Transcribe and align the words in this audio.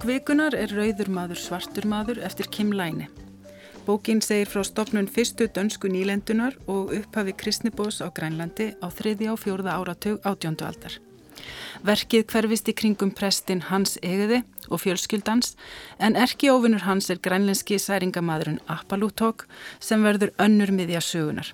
Bók 0.00 0.08
vikunar 0.08 0.54
er 0.56 0.70
Rauður 0.72 1.10
maður 1.12 1.36
svartur 1.36 1.84
maður 1.84 2.22
eftir 2.24 2.46
Kim 2.48 2.70
Læni. 2.72 3.10
Bókin 3.84 4.22
segir 4.24 4.48
frá 4.48 4.62
stopnun 4.64 5.10
fyrstu 5.12 5.44
dönsku 5.52 5.90
nýlendunar 5.92 6.54
og 6.64 6.94
upphafi 6.96 7.34
kristnibós 7.36 7.98
á 8.00 8.08
Grænlandi 8.08 8.70
á 8.80 8.88
þriði 8.88 9.28
á 9.28 9.36
fjórða 9.36 9.74
áratug 9.76 10.24
átjóndu 10.24 10.64
aldar. 10.64 10.96
Verkið 11.84 12.24
hverfist 12.32 12.72
í 12.72 12.76
kringum 12.80 13.12
prestin 13.12 13.60
Hans 13.68 13.98
Egiði 14.00 14.40
og 14.70 14.80
fjölskyldans 14.86 15.52
en 15.98 16.16
erki 16.16 16.48
óvinnur 16.48 16.86
hans 16.88 17.12
er 17.12 17.20
grænlenski 17.20 17.76
særingamadurinn 17.76 18.64
Appalútók 18.72 19.44
sem 19.84 20.00
verður 20.00 20.32
önnur 20.40 20.72
miðja 20.72 21.04
sögunar. 21.04 21.52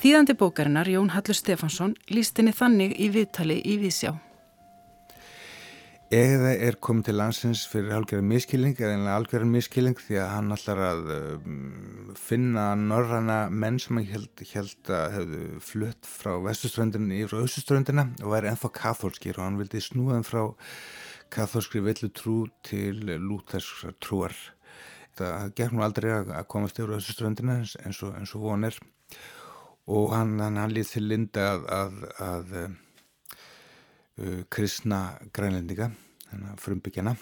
Þýðandi 0.00 0.40
bókarinnar 0.40 0.88
Jón 0.88 1.12
Hallur 1.12 1.36
Stefansson 1.36 1.92
líst 2.08 2.40
henni 2.40 2.56
þannig 2.56 2.96
í 2.96 3.12
viðtali 3.12 3.60
í 3.60 3.76
Vísjá. 3.84 4.16
Eða 6.10 6.56
er 6.58 6.74
komið 6.82 7.04
til 7.06 7.12
landsins 7.20 7.60
fyrir 7.70 7.92
algjörðan 7.94 8.32
miskilling, 8.32 8.72
eða 8.74 8.96
einlega 8.96 9.18
algjörðan 9.20 9.52
miskilling 9.54 9.94
því 9.94 10.16
að 10.18 10.32
hann 10.32 10.54
ætlar 10.56 10.80
að 10.88 11.12
um, 11.14 11.60
finna 12.18 12.64
norrana 12.80 13.36
menn 13.46 13.78
sem 13.78 14.00
hann 14.00 14.08
held, 14.08 14.42
held 14.50 14.90
að 14.90 15.14
hefðu 15.14 15.60
flutt 15.62 16.10
frá 16.10 16.32
vestuströndinu 16.48 17.14
í 17.14 17.28
rauðsuströndina 17.30 18.08
og 18.24 18.34
væri 18.34 18.50
ennþá 18.50 18.72
katholskir 18.80 19.38
og 19.38 19.46
hann 19.46 19.60
vildi 19.62 19.84
snúða 19.86 20.18
hann 20.18 20.26
frá 20.26 20.42
katholskri 21.30 21.84
villu 21.86 22.10
trú 22.10 22.36
til 22.66 23.06
lúterskra 23.06 23.94
trúar. 24.02 24.34
Það 25.14 25.54
gekk 25.62 25.78
nú 25.78 25.86
aldrei 25.86 26.10
að 26.18 26.34
komast 26.50 26.82
í 26.82 26.90
rauðsuströndina 26.90 27.60
eins 27.62 28.02
og, 28.02 28.18
eins 28.18 28.34
og 28.34 28.48
von 28.50 28.66
er 28.66 28.82
og 29.86 30.10
hann, 30.14 30.40
hann, 30.42 30.58
hann 30.58 30.74
líð 30.74 30.96
til 30.96 31.06
linda 31.06 31.52
að, 31.54 31.66
að, 31.70 32.06
að 32.26 32.54
uh, 34.20 34.42
kristna 34.52 35.02
grænlendinga, 35.34 35.90
frumbyggjana 36.60 37.16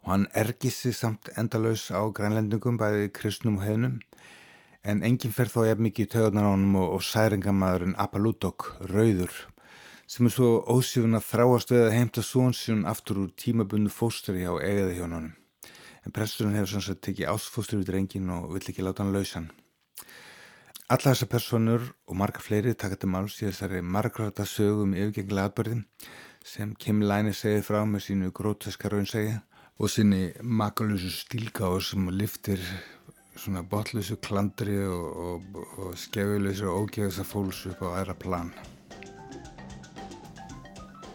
og 0.00 0.08
hann 0.08 0.26
ergissi 0.42 0.92
samt 0.96 1.28
endalauðs 1.40 1.90
á 1.92 2.00
grænlendingum 2.16 2.78
bæði 2.80 3.10
kristnum 3.16 3.58
og 3.60 3.66
hefnum 3.66 3.98
en 4.82 5.02
enginn 5.04 5.34
fer 5.36 5.50
þó 5.52 5.66
jafn 5.68 5.84
mikið 5.88 6.06
í 6.06 6.12
töðunar 6.14 6.48
á 6.48 6.52
hann 6.54 6.70
og, 6.74 6.86
og 6.96 7.02
særingamadurinn 7.04 7.98
Apalúdok, 8.00 8.72
Rauður 8.92 9.34
sem 10.10 10.26
er 10.26 10.34
svo 10.34 10.54
ósífun 10.66 11.18
að 11.18 11.28
þráast 11.28 11.74
við 11.74 11.84
að 11.84 11.96
heimta 11.98 12.24
svonsjón 12.24 12.86
aftur 12.88 13.20
úr 13.26 13.34
tímabundu 13.36 13.92
fósturi 13.92 14.48
á 14.48 14.54
egiði 14.58 14.96
hjónunum 14.98 15.36
en 16.06 16.14
presturinn 16.16 16.56
hefur 16.56 16.74
sanns 16.74 16.90
að 16.92 17.02
tekið 17.06 17.30
ásfóstur 17.34 17.80
við 17.80 17.90
drengin 17.90 18.32
og 18.32 18.54
vill 18.54 18.64
ekki 18.72 18.84
láta 18.84 19.04
hann 19.04 19.12
lausan. 19.14 19.50
Alla 20.90 21.12
þessar 21.12 21.30
personur 21.30 21.84
og 22.08 22.16
marga 22.18 22.42
fleiri 22.42 22.74
taka 22.74 22.96
til 22.98 23.10
máls 23.12 23.36
í 23.38 23.46
þessari 23.46 23.82
margráta 23.84 24.46
sögum 24.48 24.96
yfirgengilega 24.96 25.52
atbyrðin 25.52 25.84
sem 26.50 26.72
Kim 26.74 26.98
Læni 27.06 27.30
segið 27.36 27.62
frá 27.68 27.84
með 27.86 28.08
sínu 28.08 28.32
gróteska 28.34 28.90
raunsegi 28.90 29.36
og 29.78 29.90
síni 29.92 30.32
makalösu 30.42 31.10
stílgáð 31.14 31.76
sem 31.86 32.08
liftir 32.10 32.62
svona 33.38 33.62
botlösu 33.62 34.16
klandri 34.18 34.74
og, 34.82 35.20
og, 35.26 35.60
og 35.78 35.94
skefilösu 35.94 36.66
og 36.66 36.88
ógeðsa 36.88 37.24
fólks 37.24 37.62
upp 37.70 37.84
á 37.86 37.88
aðra 38.00 38.16
plan. 38.18 38.50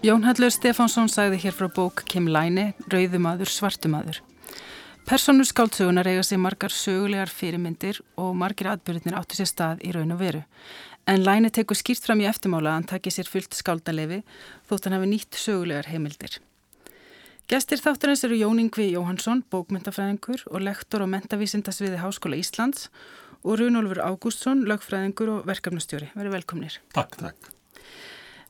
Jón 0.06 0.24
Hallur 0.24 0.54
Stefánsson 0.54 1.12
sagði 1.12 1.42
hér 1.44 1.58
frá 1.58 1.68
bók 1.68 2.06
Kim 2.08 2.30
Læni, 2.32 2.70
Rauðumadur, 2.88 3.52
Svartumadur. 3.52 4.22
Personur 5.06 5.46
skáldsögunar 5.46 6.08
eiga 6.08 6.24
sér 6.26 6.40
margar 6.42 6.74
sögulegar 6.74 7.30
fyrirmyndir 7.30 8.00
og 8.18 8.32
margir 8.40 8.72
atbyrðinir 8.72 9.20
áttu 9.20 9.38
sér 9.38 9.52
stað 9.52 9.84
í 9.86 9.92
raun 9.94 10.16
og 10.16 10.22
veru. 10.24 10.46
En 11.06 11.22
Læni 11.22 11.52
tekur 11.54 11.78
skýrt 11.78 12.02
fram 12.02 12.22
í 12.24 12.26
eftirmála 12.26 12.72
að 12.72 12.80
hann 12.80 12.90
takir 12.90 13.14
sér 13.14 13.30
fullt 13.30 13.54
skáldalefi 13.54 14.24
þótt 14.66 14.88
hann 14.88 14.96
hafi 14.98 15.10
nýtt 15.12 15.38
sögulegar 15.38 15.92
heimildir. 15.92 16.40
Gestir 17.46 17.78
þátturins 17.78 18.24
eru 18.26 18.40
Jón 18.40 18.58
Yngvi 18.64 18.88
Jóhansson, 18.96 19.44
bókmyndafræðingur 19.54 20.48
og 20.50 20.64
lektor 20.66 21.06
á 21.06 21.08
mentavísindasviði 21.14 22.02
Háskóla 22.02 22.40
Íslands 22.42 22.88
og 23.46 23.60
Runolfur 23.62 24.02
Ágústsson, 24.02 24.66
lögfræðingur 24.66 25.30
og 25.30 25.46
verkefnastjóri. 25.46 26.10
Verið 26.18 26.40
velkomnir. 26.40 26.80
Takk, 26.98 27.20
takk. 27.22 27.52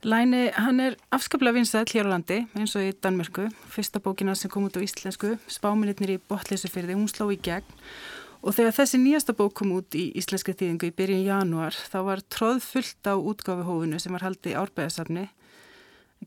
Læni, 0.06 0.46
hann 0.56 0.80
er 0.80 0.96
afskaplega 1.12 1.58
vinsæl 1.58 1.84
hér 1.92 2.08
á 2.08 2.14
landi, 2.14 2.46
eins 2.56 2.72
og 2.72 2.88
í 2.88 2.94
Danmörku. 2.96 3.50
Fyrsta 3.68 4.00
bókina 4.00 4.32
sem 4.32 4.48
kom 4.48 4.64
út 4.64 4.76
á 4.76 4.80
íslensku, 4.80 5.36
Spáminitnir 5.44 6.16
í 6.16 6.22
botleysufyrði, 6.30 6.96
hún 6.96 7.10
sló 7.12 7.28
í 7.28 7.36
gegn. 7.36 7.68
Og 8.46 8.54
þegar 8.54 8.76
þessi 8.76 8.98
nýjasta 9.02 9.34
bók 9.34 9.56
kom 9.58 9.72
út 9.74 9.96
í 9.98 10.04
íslenski 10.20 10.54
þýðingu 10.54 10.86
í 10.86 10.94
byrjun 10.94 11.24
januar, 11.26 11.74
þá 11.74 11.96
var 12.06 12.20
tróð 12.30 12.60
fullt 12.62 13.08
á 13.10 13.18
útgáfihófinu 13.18 13.98
sem 13.98 14.14
var 14.14 14.22
haldið 14.22 14.52
í 14.52 14.58
árbæðasafni. 14.60 15.24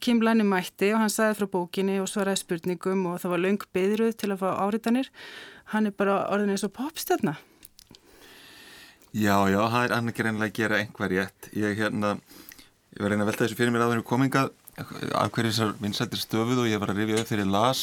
Kim 0.03 0.19
Læni 0.21 0.43
mætti 0.43 0.91
og 0.93 0.99
hann 0.99 1.13
sagði 1.13 1.37
frá 1.39 1.47
bókinni 1.53 1.95
og 2.03 2.09
svaraði 2.11 2.41
spurningum 2.43 3.07
og 3.07 3.21
það 3.23 3.33
var 3.33 3.43
laung 3.45 3.63
beðruð 3.75 4.17
til 4.19 4.33
að 4.33 4.43
fá 4.43 4.49
áritanir. 4.65 5.07
Hann 5.71 5.87
er 5.87 5.95
bara 5.95 6.25
orðin 6.27 6.51
eins 6.57 6.67
og 6.67 6.75
popstjárna. 6.75 7.37
Já, 9.15 9.39
já, 9.49 9.61
hann 9.71 9.95
er 9.95 10.11
ekki 10.11 10.27
reynilega 10.27 10.51
að 10.51 10.59
gera 10.59 10.83
einhver 10.83 11.15
rétt. 11.15 11.49
Ég 11.55 11.79
hérna 11.79 12.17
Ég 12.89 13.03
var 13.05 13.13
reyna 13.13 13.23
að 13.23 13.29
velta 13.29 13.45
þessu 13.45 13.55
fyrir 13.55 13.71
mér 13.71 13.83
að 13.85 13.91
það 13.91 13.95
eru 13.95 14.05
kominga 14.09 14.41
af 15.19 15.29
hverju 15.31 15.51
þessar 15.51 15.73
vinsættir 15.79 16.19
stöfuð 16.19 16.63
og 16.63 16.69
ég 16.71 16.79
var 16.81 16.89
að 16.91 17.01
rifja 17.03 17.19
upp 17.21 17.29
þegar 17.29 17.43
ég 17.43 17.51
las 17.53 17.81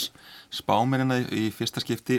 spáminina 0.53 1.19
í 1.31 1.45
fyrsta 1.55 1.81
skipti 1.81 2.19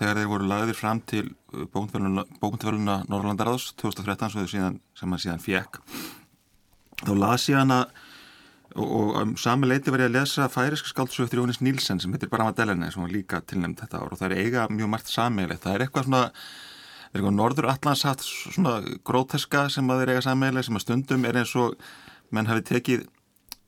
þegar 0.00 0.20
þeir 0.20 0.30
voru 0.30 0.48
lagðir 0.50 0.78
fram 0.78 1.02
til 1.08 1.26
bókmyndavöluna 1.52 3.02
Norrlandaráðs 3.10 3.72
2013 3.80 4.48
síðan, 4.50 4.80
sem 4.98 5.12
hann 5.12 5.22
síðan 5.22 5.42
fjekk. 5.42 5.80
Þá 7.02 7.12
las 7.18 7.46
ég 7.50 7.58
hana 7.58 7.84
og, 8.76 8.86
og 8.86 9.14
um 9.20 9.36
sami 9.40 9.68
leiti 9.68 9.92
var 9.92 10.04
ég 10.04 10.10
að 10.10 10.18
lesa 10.20 10.48
færisk 10.52 10.88
skáldsög 10.90 11.26
eftir 11.26 11.42
Jónis 11.42 11.60
Nílsen 11.64 12.00
sem 12.02 12.12
heitir 12.14 12.30
Bramadelene 12.32 12.90
sem 12.92 13.02
var 13.04 13.12
líka 13.12 13.42
tilnæmt 13.44 13.82
þetta 13.82 14.00
ár 14.00 14.14
og 14.14 14.20
það 14.20 14.30
er 14.30 14.44
eiga 14.46 14.68
mjög 14.72 14.92
margt 14.94 15.12
sammeilegt. 15.12 15.64
Það 15.64 15.74
er 15.76 15.86
eitthvað 15.86 16.08
svona 16.08 16.22
er 17.12 17.20
eitthvað 17.20 17.36
norður 17.36 17.70
allanshatt 17.74 18.24
svona 18.24 18.78
gróteska 19.04 19.66
sem 19.72 19.90
að 19.92 20.02
þeir 20.02 20.14
eiga 20.14 20.26
sammeðilega 20.28 20.68
sem 20.68 20.78
að 20.78 20.86
stundum 20.86 21.26
er 21.28 21.42
eins 21.42 21.56
og 21.60 21.76
menn 22.32 22.48
hafi 22.48 22.64
tekið 22.70 23.08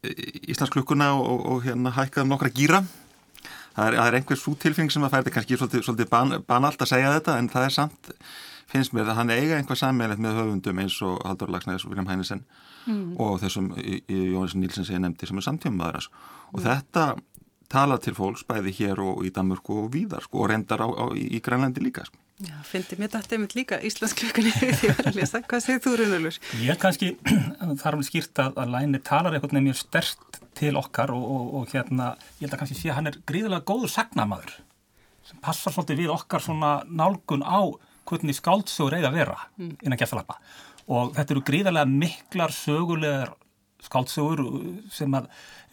Íslandsklukkuna 0.05 1.15
og, 1.17 1.25
og, 1.25 1.45
og 1.53 1.65
hérna 1.65 1.93
hækkað 1.97 2.27
um 2.27 2.33
nokkra 2.35 2.53
gýra 2.53 2.85
það 3.77 3.91
er, 3.91 3.99
er 4.07 4.19
einhver 4.19 4.41
svo 4.41 4.55
tilfeng 4.61 4.93
sem 4.93 5.05
að 5.07 5.17
færði 5.17 5.35
kannski 5.35 5.59
svolítið, 5.59 5.85
svolítið 5.87 6.11
ban, 6.13 6.37
banalt 6.49 6.83
að 6.83 6.93
segja 6.95 7.15
þetta 7.19 7.39
en 7.41 7.51
það 7.53 7.69
er 7.69 7.77
samt, 7.77 8.11
finnst 8.71 8.95
mér 8.97 9.13
að 9.13 9.21
hann 9.21 9.35
eiga 9.35 9.59
einhvað 9.59 9.83
sammeðilegt 9.83 10.25
með 10.25 10.41
höfundum 10.41 10.81
eins 10.83 10.97
og 11.05 11.21
Haldur 11.27 11.53
Lagsnæðis 11.53 11.85
og 11.85 11.93
Vilhelm 11.93 12.11
Hænesen 12.11 12.43
mm. 12.87 13.05
og 13.21 13.39
þessum 13.43 13.71
Jóhannes 13.77 14.57
Nílsen 14.59 14.87
sem 14.87 14.97
ég 14.97 15.05
nefndi 15.05 15.29
sem 15.31 15.41
er 15.41 15.47
samtímaðaras 15.47 16.09
og 16.09 16.61
mm. 16.61 16.65
þetta 16.65 17.07
tala 17.75 17.99
til 18.03 18.15
fólks 18.17 18.45
bæði 18.49 18.75
hér 18.79 19.03
og 19.03 19.25
í 19.27 19.33
Danmörku 19.35 19.85
og 19.85 19.93
víðar 19.95 20.25
sko, 20.25 20.45
og 20.45 20.53
reyndar 20.53 20.85
á, 20.85 20.89
á, 20.89 21.05
í, 21.17 21.27
í 21.37 21.43
Grænlandi 21.45 21.83
líka 21.85 22.07
sko. 22.07 22.21
Já, 22.45 22.57
fyndi 22.69 22.99
mér 23.01 23.11
dættið 23.15 23.41
mitt 23.41 23.55
líka 23.57 23.79
Íslandsklökunni 23.89 24.53
var 24.53 25.09
að 25.09 25.19
lesa. 25.19 25.41
Hvað 25.49 25.65
segir 25.65 25.81
þú, 25.85 25.95
Rúnulur? 26.01 26.39
Ég 26.61 26.81
kannski, 26.83 27.15
er 27.63 27.89
alveg 27.91 28.09
skýrt 28.09 28.43
að, 28.43 28.59
að 28.61 28.75
Læni 28.75 29.01
talar 29.05 29.37
eitthvað 29.37 29.57
nefnir 29.57 29.79
stert 29.79 30.39
til 30.59 30.75
okkar 30.79 31.15
og, 31.15 31.25
og, 31.25 31.49
og 31.61 31.73
hérna, 31.73 32.13
ég 32.39 32.47
held 32.47 32.57
að 32.57 32.63
kannski 32.63 32.79
sé 32.79 32.93
að 32.93 32.99
hann 32.99 33.11
er 33.11 33.19
gríðilega 33.29 33.67
góður 33.69 33.95
sagnamaður 33.95 34.59
sem 35.25 35.41
passar 35.45 35.75
svolítið 35.75 36.03
við 36.03 36.13
okkar 36.15 36.45
svona 36.45 36.75
nálgun 36.89 37.45
á 37.47 37.65
hvernig 38.05 38.37
skáldsögur 38.37 38.99
eiga 38.99 39.09
að 39.09 39.19
vera 39.23 39.39
mm. 39.57 39.73
innan 39.81 40.01
gæstalappa 40.01 40.37
og 40.93 41.15
þetta 41.17 41.35
eru 41.35 41.45
gríðilega 41.49 41.89
miklar 41.89 42.53
sögulegar 42.53 43.33
skáldsögur 43.87 44.43
sem 44.93 45.15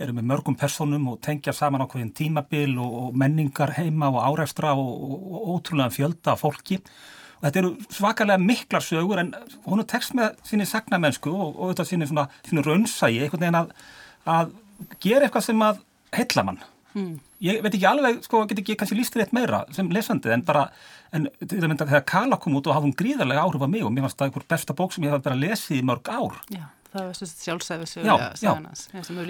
eru 0.01 0.15
með 0.17 0.27
mörgum 0.31 0.57
personum 0.59 1.07
og 1.11 1.21
tengja 1.25 1.53
saman 1.55 1.83
á 1.83 1.87
hverjum 1.87 2.11
tímabil 2.17 2.75
og, 2.81 2.97
og 3.03 3.17
menningar 3.17 3.75
heima 3.77 4.11
og 4.11 4.21
áreifstra 4.25 4.73
og, 4.77 4.91
og, 4.91 5.25
og 5.31 5.49
ótrúlega 5.55 5.93
fjölda 5.95 6.35
fólki. 6.39 6.81
Og 7.41 7.47
þetta 7.47 7.61
eru 7.63 7.71
svakalega 7.89 8.41
miklar 8.41 8.85
sögur 8.85 9.21
en 9.21 9.33
hún 9.65 9.81
er 9.81 9.89
text 9.89 10.13
með 10.17 10.35
síni 10.47 10.67
sagnamennsku 10.69 11.31
og 11.33 11.71
þetta 11.71 11.87
síni 11.89 12.09
svona 12.09 12.27
síni 12.45 12.65
raunsægi 12.65 13.23
einhvern 13.23 13.45
veginn 13.45 13.61
að, 13.63 13.73
að 14.29 14.53
gera 15.01 15.25
eitthvað 15.25 15.47
sem 15.49 15.65
að 15.65 15.81
heilla 16.17 16.45
mann. 16.47 16.61
Hmm. 16.91 17.21
ég 17.39 17.61
veit 17.63 17.71
ekki 17.71 17.87
alveg, 17.87 18.17
sko, 18.25 18.41
get 18.49 18.59
ekki 18.59 18.73
kannski 18.75 18.97
lístir 18.97 19.21
eitt 19.23 19.31
meira 19.31 19.61
sem 19.71 19.87
lesandi 19.95 20.27
en 20.35 20.41
bara 20.43 20.65
en 21.15 21.29
þegar 21.39 22.03
Kala 22.03 22.35
kom 22.35 22.57
út 22.59 22.67
og 22.67 22.75
hafði 22.75 22.89
hún 22.89 22.97
gríðarlega 22.99 23.45
áhrif 23.45 23.63
á 23.63 23.69
mig 23.71 23.85
og 23.87 23.93
mér 23.95 24.03
fannst 24.05 24.19
það 24.19 24.27
einhver 24.27 24.45
besta 24.51 24.75
bók 24.75 24.91
sem 24.91 25.07
ég 25.07 25.15
hef 25.15 25.23
bara 25.23 25.39
lesið 25.39 25.79
í 25.79 25.85
mörg 25.87 26.11
ár. 26.11 26.41
Já 26.51 26.65
það 26.91 27.07
var 27.07 27.31
sjálfsæðu 27.31 27.87
sögurnas 27.91 28.85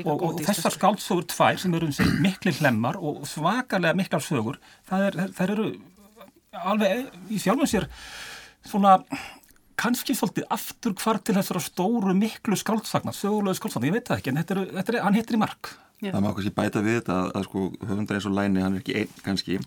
og, 0.05 0.23
og 0.25 0.41
þessar 0.41 0.75
skáldsögur 0.77 1.27
tvær 1.29 1.59
sem 1.61 1.75
eru 1.77 1.89
um 1.89 1.95
sig 1.95 2.09
miklu 2.23 2.53
hlemmar 2.57 2.97
og 2.97 3.21
svakalega 3.29 3.97
miklar 3.97 4.23
sögur 4.25 4.57
það, 4.89 5.07
er, 5.09 5.35
það 5.37 5.53
eru 5.55 5.67
alveg 6.71 7.29
í 7.29 7.39
sjálfum 7.41 7.69
sér 7.69 7.87
svona 8.67 8.97
kannski 9.81 10.15
svolítið 10.17 10.49
aftur 10.53 10.93
hvar 10.99 11.19
til 11.23 11.35
þessara 11.37 11.61
stóru 11.63 12.13
miklu 12.17 12.57
skáldsagnar, 12.59 13.15
sögulegu 13.17 13.57
skáldsagnar, 13.57 13.89
ég 13.89 13.97
veit 13.97 14.09
það 14.09 14.19
ekki 14.19 14.33
en 14.33 14.41
þetta 14.41 14.57
er, 14.57 14.67
þetta 14.77 14.93
er, 14.93 14.99
hann 15.05 15.17
hittir 15.17 15.37
í 15.37 15.41
mark. 15.41 15.71
Já. 16.01 16.11
Það 16.11 16.21
má 16.25 16.29
kannski 16.35 16.53
bæta 16.57 16.83
við 16.85 16.99
þetta 16.99 17.15
að, 17.17 17.31
að 17.37 17.47
sko 17.47 17.63
höfundar 17.89 18.17
eins 18.17 18.27
og 18.29 18.35
læni, 18.37 18.61
hann 18.61 18.77
er 18.77 18.83
ekki 18.83 18.97
einn 19.01 19.25
kannski 19.25 19.57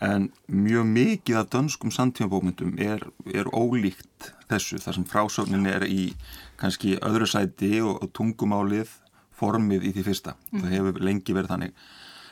en 0.00 0.30
mjög 0.48 0.86
mikið 0.88 1.36
af 1.36 1.48
dönskum 1.52 1.92
samtímabókmyndum 1.92 2.76
er, 2.80 3.02
er 3.28 3.48
ólíkt 3.52 4.32
þessu 4.48 4.80
þar 4.80 4.96
sem 4.96 5.08
frásögnin 5.08 5.68
er 5.68 5.84
í 5.84 6.12
kannski 6.60 6.96
öðru 7.04 7.28
sæti 7.28 7.78
og, 7.84 8.00
og 8.00 8.12
tungumálið 8.16 8.92
formið 9.36 9.88
í 9.88 9.94
því 9.96 10.06
fyrsta. 10.08 10.36
Mm. 10.50 10.62
Það 10.62 10.76
hefur 10.76 11.02
lengi 11.04 11.36
verið 11.36 11.52
þannig. 11.54 11.74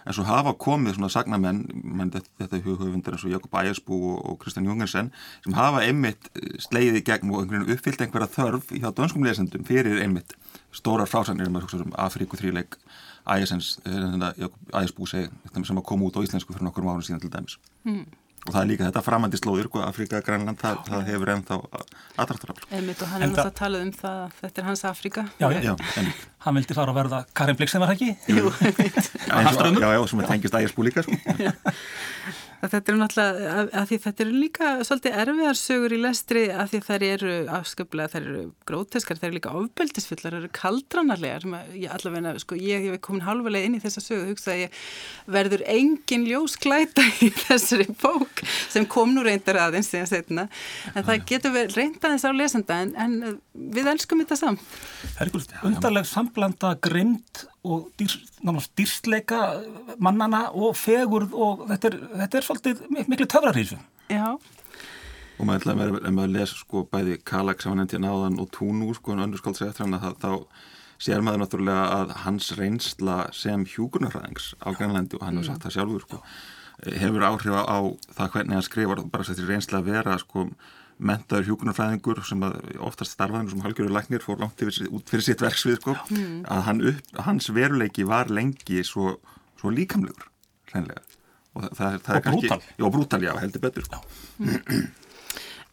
en 0.09 0.15
svo 0.17 0.25
hafa 0.25 0.55
komið 0.57 0.95
svona 0.97 1.11
sagnamenn, 1.13 1.59
menn 1.85 2.13
þetta, 2.15 2.31
þetta 2.39 2.61
hughaufundir 2.65 3.13
eins 3.13 3.25
og 3.27 3.33
Jakob 3.35 3.57
Ægersbú 3.61 3.99
og, 4.15 4.21
og 4.25 4.39
Kristján 4.41 4.65
Jungersen 4.65 5.11
sem 5.45 5.57
hafa 5.59 5.83
einmitt 5.85 6.31
sleiði 6.65 7.03
gegn 7.05 7.35
og 7.35 7.53
uppfyllt 7.59 8.01
einhverja 8.01 8.31
þörf 8.33 8.73
hjá 8.73 8.89
dönskum 8.97 9.27
lesendum 9.27 9.67
fyrir 9.69 10.01
einmitt 10.01 10.33
stórar 10.73 11.11
frásagnir 11.11 11.51
um 11.51 11.93
Afríku 11.93 12.41
þrjuleik 12.41 12.79
Jakob 13.29 14.73
Ægersbú 14.73 15.11
segi, 15.11 15.29
sem 15.55 15.83
að 15.83 15.87
koma 15.91 16.09
út 16.09 16.17
á 16.17 16.25
íslensku 16.25 16.55
fyrir 16.55 16.69
nokkur 16.69 16.89
árum 16.89 17.05
síðan 17.05 17.23
til 17.25 17.33
dæmis. 17.35 17.59
Mm 17.85 18.07
og 18.49 18.55
það 18.55 18.61
er 18.61 18.69
líka 18.71 18.87
þetta 18.87 19.03
framandi 19.05 19.39
slóður 19.39 19.69
sko, 19.69 19.83
Afrika, 19.85 20.21
Grænland, 20.25 20.59
það, 20.61 20.79
það 20.89 21.09
hefur 21.11 21.33
ennþá 21.35 21.59
aðrættarafl. 22.23 22.67
Einmitt 22.79 23.03
og 23.05 23.11
hann 23.13 23.25
er 23.25 23.33
náttúrulega 23.33 23.53
að 23.53 23.59
tala 23.61 23.81
um 23.85 23.93
það 23.99 24.21
að 24.23 24.37
þetta 24.41 24.63
er 24.63 24.69
hans 24.69 24.85
Afrika. 24.89 25.25
Já, 25.43 25.49
já, 25.67 25.73
hann 26.47 26.59
vildi 26.61 26.79
fara 26.79 26.95
að 26.95 27.01
verða 27.03 27.23
Karin 27.41 27.59
Blix 27.59 27.75
sem 27.75 27.85
var 27.85 27.95
ekki? 27.97 28.13
Jú, 28.33 28.53
einmitt. 28.65 29.11
Já, 29.29 29.89
já, 29.99 30.01
sem 30.13 30.23
er 30.25 30.31
tengist 30.33 30.61
ægisbú 30.63 30.87
líka 30.89 31.05
Já. 32.59 32.69
Þetta 32.69 32.93
eru 32.93 32.99
náttúrulega, 32.99 33.51
að, 33.55 33.69
að 33.79 33.85
því 33.89 33.99
þetta 34.05 34.25
eru 34.25 34.39
líka 34.43 34.71
svolítið 34.87 35.19
erfiðar 35.23 35.59
sögur 35.59 35.95
í 35.95 36.01
lestri 36.03 36.45
að 36.51 36.73
því 36.73 36.81
þær 36.89 37.05
eru 37.09 37.35
afsköplega, 37.59 38.13
þær 38.15 38.29
eru 38.33 38.45
gróteskar, 38.69 39.21
þær 39.21 39.29
eru 39.29 39.37
líka 39.37 39.55
ofbeldisfullar, 39.61 40.35
þær 40.35 40.39
eru 40.41 40.51
kaldranarlegar. 40.59 41.47
Ég 41.79 41.95
allavegna, 41.95 42.35
sko, 42.43 42.59
ég 42.59 42.89
hef 42.89 43.01
komin 43.07 43.27
halvulega 43.27 43.69
inn 43.69 43.79
í 43.79 43.83
þessa 43.83 44.03
sögu 44.03 44.25
og 44.25 44.33
hugsa 44.33 44.55
að 44.55 44.63
ég 44.65 44.81
verður 45.39 45.65
engin 45.71 46.27
ljósklæta 46.29 47.05
í 47.27 47.31
þessari 47.45 47.89
bók 48.03 48.43
sem 48.69 48.89
kom 48.91 49.15
nú 49.15 49.23
reyndar 49.27 49.61
aðeins 49.69 49.93
síðan 49.93 50.11
setna. 50.11 50.49
En 50.95 51.07
það 51.07 51.29
getur 51.31 51.55
verið 51.55 51.79
reyndaðins 51.79 52.27
á 52.27 52.31
lesenda 52.35 52.81
en, 52.83 52.95
en 52.99 53.39
við 53.79 53.93
elskum 53.95 54.25
þetta 54.25 54.41
samt. 54.43 54.67
Það 55.15 55.23
er 55.23 55.31
einhvern 55.31 55.71
undarleg 55.73 56.11
samblanda 56.11 56.75
grind 56.83 57.47
og 57.67 57.89
dýr, 57.99 58.15
dýrstleika 58.79 59.41
mannana 59.99 60.49
og 60.55 60.77
fegurð 60.79 61.35
og 61.35 61.67
þetta 61.73 61.91
er, 61.91 61.99
þetta 62.23 62.39
er 62.39 62.47
svolítið 62.47 62.83
miklu 63.11 63.27
töfrarísu. 63.27 63.79
Já. 64.13 64.39
Og 65.39 65.47
maður 65.47 65.61
ætlaði 65.61 65.89
að 66.03 66.15
maður 66.17 66.35
lesa 66.35 66.59
sko 66.59 66.85
bæði 66.91 67.19
Kalak 67.27 67.63
sem 67.63 67.73
hann 67.73 67.85
endi 67.85 68.01
náðan 68.03 68.41
og 68.43 68.51
Túnú 68.55 68.91
sko 68.97 69.15
en 69.15 69.25
önnur 69.27 69.43
skáldsið 69.43 69.71
eftir 69.71 69.87
hann 69.87 69.99
að 69.99 70.17
þá 70.23 70.33
sér 70.99 71.23
maður 71.23 71.45
náttúrulega 71.45 71.85
að 71.95 72.15
hans 72.25 72.51
reynsla 72.59 73.19
sem 73.37 73.67
hjúkunarfræðings 73.71 74.55
á 74.59 74.69
Grænlandi 74.75 75.19
og 75.19 75.27
hann 75.27 75.39
hefur 75.39 75.53
sagt 75.53 75.67
það 75.67 75.77
sjálfur 75.77 76.07
sko 76.07 76.23
hefur 76.79 77.27
áhrif 77.27 77.55
á 77.55 77.79
það 78.17 78.33
hvernig 78.35 78.59
hann 78.59 78.67
skrifar 78.67 79.05
bara 79.13 79.27
sér 79.27 79.47
reynsla 79.47 79.81
að 79.81 79.93
vera 79.93 80.19
sko 80.19 80.49
mentaður 80.99 81.53
hjókunarfræðingur 81.53 82.23
sem 82.27 82.43
oftast 82.85 83.15
starfaðinu 83.15 83.55
sem 83.55 83.65
halgjörður 83.65 83.95
læknir 83.95 84.25
fór 84.25 84.41
langt 84.43 84.63
yfir, 84.65 84.89
út 84.91 85.11
fyrir 85.11 85.27
sitt 85.27 85.43
verksvið 85.45 85.79
sko, 85.81 85.95
mm. 86.11 86.41
að 86.51 86.65
hann 86.69 86.87
upp, 86.93 87.13
hans 87.27 87.51
veruleiki 87.55 88.07
var 88.09 88.33
lengi 88.33 88.83
svo, 88.87 89.17
svo 89.61 89.73
líkamlegur 89.75 90.27
hreinlega 90.73 91.05
og, 91.59 91.69
það, 91.75 92.01
það 92.07 92.17
og 92.17 92.25
kannski, 92.25 92.49
brútal 92.49 92.63
já, 92.65 92.89
brútal, 92.97 93.29
já, 93.29 93.35
heldur 93.43 93.63
betur 93.63 93.87
sko. 93.87 94.03
mm. 94.43 94.57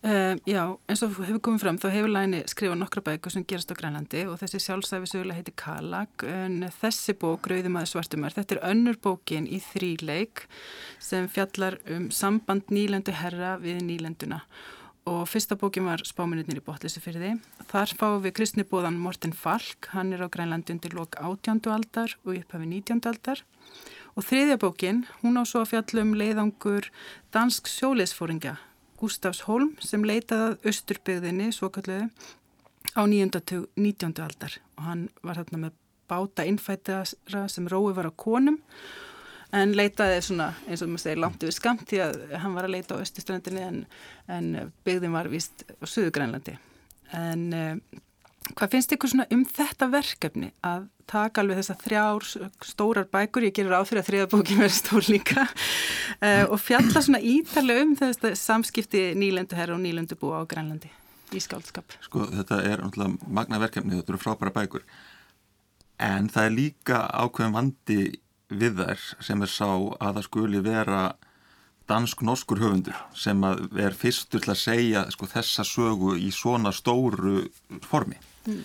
uh, 0.05 0.35
Já, 0.55 0.61
eins 0.85 1.01
og 1.01 1.17
hefur 1.17 1.41
komið 1.47 1.65
fram 1.65 1.81
þá 1.81 1.87
hefur 1.95 2.11
Læni 2.13 2.43
skrifað 2.51 2.79
nokkra 2.83 3.03
bækur 3.09 3.33
sem 3.33 3.45
gerast 3.49 3.73
á 3.73 3.79
Grænlandi 3.79 4.25
og 4.29 4.37
þessi 4.41 4.61
sjálfsæfi 4.61 5.09
sögulega 5.09 5.39
heiti 5.39 5.55
Kalag 5.57 6.25
en 6.29 6.67
þessi 6.77 7.17
bók, 7.17 7.49
Rauðumæður 7.49 7.95
svartumar 7.95 8.37
þetta 8.37 8.59
er 8.59 8.63
önnur 8.69 9.01
bókin 9.01 9.49
í 9.49 9.57
þríleik 9.71 10.45
sem 11.01 11.25
fjallar 11.33 11.79
um 11.89 12.11
samband 12.13 12.69
nýlendu 12.69 13.17
herra 13.17 13.55
við 13.61 13.81
nýlenduna 13.89 14.43
og 15.05 15.27
fyrsta 15.29 15.55
bókin 15.59 15.85
var 15.85 16.01
Spáminutnir 16.05 16.59
í 16.59 16.63
Botlisifyrði. 16.65 17.35
Þar 17.69 17.93
fáum 17.99 18.23
við 18.23 18.35
kristnibóðan 18.39 18.97
Morten 18.97 19.35
Falk, 19.37 19.91
hann 19.93 20.13
er 20.15 20.25
á 20.25 20.29
Grænlandi 20.33 20.73
undir 20.73 20.95
lok 20.97 21.17
18. 21.21 21.61
aldar 21.69 22.15
og 22.25 22.33
upphafi 22.33 22.69
19. 22.71 23.03
aldar. 23.11 23.43
Og 24.17 24.25
þriðja 24.25 24.57
bókin, 24.61 25.03
hún 25.21 25.37
á 25.37 25.43
svo 25.45 25.61
að 25.61 25.75
fjallum 25.75 26.15
leiðangur 26.17 26.89
dansk 27.35 27.69
sjóleisfóringa 27.69 28.57
Gustafs 28.97 29.43
Holm 29.45 29.75
sem 29.83 30.05
leitaði 30.07 30.55
Östurbygðinni, 30.71 31.51
svo 31.53 31.69
kalluði, 31.69 32.09
á 32.95 33.03
19. 33.03 33.67
aldar 34.23 34.55
og 34.77 34.85
hann 34.87 35.09
var 35.21 35.41
þarna 35.41 35.65
með 35.65 35.75
báta 36.09 36.45
innfættara 36.47 37.47
sem 37.51 37.67
rói 37.67 37.93
var 37.97 38.07
á 38.07 38.13
konum 38.15 38.61
en 39.55 39.75
leitaði 39.77 40.21
svona 40.25 40.51
eins 40.67 40.83
og 40.83 40.91
maður 40.91 41.05
segir 41.05 41.21
langt 41.23 41.43
yfir 41.43 41.55
skamt 41.55 41.85
því 41.89 42.01
að 42.05 42.17
hann 42.41 42.55
var 42.57 42.67
að 42.67 42.75
leita 42.75 42.97
á 42.97 43.03
östuströndinni 43.03 43.63
en, 43.65 43.83
en 44.31 44.49
byggðin 44.87 45.15
var 45.15 45.29
vist 45.31 45.65
á 45.79 45.85
Suðugrænlandi 45.87 46.57
en 47.15 47.45
uh, 47.55 48.01
hvað 48.53 48.75
finnst 48.75 48.93
ykkur 48.95 49.11
svona 49.13 49.27
um 49.33 49.45
þetta 49.47 49.89
verkefni 49.93 50.51
að 50.65 50.89
taka 51.09 51.41
alveg 51.41 51.59
þessar 51.59 51.79
þrjár 51.83 52.27
stórar 52.65 53.07
bækur, 53.13 53.45
ég 53.45 53.55
gerur 53.55 53.77
áfyrir 53.77 54.01
að 54.01 54.09
þriðabókin 54.09 54.61
verður 54.63 54.77
stór 54.79 55.09
líka 55.13 55.45
uh, 55.45 56.45
og 56.53 56.59
fjalla 56.61 57.01
svona 57.05 57.21
ítalega 57.21 57.85
um 57.85 57.95
þetta 57.99 58.33
samskipti 58.39 59.07
nýlenduherra 59.17 59.77
og 59.77 59.83
nýlendubú 59.85 60.33
á 60.33 60.41
Grænlandi 60.49 60.91
í 61.35 61.41
skáldskap? 61.41 61.97
Sko 62.05 62.27
þetta 62.31 62.61
er 62.65 62.83
náttúrulega 62.83 63.33
magna 63.37 63.61
verkefni, 63.61 63.97
þetta 63.99 64.13
eru 64.13 64.21
frábæra 64.21 64.53
bækur. 64.55 64.85
En 66.01 66.27
það 66.31 66.47
er 66.47 66.55
líka 66.55 67.01
ákveðum 67.07 67.55
vandi 67.55 67.99
við 68.49 68.81
þær 68.81 69.05
sem 69.25 69.41
er 69.41 69.51
sá 69.51 69.69
að 69.69 70.17
það 70.17 70.27
skuli 70.27 70.61
vera 70.65 71.05
dansk-norskur 71.89 72.61
höfundur 72.61 72.97
sem 73.17 73.43
er 73.45 73.97
fyrstur 73.97 74.41
til 74.41 74.53
að 74.53 74.61
segja 74.61 75.05
sko, 75.13 75.29
þessa 75.29 75.65
sögu 75.67 76.15
í 76.17 76.31
svona 76.33 76.73
stóru 76.73 77.45
formi 77.85 78.17
mm. 78.47 78.61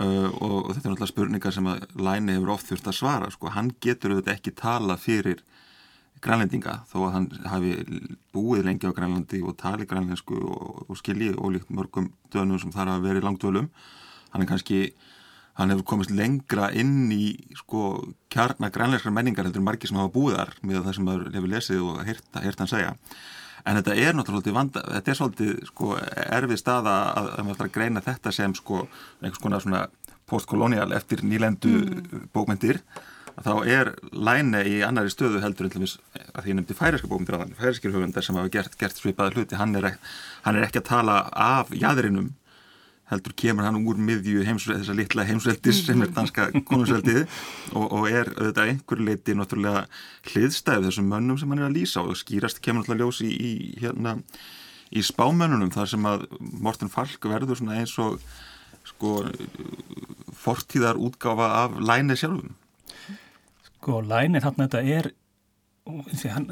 uh, 0.00 0.28
og, 0.30 0.72
þetta 0.74 0.82
er 0.82 0.90
náttúrulega 0.92 1.12
spurningar 1.12 1.56
sem 1.56 1.70
að 1.72 1.86
Læni 1.96 2.36
hefur 2.36 2.56
oft 2.56 2.70
þurft 2.70 2.90
að 2.92 2.98
svara 3.00 3.30
sko. 3.32 3.52
hann 3.56 3.72
getur 3.80 4.14
auðvitað 4.16 4.34
ekki 4.36 4.56
tala 4.58 4.98
fyrir 5.00 5.42
grænlendinga 6.24 6.80
þó 6.90 6.98
að 7.06 7.14
hann 7.14 7.26
hafi 7.48 7.74
búið 8.36 8.68
lengi 8.68 8.88
á 8.88 8.96
grænlandi 8.96 9.42
og 9.44 9.56
tali 9.60 9.88
grænlensku 9.88 10.36
og, 10.36 10.84
og 10.88 11.00
skilji 11.00 11.32
og 11.36 11.56
líkt 11.56 11.72
mörgum 11.72 12.10
dönum 12.32 12.60
sem 12.60 12.72
þar 12.72 12.94
hafa 12.94 13.04
verið 13.04 13.28
langdölum 13.28 13.68
hann 14.32 14.44
er 14.44 14.48
kannski 14.50 14.80
hann 15.56 15.72
hefur 15.72 15.86
komist 15.92 16.12
lengra 16.12 16.68
inn 16.76 17.08
í 17.12 17.32
sko 17.56 17.88
kjarnar 18.32 18.72
grænleiskar 18.74 19.14
menningar 19.14 19.48
heldur 19.48 19.64
margir 19.64 19.90
sem 19.90 19.98
hafa 19.98 20.12
búið 20.12 20.38
þar 20.38 20.54
með 20.62 20.82
það 20.84 20.96
sem 20.98 21.08
maður 21.08 21.32
hefur 21.36 21.52
lesið 21.54 21.84
og 21.86 22.00
heyrt 22.06 22.62
hann 22.62 22.72
segja. 22.72 22.94
En 23.66 23.80
þetta 23.80 23.96
er 23.98 24.14
náttúrulega 24.14 24.54
vanda, 24.54 24.82
þetta 24.94 25.10
er 25.10 25.18
svolítið 25.18 25.52
sko 25.72 25.96
erfið 25.98 26.60
staða 26.60 26.96
að, 27.18 27.30
að 27.32 27.46
maður 27.46 27.58
þarf 27.60 27.70
að 27.70 27.76
greina 27.78 28.04
þetta 28.04 28.32
sem 28.36 28.54
sko 28.54 28.82
einhvers 28.84 29.42
konar 29.42 29.64
svona 29.64 29.82
postkolonial 30.26 30.92
eftir 30.94 31.22
nýlendu 31.26 31.72
mm. 31.82 32.26
bókmyndir 32.34 32.82
þá 33.42 33.52
er 33.68 33.92
læne 34.12 34.62
í 34.64 34.78
annari 34.86 35.10
stöðu 35.12 35.42
heldur 35.42 35.68
að 35.68 35.76
því 35.76 36.52
ég 36.52 36.56
nefndi 36.56 36.76
færiska 36.76 37.10
bókmyndir 37.10 37.36
að 37.36 37.56
færiskir 37.58 37.92
höfundar 37.92 38.24
sem 38.24 38.38
hafa 38.38 38.52
gert, 38.52 38.78
gert 38.80 38.96
svipaða 38.96 39.34
hluti. 39.34 39.58
Hann 39.58 39.76
er, 39.76 39.96
hann 40.46 40.56
er 40.56 40.68
ekki 40.68 40.80
að 40.80 40.88
tala 40.88 41.18
af 41.32 41.72
jæðrinum 41.74 42.32
heldur 43.10 43.34
kemur 43.38 43.66
hann 43.66 43.78
úr 43.86 43.98
miðju 44.02 44.42
þessa 44.46 44.94
litla 44.96 45.26
heimsveldis 45.28 45.84
sem 45.86 46.02
er 46.02 46.12
danska 46.14 46.48
konungsveldið 46.68 47.22
og, 47.72 47.84
og 47.84 48.08
er 48.10 48.32
auðvitað 48.34 48.72
einhver 48.72 49.02
leiti 49.08 49.36
náttúrulega 49.38 49.84
hliðstæð 50.32 50.88
þessum 50.88 51.10
mönnum 51.12 51.38
sem 51.38 51.52
hann 51.52 51.62
er 51.62 51.68
að 51.68 51.78
lýsa 51.78 52.02
og 52.02 52.18
skýrast 52.18 52.62
kemur 52.64 52.82
náttúrulega 52.82 53.06
ljós 53.06 53.22
í, 53.22 53.30
í, 53.30 53.52
hérna, 53.82 54.16
í 54.90 55.04
spámönnunum 55.06 55.70
þar 55.74 55.92
sem 55.94 56.10
að 56.10 56.26
Morten 56.40 56.90
Falk 56.92 57.30
verður 57.30 57.60
svona 57.60 57.78
eins 57.78 57.94
og 58.02 58.18
sko 58.86 59.20
fortíðar 60.36 60.98
útgáfa 61.02 61.48
af 61.64 61.78
læni 61.82 62.14
sjálfum. 62.18 62.54
Sko 63.66 64.00
læni 64.06 64.42
þarna 64.42 64.66
þetta 64.66 64.82
er 64.98 65.12
hann, 65.86 66.46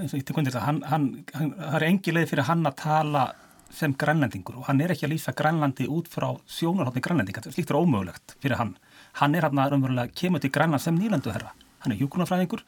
hann, 0.87 1.08
hann, 1.34 1.54
það 1.58 1.78
er 1.78 1.87
engi 1.88 2.14
leið 2.14 2.30
fyrir 2.30 2.46
hann 2.46 2.68
að 2.68 2.76
tala 2.82 3.25
sem 3.73 3.94
grænlendingur 3.99 4.59
og 4.61 4.68
hann 4.68 4.80
er 4.83 4.92
ekki 4.94 5.06
að 5.09 5.14
lýsa 5.14 5.35
grænlandi 5.37 5.87
út 5.90 6.09
frá 6.11 6.28
sjónarhóttni 6.50 7.02
grænlendinga, 7.04 7.42
slíkt 7.47 7.73
er 7.73 7.78
ómögulegt 7.78 8.37
fyrir 8.42 8.59
hann. 8.61 8.75
Hann 9.21 9.35
er 9.35 9.47
hann 9.47 9.61
að 9.61 9.75
raunverulega 9.75 10.14
kemur 10.14 10.42
til 10.42 10.52
grænland 10.54 10.83
sem 10.83 10.99
nýlanduherra. 10.99 11.52
Hann 11.85 11.94
er 11.94 12.00
hjúkurnafræðingur, 12.00 12.62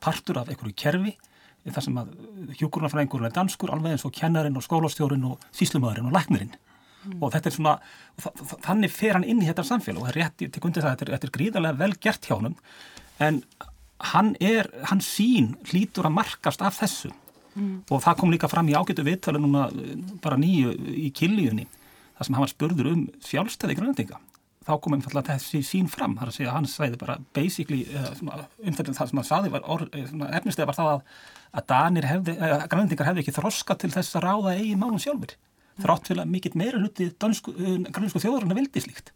partur 0.00 0.40
af 0.40 0.48
einhverju 0.48 0.74
kerfi, 0.76 1.14
þar 1.68 1.84
sem 1.84 2.00
að 2.00 2.14
hjúkurnafræðingur 2.60 3.26
er 3.28 3.34
danskur, 3.34 3.72
alveg 3.74 3.96
eins 3.96 4.06
og 4.08 4.14
kennarinn 4.16 4.56
og 4.56 4.64
skólastjórin 4.64 5.26
og 5.28 5.44
síslumöðurinn 5.52 6.08
og 6.08 6.16
læknirinn. 6.16 6.54
Mm. 7.04 7.18
Og 7.22 7.32
þetta 7.32 7.50
er 7.50 7.56
svona, 7.56 7.74
þannig 8.66 8.92
fer 8.92 9.18
hann 9.18 9.26
inn 9.26 9.42
í 9.44 9.48
þetta 9.48 9.66
samfélag 9.66 10.02
og 10.02 10.08
það 10.08 10.14
er 10.14 10.20
rétt, 10.22 10.46
ég 10.46 10.54
tek 10.54 10.68
undir 10.68 10.84
það, 10.84 10.96
þetta 10.96 11.06
er, 11.06 11.14
þetta 11.16 11.28
er 11.28 11.36
gríðarlega 11.36 11.80
vel 11.82 11.92
gert 12.06 12.28
hjá 12.28 12.36
hann, 12.36 12.58
en 13.28 13.40
hann 14.12 14.34
er, 14.40 14.70
hann 14.90 15.02
sín 15.04 15.54
hlítur 15.68 16.08
að 16.08 16.16
markast 16.18 16.62
af 16.64 16.78
þessu 16.80 17.12
mm. 17.54 17.74
og 17.88 18.02
það 18.04 18.20
kom 18.20 18.32
líka 18.34 18.50
fram 18.50 18.68
í 18.70 18.76
ágættu 18.76 19.04
viðtali 19.06 19.42
núna 19.42 19.68
bara 20.24 20.38
nýju 20.40 20.74
í 20.94 21.10
killíunni 21.14 21.66
þar 22.18 22.26
sem 22.28 22.36
hann 22.36 22.44
var 22.44 22.52
spurður 22.52 22.90
um 22.92 23.04
sjálfstæði 23.24 23.78
grænendinga 23.78 24.20
þá 24.68 24.72
kom 24.84 24.96
einfallega 24.96 25.36
þessi 25.36 25.62
sín 25.64 25.88
fram 25.88 26.16
þar 26.18 26.30
að 26.30 26.36
segja 26.36 26.50
að 26.52 26.56
hann 26.58 26.68
svæði 26.68 27.00
bara 27.00 27.18
basically 27.36 27.84
um 27.88 28.74
þetta 28.76 28.96
það 28.98 29.12
sem 29.12 29.20
hann 29.20 29.28
saði 29.28 29.52
var 29.54 29.68
efnistega 30.36 30.68
var 30.68 30.76
það 30.76 30.90
að, 30.92 31.04
að 31.56 31.68
danir 31.72 32.08
hefði, 32.08 32.34
grænendingar 32.68 33.08
hefði 33.08 33.24
ekki 33.24 33.36
þroska 33.38 33.78
til 33.80 33.92
þess 33.94 34.18
að 34.18 34.26
ráða 34.26 34.56
eigin 34.58 34.82
málum 34.82 35.00
sjálfur 35.00 35.32
mm. 35.32 35.84
þrátt 35.86 36.10
til 36.10 36.18
að 36.18 36.34
mikill 36.34 36.58
meira 36.60 36.82
hluti 36.82 37.08
grænensku 37.16 38.20
þjóðurinn 38.20 38.58
vildi 38.58 38.84
slíkt 38.84 39.14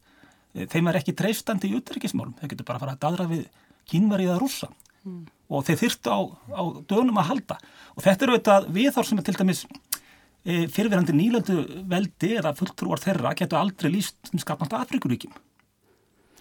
þeim 0.53 0.89
er 0.91 1.01
ekki 1.01 1.15
dreifstandi 1.17 1.71
í 1.71 1.77
utryggismálum, 1.79 2.35
þeir 2.41 2.53
getur 2.53 2.69
bara 2.69 2.81
að 2.81 2.85
fara 2.85 2.97
að 2.97 3.05
dadra 3.05 3.29
við 3.31 3.45
kínverið 3.89 4.35
að 4.35 4.43
rúsa 4.43 4.69
mm. 5.06 5.23
og 5.52 5.64
þeir 5.68 5.80
þyrstu 5.85 6.12
á, 6.12 6.21
á 6.56 6.62
dönum 6.90 7.21
að 7.23 7.30
halda 7.30 7.59
og 7.94 8.04
þetta 8.04 8.26
er 8.26 8.35
auðvitað 8.35 8.68
viðhór 8.78 9.09
sem 9.09 9.23
er 9.23 9.28
til 9.28 9.38
dæmis 9.38 9.62
e, 9.66 10.66
fyrirverandi 10.73 11.16
nýlöndu 11.16 11.56
veldi 11.90 12.35
eða 12.40 12.54
fulltrúar 12.59 13.02
þeirra 13.02 13.35
getur 13.38 13.61
aldrei 13.62 13.92
líst 13.94 14.32
um 14.32 14.42
skapnast 14.42 14.76
Afrikuríkjum 14.80 15.35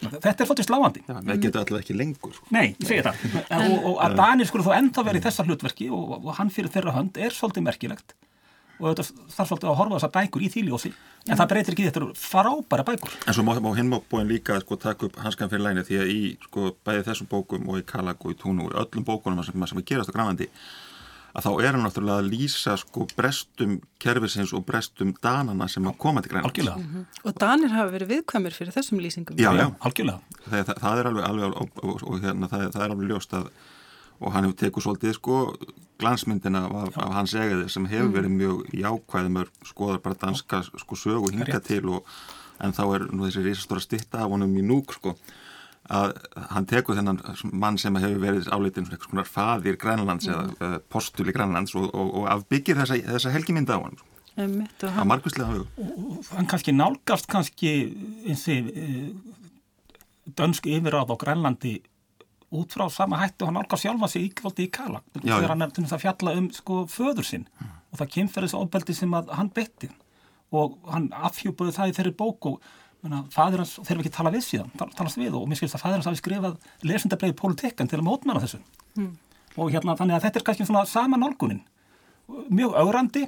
Þetta 0.01 0.31
er 0.31 0.47
svolítið 0.49 0.65
sláandi. 0.65 1.01
Já, 1.05 1.13
það 1.13 1.41
getur 1.43 1.59
alltaf 1.61 1.75
ekki 1.77 1.93
lengur. 1.93 2.37
Nei, 2.49 2.71
ég 2.71 2.87
segi 2.89 3.03
það. 3.05 3.19
og, 3.53 3.73
og 3.85 3.99
að 4.01 4.15
Danir 4.17 4.47
skulle 4.49 4.65
þó 4.65 4.71
ennþá 4.73 5.03
verið 5.05 5.21
í 5.21 5.25
þessa 5.27 5.45
hlutverki 5.45 5.89
og, 5.93 6.15
og 6.17 6.31
hann 6.39 6.49
fyrir 6.53 6.73
þeirra 6.73 6.95
hönd 6.95 7.19
er 7.21 7.35
svolítið 7.35 7.67
merkilegt 7.67 8.15
og 8.81 8.91
þetta 8.91 9.05
þarf 9.35 9.49
svolítið 9.51 9.71
að 9.71 9.79
horfa 9.79 9.97
þessar 9.97 10.13
bækur 10.17 10.45
í 10.45 10.51
þýljósi 10.55 10.91
en 11.29 11.37
það 11.37 11.49
breytir 11.53 11.75
ekki 11.75 11.87
þetta 11.87 12.07
frábæra 12.17 12.85
bækur. 12.87 13.17
En 13.27 13.37
svo 13.37 13.45
má, 13.45 13.53
má 13.61 13.97
búin 14.09 14.29
líka 14.29 14.59
sko, 14.63 14.77
taka 14.81 15.07
upp 15.07 15.19
hanskan 15.21 15.51
fyrir 15.51 15.67
læni 15.67 15.85
því 15.87 15.99
að 16.01 16.13
í 16.13 16.21
sko, 16.47 16.71
bæði 16.85 17.07
þessum 17.09 17.29
bókum 17.31 17.69
og 17.69 17.81
í 17.81 17.85
Kalag 17.87 18.25
og 18.25 18.33
í 18.33 18.39
Túnu 18.41 18.67
og 18.67 18.73
í 18.73 18.79
öllum 18.81 19.05
bókunum 19.05 19.45
sem, 19.45 19.67
sem 19.69 19.83
gerast 19.85 20.09
á 20.09 20.15
Grænlandi 20.15 20.49
að 21.31 21.45
þá 21.45 21.51
er 21.63 21.75
hann 21.75 21.85
náttúrulega 21.85 22.21
að 22.21 22.29
lýsa 22.33 22.73
sko 22.79 23.05
brestum 23.15 23.77
kerfisins 24.01 24.51
og 24.57 24.65
brestum 24.67 25.13
danana 25.23 25.67
sem 25.71 25.85
að 25.87 25.97
koma 26.01 26.23
til. 26.23 26.33
Algjörlega. 26.35 26.77
Mm 26.77 26.87
-hmm. 26.91 27.05
Og 27.23 27.37
danir 27.39 27.69
hafa 27.71 27.91
verið 27.91 28.11
viðkvæmur 28.13 28.53
fyrir 28.53 28.73
þessum 28.73 28.99
lýsingum. 28.99 29.37
Já, 29.37 29.51
já. 29.55 29.71
Algjörlega. 29.79 30.19
Það, 30.49 30.65
það, 30.65 30.75
það 30.81 30.99
er 30.99 31.05
alveg, 31.05 31.23
alveg 31.23 31.45
og, 31.61 31.69
og, 31.83 32.03
og 32.03 32.19
hérna, 32.21 32.47
það, 32.47 32.71
það 32.73 32.83
er 32.83 32.91
alveg 32.91 33.09
ljóst 33.09 33.33
að 33.33 33.47
og 34.21 34.35
hann 34.35 34.47
hefur 34.47 34.59
tekið 34.61 34.85
svolítið 34.85 35.15
sko 35.17 35.37
glansmyndina 36.01 36.65
af, 36.69 36.97
af 36.97 37.13
hans 37.19 37.33
egiði 37.37 37.69
sem 37.69 37.87
hefur 37.89 38.09
mm. 38.09 38.15
verið 38.17 38.35
mjög 38.37 38.75
jákvæðum 38.81 39.39
skoðar 39.67 40.01
bara 40.03 40.19
danska 40.21 40.61
sko 40.69 40.97
sögu 40.97 41.33
hinga 41.33 41.61
til 41.65 41.83
og 41.97 42.09
en 42.61 42.75
þá 42.77 42.83
er 42.95 43.07
nú 43.09 43.25
þessi 43.25 43.45
risastóra 43.45 43.83
stitta 43.83 44.21
af 44.23 44.33
honum 44.33 44.53
í 44.57 44.65
núk 44.65 44.95
sko 44.97 45.15
að 45.91 46.13
hann 46.53 46.67
tekur 46.69 46.97
þennan 46.97 47.19
mann 47.51 47.79
sem 47.81 47.97
hefur 47.99 48.21
verið 48.21 48.49
áleitin 48.53 48.85
svona 48.85 48.97
eitthvað 48.97 49.11
svona 49.11 49.27
faðir 49.27 49.79
Grænlands 49.81 50.29
mm. 50.29 50.33
eða 50.33 50.69
uh, 50.69 50.77
postul 50.93 51.27
í 51.27 51.35
Grænlands 51.35 51.75
og, 51.75 51.89
og, 51.89 52.13
og 52.21 52.29
afbyggir 52.35 52.79
þessa, 52.79 52.99
þessa 53.09 53.33
helgimynda 53.33 53.77
á 53.77 53.81
hann 53.81 53.97
sko. 53.97 54.09
að 54.87 55.07
margustlega 55.09 55.57
hug 55.57 56.29
hann 56.31 56.49
kannski 56.49 56.75
nálgast 56.75 57.29
kannski 57.31 57.73
eins 58.29 58.45
og 58.53 58.69
uh, 58.71 59.09
dönsk 60.37 60.69
yfiráð 60.69 61.11
á 61.11 61.15
Grænlandi 61.25 61.79
út 62.51 62.75
frá 62.75 62.89
sama 62.91 63.19
hættu 63.21 63.47
hann 63.47 63.59
álgar 63.59 63.79
sjálfa 63.79 64.09
sig 64.11 64.27
íkvöldi 64.27 64.67
í 64.67 64.71
kala 64.73 65.01
þegar 65.15 65.53
hann 65.53 65.65
er 65.65 65.71
til 65.71 65.85
þess 65.85 65.97
að 65.97 66.03
fjalla 66.05 66.35
um 66.39 66.51
sko 66.55 66.83
föður 66.91 67.27
sinn 67.27 67.47
mm. 67.47 67.73
og 67.91 68.01
það 68.01 68.13
þessu 68.35 68.59
ofbeldi 68.59 68.95
sem 68.97 69.13
að 69.15 69.31
hann 69.37 69.51
betti 69.55 69.89
og 70.51 70.77
hann 70.91 71.09
afhjúpaði 71.15 71.75
það 71.77 71.91
í 71.91 71.97
þeirri 71.97 72.15
bók 72.19 72.49
og 72.49 72.71
fæður 73.33 73.63
hans, 73.63 73.77
þeir 73.79 73.95
eru 73.95 74.03
ekki 74.03 74.13
tala 74.13 74.33
við 74.33 74.43
síðan 74.45 74.71
talast 74.77 75.17
við 75.17 75.35
og 75.39 75.47
mér 75.49 75.61
skilst 75.61 75.77
að 75.77 75.85
fæður 75.85 75.97
hans 75.97 76.09
hafi 76.11 76.19
skrifað 76.19 76.57
lesendableið 76.85 77.37
pólitekkan 77.39 77.89
til 77.89 78.01
að 78.01 78.07
mótmæna 78.09 78.43
þessu 78.43 78.59
mm. 78.99 79.13
og 79.55 79.71
hérna 79.73 79.95
þannig 79.97 80.17
að 80.17 80.27
þetta 80.27 80.41
er 80.41 80.47
kannski 80.49 80.67
svona 80.67 80.83
sama 80.89 81.17
nálgunin 81.21 81.63
mjög 82.51 82.75
augrandi 82.83 83.25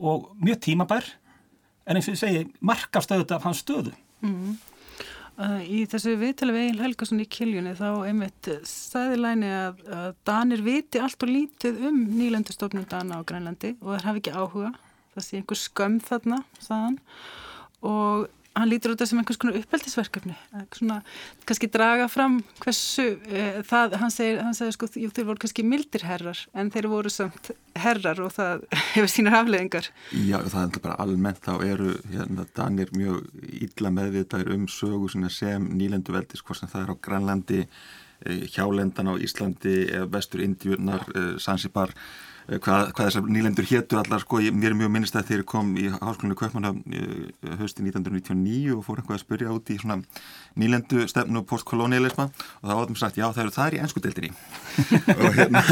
og 0.00 0.30
mjög 0.40 0.62
tímabær 0.68 1.10
en 1.86 1.98
eins 1.98 2.08
og 2.08 2.14
ég 2.14 2.22
segi 2.22 2.46
markastöðut 2.64 3.34
af 3.36 3.44
hans 3.48 3.60
stöðu 3.64 3.92
mm. 4.22 4.56
Í 5.38 5.84
þessu 5.88 6.16
viðtali 6.20 6.52
við 6.52 6.64
Egil 6.66 6.82
Helgason 6.84 7.22
í 7.22 7.26
Kiljunni 7.32 7.72
þá 7.78 7.86
einmitt 8.08 8.48
staðilæni 8.68 9.48
að, 9.54 9.78
að 9.88 10.10
Danir 10.28 10.64
viti 10.66 11.00
allt 11.00 11.24
og 11.24 11.32
lítið 11.32 11.78
um 11.88 12.02
nýlendustofnum 12.18 12.84
Dana 12.90 13.20
á 13.20 13.28
Grænlandi 13.28 13.76
og 13.78 13.94
það 13.94 14.06
hafi 14.08 14.22
ekki 14.22 14.34
áhuga. 14.36 14.72
Það 15.14 15.26
sé 15.26 15.38
einhver 15.40 15.60
skömm 15.60 15.96
þarna, 16.04 16.42
saðan. 16.60 16.98
Og 17.86 18.28
hann 18.56 18.68
lítur 18.68 18.94
út 18.94 19.02
af 19.02 19.08
sem 19.08 19.18
einhvers 19.20 19.38
konar 19.40 19.58
uppeldisverkefni 19.60 20.34
svona, 20.74 21.00
kannski 21.48 21.68
draga 21.70 22.08
fram 22.10 22.40
hversu 22.62 23.06
e, 23.30 23.44
það, 23.66 23.96
hann 24.02 24.12
segir, 24.14 24.40
hann 24.42 24.56
segir 24.58 24.74
sko, 24.74 24.88
jú, 24.98 25.10
þeir 25.14 25.28
voru 25.28 25.42
kannski 25.44 25.64
mildir 25.66 26.04
herrar 26.08 26.40
en 26.58 26.72
þeir 26.74 26.88
voru 26.90 27.12
samt 27.14 27.52
herrar 27.78 28.22
og 28.24 28.32
það 28.34 28.66
hefur 28.96 29.12
sínar 29.12 29.38
afleðingar 29.40 29.90
Já, 30.12 30.38
það 30.42 30.62
er 30.64 30.82
bara 30.88 30.98
almennt 31.04 31.42
þá 31.46 31.52
eru 31.66 31.94
hérna, 32.10 32.46
Danir 32.56 32.90
mjög 32.96 33.28
illa 33.68 33.94
meðvitaðir 34.00 34.54
um 34.56 34.66
sögu 34.70 35.10
sem 35.30 35.70
nýlendu 35.70 36.16
veldis 36.16 36.42
hvort 36.42 36.60
sem 36.60 36.70
það 36.70 36.86
er 36.86 36.94
á 36.94 37.02
Grænlandi 37.06 37.62
e, 37.62 38.40
hjálendan 38.50 39.12
á 39.12 39.14
Íslandi 39.14 39.76
vestur 40.10 40.42
Indjurnar, 40.44 41.06
e, 41.14 41.28
Sansibar 41.38 41.94
Eh, 41.94 42.29
hvað, 42.58 42.88
hvað 42.96 43.06
þessar 43.06 43.28
nýlendur 43.30 43.66
héttu 43.70 43.98
allar 44.00 44.22
sko, 44.24 44.40
ég, 44.42 44.54
mér 44.56 44.72
er 44.72 44.78
mjög 44.80 44.90
minnist 44.90 45.16
að 45.18 45.28
þeir 45.28 45.42
kom 45.46 45.68
í 45.78 45.86
Háskólinu 45.92 46.36
Kaupmanna 46.38 46.72
hösti 47.60 47.84
1999 47.84 48.74
og 48.74 48.82
fór 48.86 48.98
einhvað 48.98 49.18
að 49.18 49.22
spyrja 49.22 49.52
út 49.54 49.70
í 49.70 49.76
svona 49.78 50.00
nýlendu 50.58 51.04
stefnu 51.10 51.44
postkolonialisma 51.46 52.26
og 52.26 52.64
það 52.64 52.82
átum 52.82 52.98
sagt 52.98 53.20
já 53.20 53.28
það 53.28 53.42
eru 53.44 53.54
það 53.54 53.68
er 53.68 53.76
í 53.76 53.82
ennsku 53.84 54.02
deildinni. 54.02 54.32
Og 55.20 55.36
hérna 55.36 55.62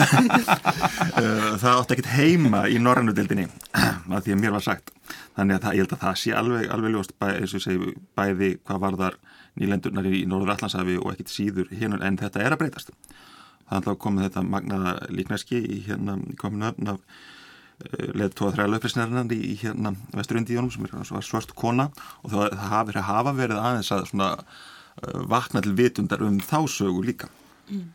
eh, 1.23 1.49
það 1.59 1.73
átti 1.73 1.97
ekkert 1.97 2.13
heima 2.15 2.63
í 2.71 2.79
norrannu 2.83 3.15
deildinni 3.17 3.49
að 4.15 4.29
því 4.29 4.37
að 4.37 4.43
mér 4.45 4.55
var 4.55 4.67
sagt. 4.69 4.93
Þannig 5.39 5.59
að 5.59 5.65
það, 5.65 5.79
ég 5.79 5.83
held 5.83 5.97
að 5.97 6.05
það 6.05 6.21
sé 6.23 6.37
alveg, 6.37 6.69
alveg 6.75 6.95
ljóst 6.95 7.17
bæ, 7.19 7.29
segi, 7.51 7.95
bæði 8.19 8.53
hvað 8.63 8.85
var 8.85 9.01
þar 9.03 9.19
nýlendurnar 9.59 10.07
í 10.07 10.23
Norður 10.31 10.55
Allandsafi 10.55 10.99
og 11.01 11.15
ekkert 11.15 11.33
síður 11.33 11.73
hérna 11.75 11.99
en 12.07 12.19
þetta 12.21 12.45
er 12.45 12.55
að 12.55 12.63
breytast 12.63 12.95
það 13.69 13.91
er 13.93 13.99
komið 14.05 14.27
þetta 14.29 14.45
magnaða 14.55 14.95
líknæski 15.15 15.61
í 15.61 15.81
hérna 15.89 16.17
kominu 16.41 16.71
öfn 16.71 16.93
af 16.95 17.03
eh, 17.85 18.09
leð 18.15 18.35
tóða 18.39 18.57
þrælauppisnærnan 18.57 19.35
í 19.37 19.55
hérna 19.61 19.95
vesturindíjónum 20.17 20.73
sem 20.73 20.89
er 20.89 21.27
svart 21.27 21.55
kona 21.59 21.91
og 22.23 22.33
það, 22.33 22.57
það 22.57 22.75
hafi 22.75 23.07
hafa 23.11 23.37
verið 23.37 23.63
aðeins 23.63 23.93
að 23.95 24.09
svona 24.13 24.31
uh, 24.39 25.23
vakna 25.35 25.65
til 25.65 25.77
vitundar 25.79 26.25
um 26.25 26.41
þá 26.41 26.61
sögu 26.71 27.05
líka 27.05 27.31
mm. 27.69 27.87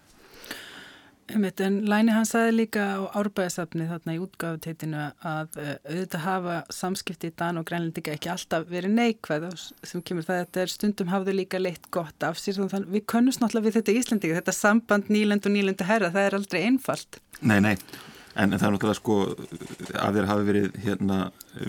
Einmitt, 1.32 1.62
en 1.64 1.78
Læni 1.88 2.12
hann 2.12 2.26
saði 2.28 2.52
líka 2.58 2.84
á 3.00 3.16
árbæðasafni 3.16 3.86
þarna 3.88 4.16
í 4.16 4.20
útgáðuteitinu 4.26 5.04
að 5.24 5.56
uh, 5.56 5.70
auðvitað 5.88 6.24
hafa 6.26 6.56
samskipti 6.76 7.30
í 7.32 7.36
Dan 7.40 7.62
og 7.62 7.68
Grænlindika 7.70 8.12
ekki 8.18 8.32
alltaf 8.34 8.66
verið 8.68 8.92
neikvæð. 8.98 9.46
Sem 9.88 10.04
kemur 10.04 10.28
það 10.28 10.36
að 10.36 10.42
þetta 10.44 10.64
er 10.64 10.74
stundum 10.74 11.14
hafðu 11.14 11.36
líka 11.38 11.62
leitt 11.62 11.88
gott 11.96 12.28
af 12.28 12.42
sér. 12.42 12.60
Þannig 12.60 12.92
við 12.98 13.06
könnumst 13.14 13.40
náttúrulega 13.40 13.70
við 13.70 13.78
þetta 13.80 13.94
í 13.94 14.02
Íslandika 14.02 14.40
þetta 14.42 14.56
samband 14.58 15.12
nýland 15.14 15.48
og 15.48 15.56
nýlandu 15.56 15.88
herra 15.88 16.12
það 16.12 16.28
er 16.28 16.38
aldrei 16.42 16.60
einfalt. 16.68 17.22
Nei, 17.40 17.60
nei, 17.64 17.76
en, 18.36 18.50
en 18.50 18.58
það 18.58 18.68
er 18.68 18.76
náttúrulega 18.76 19.00
sko 19.00 19.20
að 20.04 20.18
þér 20.20 20.30
hafi 20.34 20.50
verið 20.50 20.82
hérna 20.84 21.20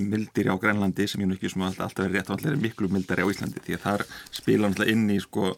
mildir 0.00 0.50
á 0.50 0.54
Grænlandi 0.58 1.06
sem 1.10 1.22
ég 1.22 1.30
nú 1.30 1.38
ekki 1.38 1.52
sem 1.52 1.62
alltaf 1.68 1.94
verið 2.00 2.18
rétt 2.18 2.32
og 2.32 2.40
alltaf 2.40 2.50
er 2.50 2.64
miklu 2.66 2.90
mildari 2.90 3.22
á 3.22 3.30
Íslandi 3.30 3.62
því 3.62 3.78
að 3.78 3.86
þar 3.86 4.04
spila 4.34 4.66
náttúrulega 4.66 4.98
inn 4.98 5.14
í 5.14 5.20
sko 5.22 5.54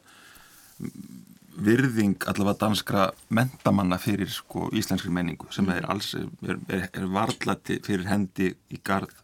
virðing 1.57 2.27
allavega 2.29 2.61
danskra 2.67 3.07
mentamanna 3.33 3.99
fyrir 4.01 4.31
sko, 4.33 4.69
íslenskri 4.77 5.13
menningu 5.13 5.49
sem 5.55 5.69
er, 5.73 5.87
alls, 5.91 6.13
er, 6.19 6.59
er, 6.69 6.89
er 6.93 7.07
varðlati 7.13 7.81
fyrir 7.87 8.09
hendi 8.11 8.51
í 8.73 8.81
garð 8.85 9.15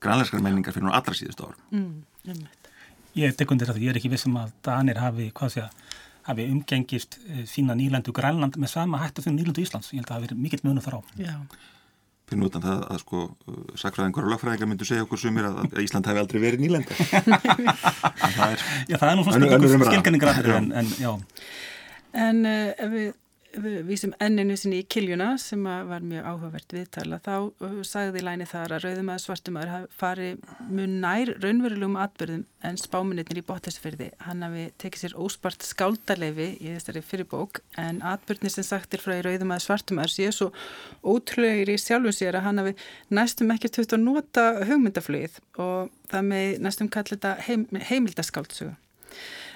grænleiskar 0.00 0.42
menningar 0.44 0.76
fyrir 0.76 0.88
nú 0.88 0.94
allra 0.96 1.16
síðust 1.16 1.42
árum. 1.44 1.58
Mm, 1.74 2.44
ég 3.18 3.34
tek 3.36 3.50
undir 3.52 3.68
þetta, 3.70 3.82
ég 3.82 3.92
er 3.92 4.00
ekki 4.00 4.12
vissum 4.12 4.38
að 4.40 4.54
Danir 4.66 5.00
hafi, 5.02 5.30
sé, 5.52 5.66
hafi 6.28 6.46
umgengist 6.52 7.18
sína 7.50 7.74
eh, 7.74 7.82
nýlandu 7.82 8.14
Grænland 8.16 8.56
með 8.60 8.74
sama 8.76 9.02
hættu 9.02 9.24
fyrir 9.26 9.40
nýlandu 9.40 9.64
Íslands. 9.64 9.92
Ég 9.92 10.00
held 10.00 10.08
að 10.08 10.14
það 10.14 10.18
hafi 10.18 10.28
verið 10.28 10.42
mikill 10.46 10.64
munu 10.68 10.84
þar 10.84 10.98
á. 10.98 11.00
Já. 11.20 11.36
Fyrir 12.30 12.44
nútan 12.44 12.62
það 12.62 12.84
að 12.86 13.00
sko 13.02 13.20
sakfræðingar 13.80 14.26
og 14.28 14.32
lagfræðingar 14.36 14.68
myndu 14.70 14.86
segja 14.86 15.02
okkur 15.02 15.18
sumir 15.18 15.48
að 15.48 15.80
Ísland 15.82 16.06
hefði 16.06 16.22
aldrei 16.22 16.42
verið 16.44 16.62
nýlanda. 16.62 16.94
það 18.36 18.44
er, 18.46 18.62
já, 18.86 18.96
það 18.96 19.08
er 19.08 19.18
nú 19.18 19.24
svona 19.26 19.90
skilganingar 19.90 20.54
en, 20.54 20.70
en 20.78 20.92
já. 20.94 21.10
En 22.16 22.44
uh, 22.46 22.70
ef 22.74 22.90
við, 22.90 23.10
við 23.62 23.76
vísum 23.86 24.12
enninu 24.22 24.56
sinni 24.58 24.80
í 24.82 24.86
kiljuna 24.90 25.32
sem 25.38 25.62
var 25.62 26.02
mjög 26.06 26.26
áhugavert 26.26 26.74
viðtala 26.74 27.20
þá 27.22 27.34
uh, 27.46 27.76
sagði 27.86 28.24
Læni 28.26 28.46
þar 28.50 28.74
að 28.76 28.86
rauðum 28.86 29.12
að 29.14 29.22
svartum 29.24 29.58
aður 29.60 29.86
fari 29.94 30.30
mun 30.70 30.96
nær 31.02 31.30
raunverulegum 31.42 31.98
atbyrðum 32.02 32.42
en 32.66 32.80
spáminnitin 32.80 33.38
í 33.38 33.44
bótæsferði. 33.46 34.10
Hann 34.26 34.42
hafi 34.46 34.66
tekið 34.82 35.04
sér 35.04 35.16
óspart 35.22 35.66
skáldarleifi 35.66 36.48
í 36.58 36.74
þessari 36.74 37.04
fyrirbók 37.06 37.62
en 37.80 38.02
atbyrðni 38.06 38.52
sem 38.54 38.66
sagtir 38.66 39.02
frá 39.02 39.16
í 39.18 39.24
rauðum 39.26 39.54
að 39.54 39.64
svartum 39.68 40.02
aður 40.02 40.16
séu 40.16 40.34
svo 40.34 40.50
ótrúlegir 41.06 41.74
í 41.74 41.78
sjálfum 41.80 42.16
sér 42.16 42.40
að 42.40 42.46
hann 42.48 42.64
hafi 42.64 42.76
næstum 43.14 43.54
ekki 43.54 43.70
töft 43.70 43.94
að 43.94 44.06
nota 44.08 44.50
hugmyndaflögið 44.66 45.38
og 45.62 45.94
það 46.10 46.30
með 46.34 46.62
næstum 46.66 46.90
kallið 46.90 47.18
þetta 47.20 47.36
heim, 47.46 47.66
heimildaskáldsugu. 47.90 48.74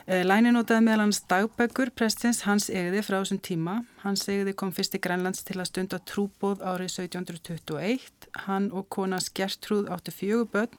Eh, 0.05 0.21
Læni 0.21 0.51
notaði 0.53 0.85
meðal 0.85 1.07
hans 1.07 1.23
dagbækur 1.31 1.89
prestins 1.97 2.43
hans 2.45 2.67
egiði 2.69 3.01
frá 3.07 3.23
þessum 3.23 3.39
tíma. 3.41 3.79
Hans 4.03 4.27
egiði 4.29 4.53
kom 4.61 4.73
fyrst 4.77 4.99
í 4.99 5.01
Grænlands 5.01 5.41
til 5.49 5.57
að 5.57 5.71
stunda 5.71 6.01
trúbóð 6.11 6.61
árið 6.61 6.91
1721. 7.07 8.29
Hann 8.45 8.67
og 8.77 8.91
konans 8.93 9.31
Gertrúð 9.33 9.89
áttu 9.89 10.13
fjögur 10.13 10.51
börn, 10.53 10.77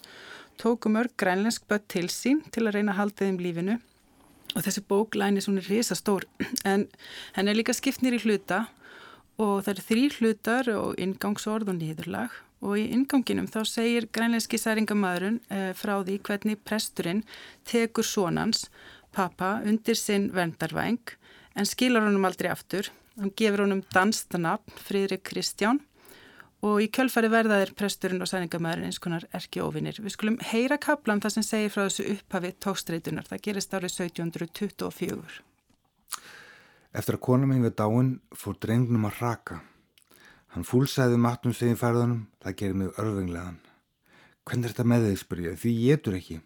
tóku 0.61 0.93
mörg 0.93 1.15
grænlensk 1.17 1.65
börn 1.65 1.87
til 1.89 2.05
sín 2.13 2.43
til 2.53 2.67
að 2.67 2.77
reyna 2.77 2.93
að 2.93 2.99
halda 2.99 3.25
þeim 3.25 3.41
lífinu. 3.41 3.79
Og 4.53 4.61
þessi 4.61 4.85
bók 4.85 5.17
Læni 5.17 5.41
er 5.41 5.47
svona 5.47 5.65
risastór 5.65 6.29
en 6.71 6.85
henn 7.33 7.49
er 7.49 7.57
líka 7.57 7.73
skiptnir 7.73 8.13
í 8.13 8.21
hluta 8.21 8.67
og 9.41 9.65
það 9.65 9.71
eru 9.73 9.87
þrý 9.89 10.03
hlutar 10.19 10.69
og 10.77 10.99
ingangsorð 11.01 11.73
og 11.73 11.79
nýðurlag 11.81 12.37
og 12.65 12.77
í 12.79 12.85
inganginum 12.93 13.49
þá 13.51 13.63
segir 13.67 14.07
grænlenski 14.15 14.57
særingamæðurinn 14.61 15.41
eh, 15.49 15.71
frá 15.77 15.97
því 15.99 16.19
hvernig 16.25 16.61
presturinn 16.65 17.23
tekur 17.67 18.07
sonans 18.07 18.69
pappa 19.15 19.59
undir 19.65 19.97
sinn 19.99 20.29
vendarvæng 20.35 21.15
en 21.55 21.67
skilar 21.67 22.05
honum 22.05 22.27
aldrei 22.27 22.51
aftur. 22.51 22.91
Hann 23.15 23.31
gefur 23.39 23.63
honum 23.63 23.83
danstanapn 23.95 24.75
Fríðrik 24.85 25.23
Kristján 25.29 25.79
og 26.65 26.81
í 26.83 26.87
kjölfari 26.91 27.29
verðaðir 27.31 27.73
presturinn 27.77 28.23
og 28.23 28.29
sæningamæðurinn 28.29 28.89
eins 28.89 28.99
konar 29.01 29.25
erki 29.35 29.61
ofinir. 29.63 29.99
Við 30.01 30.15
skulum 30.15 30.39
heyra 30.51 30.79
kaplan 30.81 31.21
það 31.23 31.37
sem 31.37 31.45
segir 31.45 31.73
frá 31.73 31.85
þessu 31.85 32.07
upphafi 32.15 32.51
tókstreitunar. 32.65 33.27
Það 33.29 33.43
gerist 33.47 33.75
árið 33.75 33.93
1724. 33.93 35.39
Eftir 36.95 37.17
að 37.17 37.23
kona 37.27 37.47
minn 37.49 37.63
við 37.65 37.75
dáin 37.79 38.11
fór 38.35 38.57
drengnum 38.59 39.07
að 39.09 39.21
raka. 39.21 39.61
Hann 40.55 40.63
fúlsæði 40.67 41.19
matnum 41.19 41.55
segið 41.55 41.81
færðunum, 41.81 42.21
það 42.39 42.57
gerir 42.61 42.77
mig 42.79 42.99
örfenglegan. 43.01 43.57
Hvernig 44.47 44.69
er 44.69 44.75
þetta 44.75 44.85
með 44.87 45.07
þig, 45.09 45.19
spurja, 45.19 45.55
því 45.59 45.73
ég 45.75 45.99
getur 45.99 46.15
ekki. 46.15 46.37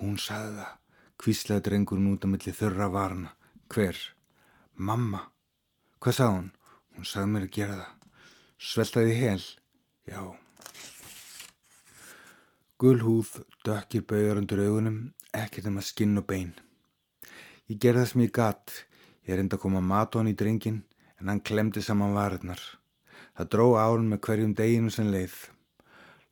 Hún 0.00 0.18
sagði 0.20 0.58
það, 0.58 0.74
kvíslaði 1.20 1.66
drengurinn 1.68 2.10
út 2.14 2.24
á 2.24 2.28
milli 2.32 2.52
þurra 2.56 2.88
varna. 2.92 3.34
Hver? 3.70 3.96
Mamma. 4.74 5.26
Hvað 6.00 6.16
sagði 6.16 6.36
hún? 6.36 6.52
Hún 6.96 7.08
sagði 7.08 7.32
mér 7.34 7.46
að 7.46 7.56
gera 7.56 7.80
það. 7.80 8.08
Sveltaði 8.70 9.16
hel? 9.20 9.42
Já. 10.08 10.22
Gul 12.80 12.98
húð, 13.04 13.30
dökkir 13.64 14.06
bauður 14.08 14.40
undir 14.40 14.62
augunum, 14.64 14.98
ekkert 15.36 15.68
um 15.68 15.78
að 15.80 15.88
skinn 15.90 16.16
og 16.16 16.24
bein. 16.30 16.54
Ég 17.68 17.76
gerði 17.76 18.00
það 18.00 18.10
sem 18.12 18.24
ég 18.24 18.32
gatt. 18.40 18.76
Ég 19.28 19.42
enda 19.44 19.58
að 19.58 19.64
koma 19.66 19.82
mat 19.84 20.16
á 20.16 20.18
hann 20.18 20.30
í 20.32 20.36
drengin, 20.36 20.80
en 21.20 21.28
hann 21.28 21.42
klemdi 21.44 21.84
saman 21.84 22.16
varirnar. 22.16 22.62
Það 23.36 23.50
dró 23.52 23.66
árun 23.76 24.08
með 24.08 24.22
hverjum 24.26 24.54
deginu 24.56 24.90
sem 24.90 25.12
leið. 25.12 25.36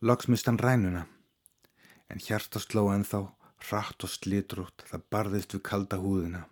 Loks 0.01 0.29
mist 0.33 0.49
hann 0.49 0.59
rænuna. 0.59 1.05
En 2.09 2.25
hjarta 2.25 2.61
sló 2.65 2.89
ennþá, 2.95 3.27
rætt 3.71 4.05
og 4.07 4.13
slitrútt, 4.13 4.85
það 4.89 5.05
barðist 5.13 5.55
við 5.57 5.63
kalda 5.69 5.99
húðina. 6.03 6.45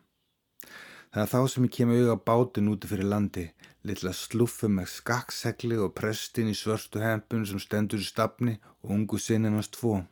Það 1.13 1.23
er 1.23 1.31
þá 1.33 1.41
sem 1.49 1.67
ég 1.67 1.73
kem 1.73 1.93
auðvitað 1.95 2.25
bátinn 2.29 2.69
úti 2.73 2.91
fyrir 2.91 3.09
landi, 3.09 3.47
litla 3.89 4.13
sluffu 4.13 4.69
með 4.69 4.91
skakksegli 4.93 5.79
og 5.81 5.95
prestin 5.97 6.51
í 6.51 6.57
svörstu 6.59 7.01
hempun 7.01 7.47
sem 7.49 7.63
stendur 7.63 8.03
í 8.03 8.09
stafni 8.09 8.59
og 8.83 8.93
ungu 8.97 9.21
sinninast 9.23 9.79
tvo. 9.79 10.03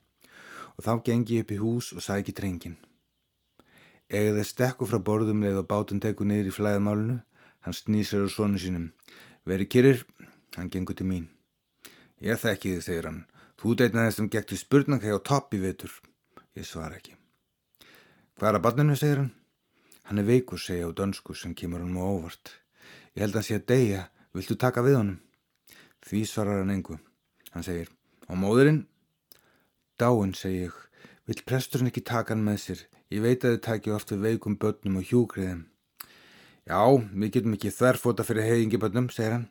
Og 0.75 0.87
þá 0.87 0.93
gengi 1.05 1.37
ég 1.39 1.45
upp 1.45 1.53
í 1.53 1.61
hús 1.61 1.91
og 1.93 2.03
sæki 2.07 2.33
trengin. 2.33 2.79
Egið 4.09 4.39
þeir 4.39 4.49
stekku 4.49 4.89
frá 4.89 5.01
borðum 5.03 5.45
leið 5.45 5.61
og 5.61 5.69
bátinn 5.69 6.01
teku 6.01 6.25
niður 6.25 6.51
í 6.51 6.57
flæðmálunu, 6.57 7.19
hann 7.65 7.77
snýsir 7.77 8.25
á 8.25 8.29
sonu 8.31 8.61
sínum. 8.61 8.91
Veri 9.45 9.69
kyrir, 9.69 10.07
hann 10.57 10.71
gengur 10.73 10.97
til 10.97 11.09
mín. 11.09 11.29
Ég 12.25 12.41
þekki 12.41 12.77
þið, 12.77 12.83
segir 12.85 13.09
hann. 13.11 13.23
Þú 13.61 13.77
deitna 13.81 14.09
þessum 14.09 14.33
gekti 14.33 14.57
spurnang 14.61 15.05
þegar 15.05 15.21
á 15.21 15.29
topp 15.29 15.57
í 15.57 15.61
vetur. 15.63 15.93
Ég 16.55 16.67
svara 16.69 17.01
ekki. 17.01 17.17
Hvað 18.39 18.49
er 18.49 18.57
að 18.59 18.63
barninu, 18.63 18.95
segir 18.95 19.21
hann? 19.23 19.33
Hann 20.07 20.21
er 20.21 20.27
veikur, 20.29 20.61
segja 20.63 20.87
á 20.87 20.95
dönsku 20.95 21.35
sem 21.35 21.55
kemur 21.59 21.83
hann 21.83 21.97
á 21.99 22.05
óvart. 22.07 22.53
Ég 23.17 23.25
held 23.25 23.35
að 23.35 23.41
hann 23.41 23.47
sé 23.49 23.59
að 23.59 23.69
deyja, 23.73 24.03
viltu 24.37 24.55
taka 24.55 24.85
við 24.87 24.99
honum? 25.01 25.17
Því 26.07 26.21
svarar 26.31 26.61
hann 26.63 26.71
engu. 26.75 26.99
Hann 27.55 27.67
segir, 27.67 27.91
á 28.31 28.33
móðurinn? 28.39 28.85
Dáinn, 29.99 30.35
segi 30.39 30.69
ég, 30.69 30.77
vill 31.27 31.43
presturinn 31.47 31.91
ekki 31.91 32.05
taka 32.07 32.37
hann 32.37 32.47
með 32.47 32.61
sér. 32.67 32.85
Ég 33.11 33.27
veit 33.27 33.43
að 33.43 33.57
þið 33.57 33.65
takja 33.67 33.97
oft 33.99 34.15
við 34.15 34.23
veikum 34.29 34.59
börnum 34.59 35.01
og 35.03 35.11
hjúgriðum. 35.11 35.67
Já, 36.71 36.81
við 37.19 37.35
getum 37.35 37.59
ekki 37.59 37.75
þverfóta 37.75 38.27
fyrir 38.27 38.47
heiðingibönnum, 38.47 39.11
segir 39.11 39.39
hann. 39.41 39.51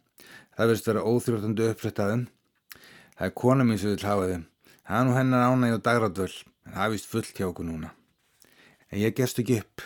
Það 0.56 0.72
verðist 0.72 0.90
vera 0.94 1.04
óþjóðandi 1.04 1.70
upprættaðum. 1.74 2.26
Það 3.18 3.28
er 3.28 3.38
kona 3.44 3.68
mín 3.68 3.80
sem 3.82 3.92
vil 3.92 4.08
hafa 4.08 4.32
þau. 4.32 4.42
Það 4.84 5.00
er 5.00 5.08
nú 5.08 5.16
hennar 5.18 5.48
ánæg 5.52 5.78
og 5.78 5.84
dagrátvöld, 5.86 6.42
en 6.66 6.76
það 6.76 6.86
er 6.86 6.94
vist 6.94 7.10
fullt 7.12 7.38
hjá 7.38 7.48
okkur 7.50 7.68
núna. 7.68 7.92
En 8.92 9.02
ég 9.02 9.16
gerst 9.18 9.40
ekki 9.42 9.60
upp. 9.62 9.82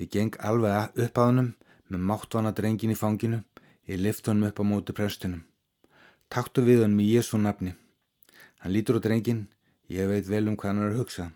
Ég 0.00 0.10
geng 0.12 0.36
alveg 0.44 0.96
upp 1.06 1.18
að 1.18 1.28
honum 1.30 1.50
með 1.88 2.06
máttvana 2.10 2.52
drengin 2.56 2.92
í 2.92 2.98
fanginu. 2.98 3.42
Ég 3.88 4.00
lift 4.00 4.26
honum 4.26 4.48
upp 4.50 4.60
á 4.60 4.64
móti 4.66 4.96
prestunum. 4.96 5.44
Taktu 6.32 6.64
við 6.66 6.82
honum 6.84 7.02
í 7.04 7.10
Jésu 7.12 7.38
nafni. 7.38 7.76
Hann 8.60 8.74
lítur 8.74 8.98
á 8.98 9.04
drengin. 9.04 9.46
Ég 9.88 10.08
veit 10.10 10.26
vel 10.26 10.48
um 10.48 10.56
hvað 10.56 10.72
hann 10.72 10.82
er 10.82 10.94
að 10.94 11.00
hugsa. 11.02 11.30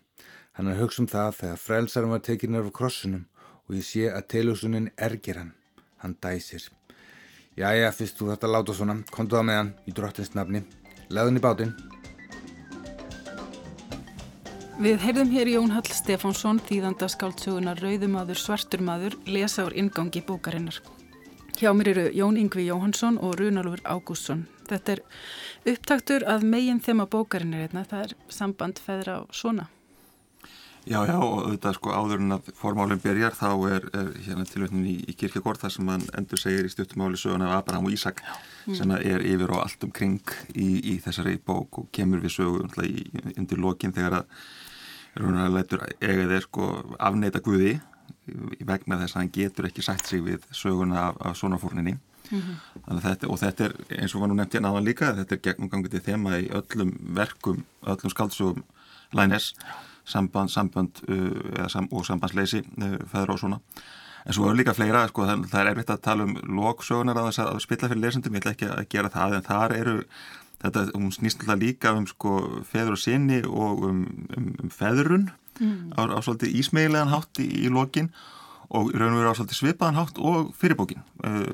Hann 0.56 0.66
er 0.66 0.76
að 0.76 0.82
hugsa 0.84 1.02
um 1.04 1.08
það 1.12 1.36
þegar 1.38 1.62
frelsarum 1.66 2.16
var 2.16 2.24
tekinn 2.26 2.58
af 2.58 2.72
krossunum 2.74 3.28
og 3.68 3.78
ég 3.78 3.86
sé 3.86 4.08
að 4.10 4.26
tilhugsunin 4.34 4.90
ergir 4.98 5.38
hann. 5.38 5.54
Hann 6.02 6.16
dæsir. 6.18 6.66
Jæja, 7.60 7.92
fyrst 7.94 8.18
þú 8.18 8.32
þetta 8.32 8.50
láta 8.50 8.74
svona, 8.74 8.98
kontu 9.14 9.36
það 9.36 9.46
með 9.46 9.60
hann 9.60 9.72
í 9.86 9.94
drottins 9.94 10.34
nafni. 10.34 10.64
Leðun 11.10 11.38
í 11.38 11.44
bátinn. 11.44 11.99
Við 14.80 15.02
heyrðum 15.04 15.28
hér 15.34 15.48
Jón 15.52 15.72
Hall 15.74 15.90
Stefánsson, 15.92 16.56
þýðanda 16.64 17.04
skáldsögunar 17.12 17.82
Rauðumadur 17.84 18.38
Svarturmadur, 18.40 19.12
lesa 19.28 19.66
úr 19.66 19.74
ingangi 19.76 20.22
bókarinnar. 20.24 20.78
Hjá 21.58 21.74
mér 21.76 21.90
eru 21.90 22.04
Jón 22.16 22.38
Yngvi 22.40 22.64
Jóhansson 22.64 23.18
og 23.20 23.34
Runalfur 23.36 23.82
Ágústsson. 23.84 24.46
Þetta 24.70 24.94
er 24.94 25.02
upptaktur 25.74 26.24
að 26.24 26.46
meginn 26.48 26.80
þema 26.80 27.04
bókarinnar 27.12 27.66
hérna, 27.66 27.82
það 27.90 28.06
er 28.06 28.14
samband 28.32 28.80
feðra 28.80 29.18
og 29.26 29.36
svona. 29.36 29.66
Já, 30.88 31.02
já, 31.04 31.18
og 31.18 31.50
þetta 31.50 31.74
sko 31.76 31.92
áður 31.92 32.24
en 32.24 32.38
að 32.38 32.48
formálinn 32.56 33.02
byrjar 33.04 33.36
þá 33.36 33.50
er, 33.68 33.84
er 33.92 34.08
hérna 34.24 34.46
tilvægnin 34.48 34.88
í, 34.88 34.96
í 35.12 35.16
kirkjagort 35.20 35.60
þar 35.60 35.74
sem 35.76 35.92
hann 35.92 36.08
endur 36.16 36.40
segir 36.40 36.64
í 36.64 36.72
stuttumáli 36.72 37.20
sögun 37.20 37.44
af 37.44 37.58
Abraham 37.58 37.90
og 37.90 37.92
Ísak 37.92 38.24
mm. 38.24 38.78
sem 38.80 38.96
er 38.96 39.28
yfir 39.28 39.52
og 39.52 39.60
allt 39.66 39.84
umkring 39.84 40.24
í, 40.56 40.70
í 40.94 40.96
þessari 41.04 41.36
bók 41.36 41.82
og 41.84 41.92
kemur 41.92 42.24
við 42.24 42.38
sögu 42.38 42.64
undir 42.64 43.60
lokin 43.60 43.92
þegar 43.92 44.22
að 44.22 44.34
raunar 45.18 45.50
lætur 45.50 45.86
eiga 46.00 46.28
þeir 46.30 46.46
sko 46.46 46.68
afneita 46.98 47.42
Guði 47.44 47.78
vegna 48.66 48.98
þess 49.00 49.16
að 49.16 49.20
hann 49.20 49.32
getur 49.34 49.66
ekki 49.66 49.82
sætt 49.82 50.06
sig 50.06 50.22
við 50.22 50.44
söguna 50.54 51.08
af, 51.08 51.20
af 51.26 51.36
svona 51.36 51.58
fórninni 51.58 51.96
mm 51.96 52.40
-hmm. 52.40 53.00
þetta, 53.00 53.28
og 53.28 53.38
þetta 53.38 53.64
er 53.64 53.74
eins 53.98 54.14
og 54.14 54.20
var 54.20 54.28
nú 54.28 54.34
nefnt 54.34 54.54
hérna 54.54 54.70
áðan 54.70 54.86
líka 54.86 55.14
þetta 55.14 55.34
er 55.34 55.44
gegnumgangið 55.46 55.90
til 55.90 56.06
þema 56.12 56.38
í 56.38 56.50
öllum 56.50 56.92
verkum, 57.14 57.64
öllum 57.82 58.10
skaldsögum 58.10 58.62
Lænes 59.12 59.54
samband, 60.04 60.48
samband 60.48 60.90
uh, 61.08 61.66
sam, 61.68 61.88
og 61.92 62.06
sambandsleysi 62.06 62.62
uh, 62.82 62.94
feður 63.10 63.34
og 63.34 63.38
svona. 63.42 63.58
En 64.26 64.36
svo 64.36 64.50
er 64.50 64.58
líka 64.58 64.74
fleira, 64.76 65.06
sko, 65.08 65.24
það, 65.24 65.46
það 65.50 65.60
er 65.62 65.70
erfitt 65.70 65.92
að 65.94 66.02
tala 66.04 66.26
um 66.28 66.34
loksögunar 66.58 67.18
að 67.18 67.38
að 67.46 67.60
spilla 67.64 67.88
fyrir 67.88 68.02
lesendum. 68.04 68.36
Ég 68.36 68.42
ætla 68.42 68.52
ekki 68.52 68.68
að 68.68 68.88
gera 68.92 69.12
það, 69.14 69.36
en 69.38 69.46
þar 69.46 69.76
eru 69.78 69.94
þetta, 70.60 70.86
hún 70.94 71.12
snýst 71.14 71.42
alltaf 71.42 71.60
líka 71.60 71.94
um 71.96 72.06
sko 72.10 72.36
feður 72.68 72.96
og 72.96 73.02
sinni 73.02 73.40
og 73.46 73.84
um, 73.88 74.04
um, 74.36 74.52
um 74.64 74.70
feðrun 74.74 75.30
mm. 75.60 75.96
á, 75.96 76.00
á 76.12 76.18
svolítið 76.20 76.56
ísmeilegan 76.60 77.12
hátt 77.12 77.42
í, 77.42 77.48
í 77.64 77.72
lokin 77.72 78.10
og 78.70 78.92
raun 78.94 79.16
og 79.16 79.20
veru 79.20 79.34
á 79.34 79.38
svolítið 79.38 79.60
svipaðan 79.60 80.00
hátt 80.00 80.20
og 80.22 80.54
fyrirbókin 80.58 81.04
uh, 81.26 81.50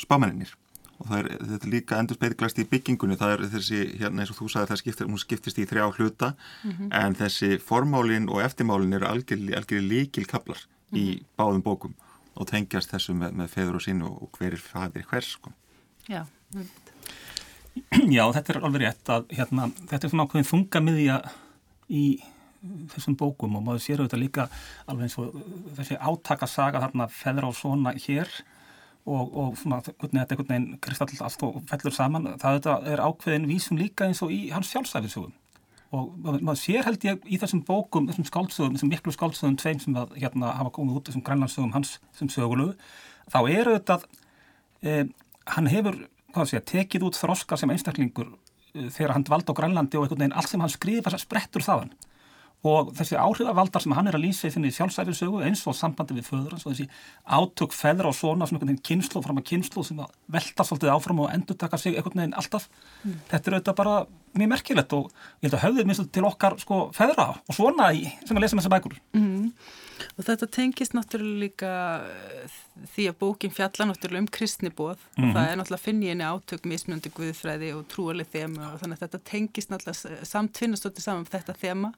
spámenninir 0.00 0.54
og 1.00 1.08
það 1.08 1.18
er, 1.22 1.28
þetta 1.52 1.66
er 1.66 1.72
líka 1.72 1.98
endur 2.00 2.18
speiklast 2.18 2.58
í 2.60 2.66
byggingunni, 2.68 3.16
það 3.20 3.34
er 3.34 3.44
þessi, 3.54 3.80
hérna 4.02 4.22
eins 4.22 4.32
og 4.34 4.40
þú 4.42 4.50
sagði 4.52 4.70
það 4.70 4.80
skiptir, 4.82 5.08
hún 5.08 5.22
skiptist 5.22 5.60
í 5.60 5.66
þrjá 5.68 5.86
hluta 5.96 6.34
mm 6.34 6.70
-hmm. 6.70 6.90
en 7.00 7.16
þessi 7.16 7.58
formálin 7.58 8.28
og 8.28 8.42
eftirmálin 8.44 8.92
eru 8.98 9.08
algjörlega 9.08 9.80
líkil 9.80 10.26
kaplar 10.26 10.60
mm 10.60 10.98
-hmm. 10.98 11.02
í 11.02 11.06
mhm. 11.16 11.24
báðum 11.38 11.62
bókum 11.62 11.94
og 12.34 12.46
tengjast 12.46 12.92
þessu 12.92 13.14
með, 13.14 13.32
með 13.32 13.48
feður 13.48 13.74
og 13.74 13.82
sín 13.84 14.02
og, 14.02 14.22
og 14.22 14.38
hver 14.38 14.52
er 14.52 14.62
fadir 14.62 15.04
hvers 15.10 15.32
sko. 15.36 15.52
Já, 16.08 16.26
Já, 18.16 18.24
þetta 18.36 18.54
er 18.54 18.60
alveg 18.60 18.84
rétt 18.84 19.12
að 19.12 19.32
hérna, 19.36 19.70
þetta 19.86 20.06
er 20.06 20.12
svona 20.12 20.26
ákveðin 20.28 20.50
þungamiðja 20.50 21.18
í 21.90 22.04
þessum 22.92 23.16
bókum 23.16 23.56
og 23.56 23.64
maður 23.64 23.84
sér 23.84 24.02
auðvitað 24.02 24.22
líka 24.22 24.46
alveg 24.90 25.06
eins 25.06 25.18
og 25.20 25.36
þessi 25.78 25.96
átakasaga 25.96 26.82
þarna 26.84 27.06
feður 27.12 27.48
og 27.48 27.56
svona 27.56 27.94
hér 27.96 28.28
og, 29.08 29.30
og 29.32 29.54
svona, 29.56 29.80
hvernig 29.86 30.20
þetta 30.20 30.36
einhvern 30.36 30.50
veginn 30.52 30.80
kristall 30.84 31.22
allt 31.24 31.44
og 31.46 31.60
fellur 31.70 31.96
saman, 31.96 32.28
það 32.42 32.68
er 32.92 33.00
ákveðin 33.00 33.48
vísum 33.48 33.80
líka 33.80 34.08
eins 34.08 34.20
og 34.26 34.34
í 34.34 34.42
hans 34.52 34.72
sjálfsæfisugum 34.74 35.32
og 35.90 36.12
maður 36.22 36.60
sér 36.60 36.86
held 36.86 37.04
ég 37.06 37.24
í 37.26 37.38
þessum 37.40 37.64
bókum, 37.66 38.06
þessum 38.10 38.26
skáldsögum, 38.28 38.76
þessum 38.76 38.92
miklu 38.92 39.14
skáldsögum 39.14 39.56
tveim 39.58 39.80
sem 39.82 39.96
að 39.98 40.12
hérna 40.20 40.52
hafa 40.54 40.70
komið 40.76 41.00
út 41.00 41.10
þessum 41.10 41.24
grænlandsögum 41.26 41.72
hans 41.74 41.96
sem 42.14 42.30
sögulu, 42.30 42.68
þá 43.32 43.38
er 43.40 43.70
auðvitað 43.72 44.04
eh, 44.86 45.08
hann 45.56 45.70
hefur, 45.72 45.98
hvað 46.34 46.52
sé, 46.52 46.62
tekið 46.72 47.08
út 47.08 47.18
þroska 47.18 47.58
sem 47.60 47.72
einstaklingur 47.72 48.30
eh, 48.74 48.88
þegar 48.88 49.16
hann 49.16 49.26
vald 49.28 49.50
á 49.50 49.58
Grænlandi 49.58 49.98
og 49.98 50.06
einhvern 50.06 50.24
veginn 50.24 50.38
allt 50.38 50.52
sem 50.52 50.62
hann 50.62 50.72
skrifa 50.72 51.18
sprettur 51.18 51.66
þaðan 51.66 51.92
og 52.66 52.90
þessi 52.92 53.16
áhrifavaldar 53.16 53.80
sem 53.80 53.92
hann 53.96 54.10
er 54.10 54.18
að 54.18 54.26
lýsa 54.26 54.48
í 54.48 54.52
þinni 54.52 54.70
sjálfsæfisögu 54.76 55.40
eins 55.46 55.62
og 55.68 55.76
sambandi 55.76 56.18
við 56.18 56.26
föður 56.28 56.56
hans 56.56 56.66
og 56.66 56.74
þessi 56.74 56.90
átök 57.24 57.72
feðra 57.72 58.10
og 58.10 58.16
svona 58.16 58.44
svona 58.44 58.60
einhvern 58.60 58.74
veginn 58.74 58.84
kynslu 58.84 59.22
fram 59.24 59.40
að 59.40 59.46
kynslu 59.48 59.84
sem 59.86 60.02
að 60.04 60.10
velta 60.34 60.66
svolítið 60.68 60.92
áfram 60.92 61.22
og 61.24 61.30
endur 61.32 61.56
taka 61.56 61.80
sig 61.80 61.96
einhvern 61.96 62.20
veginn 62.20 62.36
alltaf 62.36 62.68
mm. 62.68 63.14
þetta 63.30 63.40
er 63.40 63.56
auðvitað 63.56 63.78
bara 63.80 63.94
mjög 64.36 64.52
merkilegt 64.52 64.96
og 64.98 65.08
ég 65.40 65.48
held 65.48 65.56
að 65.56 65.64
höfðið 65.64 65.88
minnst 65.88 66.12
til 66.12 66.26
okkar 66.28 66.58
sko 66.60 66.82
feðra 66.96 67.30
og 67.40 67.56
svona 67.56 67.88
í, 67.96 68.04
sem 68.26 68.36
að 68.36 68.44
lesa 68.44 68.58
með 68.58 68.66
þessa 68.66 68.74
bækur 68.76 69.00
mm. 69.16 69.48
Og 70.16 70.26
þetta 70.26 70.48
tengist 70.56 70.94
náttúrulega 70.96 71.40
líka 71.44 71.72
eh, 72.06 72.58
því 72.94 73.08
að 73.10 73.18
bókin 73.20 73.54
fjalla 73.54 73.88
náttúrulega 73.90 74.24
um 74.24 74.30
kristnibóð 74.36 74.98
mm 74.98 75.24
-hmm. 75.24 75.28
og 75.28 75.34
það 75.36 75.48
er 75.50 75.56
náttúrulega 75.60 75.86
finn 75.86 76.02
ég 76.02 76.14
henni 76.14 76.30
átök 76.30 76.64
mismjöndi 76.64 77.10
guðfræði 77.16 77.72
og 77.76 77.88
trúalið 77.88 78.32
þema 78.34 78.72
og 78.72 78.80
þannig 78.80 78.96
að 78.96 79.02
þetta 79.04 79.20
tengist 79.32 79.70
náttúrulega 79.70 80.24
samtvinnastótti 80.24 81.00
saman 81.00 81.26
þetta 81.26 81.54
þema. 81.54 81.92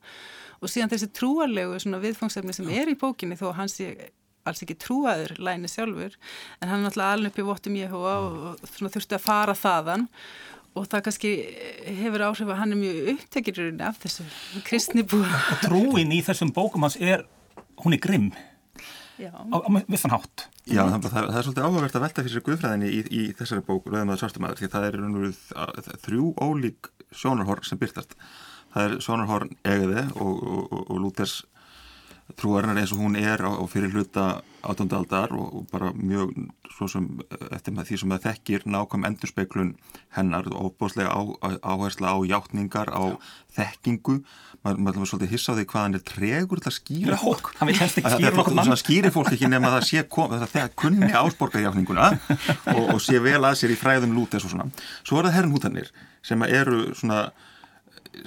Og 0.62 0.68
síðan 0.68 0.90
þessi 0.90 1.12
trúalegu 1.12 1.78
svona 1.78 2.02
viðfangsefni 2.02 2.52
sem 2.52 2.68
er 2.68 2.88
í 2.88 2.98
bókinni 2.98 3.36
þó 3.36 3.52
hans 3.52 3.76
sé 3.78 4.10
alls 4.44 4.62
ekki 4.64 4.78
trúaður 4.78 5.36
læni 5.38 5.70
sjálfur 5.70 6.16
en 6.60 6.68
hann 6.68 6.80
er 6.80 6.88
náttúrulega 6.88 7.16
alveg 7.16 7.32
upp 7.32 7.38
í 7.38 7.46
vottum 7.46 7.76
Jehova 7.78 8.14
og, 8.24 8.40
og 8.62 8.90
þurfti 8.94 9.18
að 9.18 9.26
fara 9.26 9.54
þaðan. 9.54 10.08
Og 10.72 10.86
það 10.88 11.02
kannski 11.04 11.30
hefur 12.00 12.22
áhrif 12.30 12.48
að 12.48 12.58
hann 12.62 12.72
er 12.72 12.78
mjög 12.80 13.08
upptekirurinn 13.12 13.82
af 13.84 13.98
þessu 14.00 14.24
kristni 14.64 15.04
búið. 15.04 15.34
Og 15.52 15.58
trúin 15.66 16.14
í 16.16 16.22
þessum 16.24 16.52
bókum 16.56 16.86
hans 16.86 16.96
er, 16.96 17.26
hún 17.80 17.96
er 17.96 18.02
grimm 18.02 18.32
á, 19.30 19.56
á 19.62 19.68
vissan 19.88 20.12
hátt. 20.14 20.48
Já, 20.66 20.82
það, 20.86 21.08
það, 21.10 21.26
það 21.28 21.38
er 21.38 21.46
svolítið 21.46 21.66
áhugavert 21.66 21.96
að 21.98 22.04
velta 22.06 22.24
fyrir 22.24 22.34
sér 22.36 22.44
guðfræðinni 22.46 22.88
í, 22.90 23.00
í 23.10 23.22
þessari 23.38 23.64
bók 23.66 23.86
Rauðamaður 23.90 24.22
svartumæður 24.22 24.60
því 24.60 24.70
það 24.72 24.86
er 24.88 26.00
þrjú 26.06 26.28
ólík 26.42 26.90
sjónarhorn 27.12 27.66
sem 27.66 27.80
byrtast. 27.80 28.16
Það 28.72 28.86
er 28.86 28.94
sjónarhorn 29.04 29.52
Egeði 29.68 30.04
og, 30.16 30.32
og, 30.32 30.62
og, 30.72 30.84
og 30.86 31.02
Lúthers 31.02 31.40
trúarinnar 32.38 32.80
eins 32.80 32.92
og 32.94 33.02
hún 33.02 33.16
er 33.18 33.42
á, 33.42 33.50
á 33.50 33.64
fyrir 33.70 33.92
hluta 33.94 34.42
átundaldar 34.62 35.32
og, 35.34 35.48
og 35.58 35.66
bara 35.72 35.90
mjög 35.96 36.32
svo 36.72 36.88
sem 36.88 37.08
eftir 37.52 37.74
með 37.74 37.90
því 37.90 37.98
sem 38.00 38.14
það 38.14 38.24
þekkir 38.28 38.64
nákvæm 38.74 39.06
endurspeiklun 39.08 39.72
hennar 40.16 40.48
og 40.54 40.72
bóðslega 40.80 41.12
áhersla 41.60 42.14
á 42.14 42.18
hjáttningar, 42.24 42.92
á 42.92 43.18
þekkingu. 43.56 44.22
Maður 44.62 45.02
er 45.02 45.10
svolítið 45.10 45.32
hissa 45.34 45.52
á 45.52 45.56
því 45.58 45.66
hvað 45.72 45.84
hann 45.84 45.98
er 45.98 46.04
tregur 46.06 46.62
til 46.62 46.70
að 46.70 46.76
skýra 46.78 47.18
fólk. 47.18 47.52
það 47.58 48.82
skýri 48.84 49.12
fólk 49.14 49.32
ekki 49.34 49.50
nema 49.50 49.72
það 49.74 49.88
sé 49.88 50.04
kom, 50.06 50.36
það 50.38 50.76
kunni 50.78 51.10
ásborgarjáttninguna 51.10 52.12
og, 52.76 52.84
og 52.94 53.00
sé 53.02 53.18
vel 53.22 53.40
að 53.42 53.58
sér 53.58 53.74
í 53.74 53.78
fræðum 53.80 54.14
lútes 54.14 54.46
og 54.46 54.54
svona. 54.54 54.68
Svo 55.02 55.18
er 55.18 55.28
það 55.28 55.38
herrnhútanir 55.40 55.90
sem 56.22 56.46
eru 56.46 56.84
svona 56.94 57.24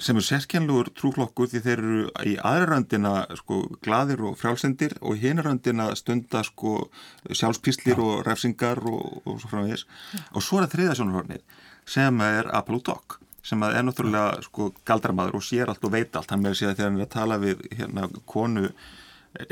sem 0.02 0.18
er 0.18 0.26
sérkennlugur 0.26 0.90
trúflokkur 0.98 1.50
því 1.50 1.62
þeir 1.64 1.82
eru 1.82 2.00
í 2.26 2.34
aðraröndina 2.36 3.12
sko 3.38 3.60
gladir 3.84 4.22
og 4.26 4.38
frjálsendir 4.40 4.96
og 5.00 5.20
hinaröndina 5.22 5.90
stunda 5.98 6.42
sko 6.46 6.88
sjálfspíslir 7.30 8.00
og 8.02 8.26
refsingar 8.26 8.82
og, 8.82 9.22
og 9.24 9.38
svo 9.42 9.52
frá 9.52 9.62
því 9.62 9.78
og 10.32 10.42
svo 10.42 10.58
er 10.58 10.66
það 10.66 10.74
þriðasjónarhornið 10.74 11.62
sem 11.96 12.20
er 12.26 12.50
Apollo 12.56 12.98
sem 13.46 13.62
er 13.62 13.82
náttúrulega 13.86 14.42
sko 14.42 14.72
galdramadur 14.86 15.38
og 15.38 15.44
sér 15.46 15.70
allt 15.70 15.84
og 15.86 15.92
veit 15.94 16.16
allt, 16.18 16.32
hann 16.32 16.42
með 16.42 16.56
að 16.56 16.60
segja 16.60 16.74
þegar 16.74 16.88
hann 16.90 17.00
er 17.00 17.06
að 17.06 17.12
tala 17.14 17.42
við 17.42 17.66
hérna 17.78 18.08
konu 18.26 18.70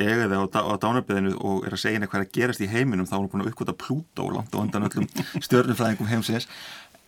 egaði 0.00 0.38
á, 0.38 0.42
á 0.64 0.74
dánarbyðinu 0.80 1.34
og 1.44 1.66
er 1.66 1.76
að 1.76 1.82
segja 1.82 1.98
henni 1.98 2.08
hvað 2.08 2.22
er 2.22 2.26
að 2.26 2.36
gerast 2.38 2.62
í 2.64 2.68
heiminum 2.70 3.08
þá 3.08 3.14
er 3.14 3.20
hann 3.20 3.30
búin 3.32 3.44
að 3.44 3.50
uppgöta 3.52 3.76
Plútó 3.84 4.28
langt 4.32 4.54
og 4.54 4.64
undan 4.64 4.86
öllum 4.88 5.08
stjörnufræðingum 5.46 6.10
heimsins 6.10 6.48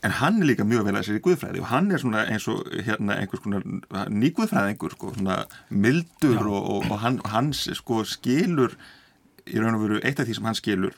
en 0.04 0.12
hann 0.20 0.42
er 0.42 0.50
líka 0.50 0.66
mjög 0.68 0.84
vel 0.86 0.98
að 0.98 1.06
sér 1.08 1.18
í 1.18 1.24
guðfræði 1.24 1.62
og 1.62 1.70
hann 1.70 1.88
er 1.90 2.02
svona 2.02 2.26
eins 2.30 2.46
og 2.52 2.66
hérna 2.86 3.16
einhvers 3.20 3.42
konar 3.44 3.64
nýguðfræðingur 4.12 4.94
sko, 4.96 5.14
svona 5.16 5.38
mildur 5.70 6.42
og, 6.44 6.60
og, 6.60 6.90
og 6.90 7.00
hann, 7.02 7.18
hans 7.32 7.64
sko 7.78 8.02
skilur 8.08 8.76
í 9.46 9.58
raun 9.58 9.78
og 9.78 9.84
veru 9.86 10.00
eitt 10.02 10.20
af 10.20 10.28
því 10.28 10.38
sem 10.38 10.48
hann 10.50 10.58
skilur 10.58 10.96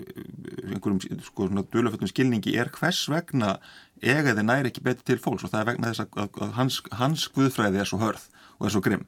einhverjum 0.00 1.00
sko 1.26 1.48
svona 1.48 1.64
döluföldum 1.72 2.10
skilningi 2.10 2.56
er 2.58 2.70
hvers 2.74 3.02
vegna 3.12 3.56
egaði 4.00 4.44
næri 4.46 4.70
ekki 4.70 4.84
betur 4.86 5.06
til 5.10 5.20
fólks 5.22 5.44
og 5.44 5.52
það 5.52 5.62
er 5.62 5.70
vegna 5.72 5.92
þess 5.92 6.04
að, 6.06 6.36
að 6.46 6.54
hans, 6.56 6.80
hans 6.96 7.26
guðfræði 7.34 7.82
er 7.82 7.90
svo 7.90 8.00
hörð 8.00 8.24
og 8.58 8.68
er 8.68 8.74
svo 8.74 8.82
grimm. 8.84 9.06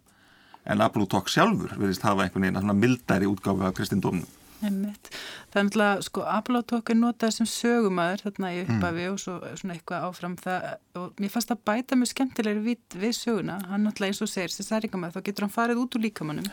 En 0.69 0.83
Aplutók 0.85 1.31
sjálfur 1.33 1.73
verðist 1.75 2.05
hafa 2.07 2.27
einhvern 2.27 2.47
veginn 2.47 2.61
að 2.61 2.79
mildari 2.79 3.31
útgáfi 3.31 3.67
af 3.67 3.75
kristindómnum 3.79 4.29
Einmitt. 4.63 5.11
Það 5.53 5.61
er 5.61 5.67
náttúrulega, 5.69 6.07
sko, 6.07 6.25
Apollotók 6.33 6.93
er 6.93 6.99
notað 7.01 7.35
sem 7.37 7.49
sögumæður 7.51 8.25
þarna 8.27 8.53
í 8.55 8.63
upphafi 8.63 9.05
mm. 9.05 9.13
og 9.13 9.21
svo 9.23 9.37
svona 9.61 9.77
eitthvað 9.77 10.09
áfram. 10.09 10.39
Það 10.41 10.71
og 11.03 11.21
mér 11.23 11.33
fannst 11.33 11.53
að 11.55 11.63
bæta 11.69 11.99
mjög 11.99 12.13
skemmtilegri 12.13 12.65
við, 12.67 12.81
við 13.01 13.15
söguna, 13.17 13.61
hann 13.71 13.87
náttúrulega 13.87 14.13
eins 14.13 14.25
og 14.25 14.33
segir 14.33 14.53
sem 14.53 14.67
særingamæður, 14.69 15.19
þá 15.19 15.29
getur 15.29 15.47
hann 15.47 15.55
farið 15.55 15.85
út 15.85 15.97
úr 15.97 16.05
líkamannum 16.07 16.51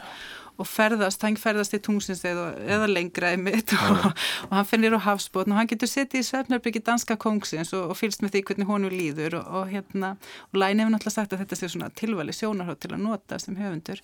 og 0.60 0.67
ferðast, 0.67 1.24
hann 1.24 1.38
ferðast 1.39 1.76
í 1.78 1.80
tungsinsteð 1.84 2.39
eða 2.67 2.88
lengra 2.89 3.32
einmitt 3.34 3.72
og, 3.78 4.10
og 4.50 4.56
hann 4.58 4.67
finnir 4.67 4.95
á 4.95 5.00
hafsbótn 5.06 5.54
og 5.54 5.60
hann 5.62 5.69
getur 5.72 5.89
setið 5.89 6.19
í 6.19 6.28
svefnarbyggi 6.28 6.82
danska 6.84 7.15
kongsins 7.22 7.72
og, 7.78 7.93
og 7.93 8.00
fylgst 8.00 8.24
með 8.26 8.36
því 8.36 8.43
hvernig 8.50 8.69
honu 8.69 8.91
líður 8.91 9.39
og, 9.39 9.52
og 9.62 9.72
hérna, 9.72 10.13
og 10.52 10.60
Læn 10.60 10.84
hefur 10.84 10.95
náttúrulega 10.95 11.15
sagt 11.15 11.36
að 11.36 11.45
þetta 11.45 11.60
sé 11.60 11.72
svona 11.72 11.91
tilvali 11.95 12.36
sjónarhátt 12.36 12.84
til 12.84 12.91
að 12.91 13.04
nota 13.06 13.39
sem 13.39 13.60
höfundur. 13.60 14.04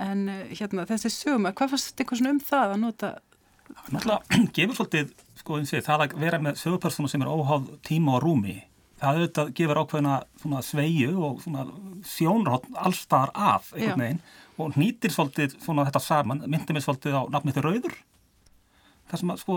En 0.00 0.26
eh, 0.28 0.52
hérna 0.52 0.84
þessi 0.90 1.12
sögumæður, 1.14 1.56
hvað 1.60 1.72
fannst 1.74 2.04
eitthvað 2.04 2.20
svona 2.20 2.34
um 2.34 2.42
það 2.52 2.74
að 2.74 2.82
nota 2.84 3.14
náttúrulega 3.90 4.20
gefur 4.56 4.78
svolítið 4.78 5.10
sko, 5.40 5.58
segi, 5.64 5.82
það 5.86 6.06
að 6.06 6.16
vera 6.22 6.40
með 6.42 6.60
sögupersonu 6.62 7.10
sem 7.10 7.24
er 7.24 7.32
óháð 7.32 7.68
tíma 7.86 8.16
og 8.18 8.24
rúmi 8.24 8.56
það 9.00 9.20
auðvitað 9.20 9.52
gefur 9.58 9.82
ákveðina 9.82 10.62
sveiju 10.64 11.12
og 11.28 11.44
sjónrátt 12.08 12.66
allstar 12.86 13.34
af 13.34 13.72
veginn 13.74 14.22
og 14.60 14.76
nýtir 14.78 15.10
svolítið 15.10 15.56
þetta 15.58 16.02
saman, 16.02 16.44
myndir 16.46 16.76
mig 16.76 16.84
svolítið 16.84 17.18
á 17.18 17.22
nafnið 17.34 17.58
þau 17.58 17.64
rauður 17.66 17.96
það 19.10 19.20
sem 19.20 19.32
að 19.34 19.40
sko 19.42 19.56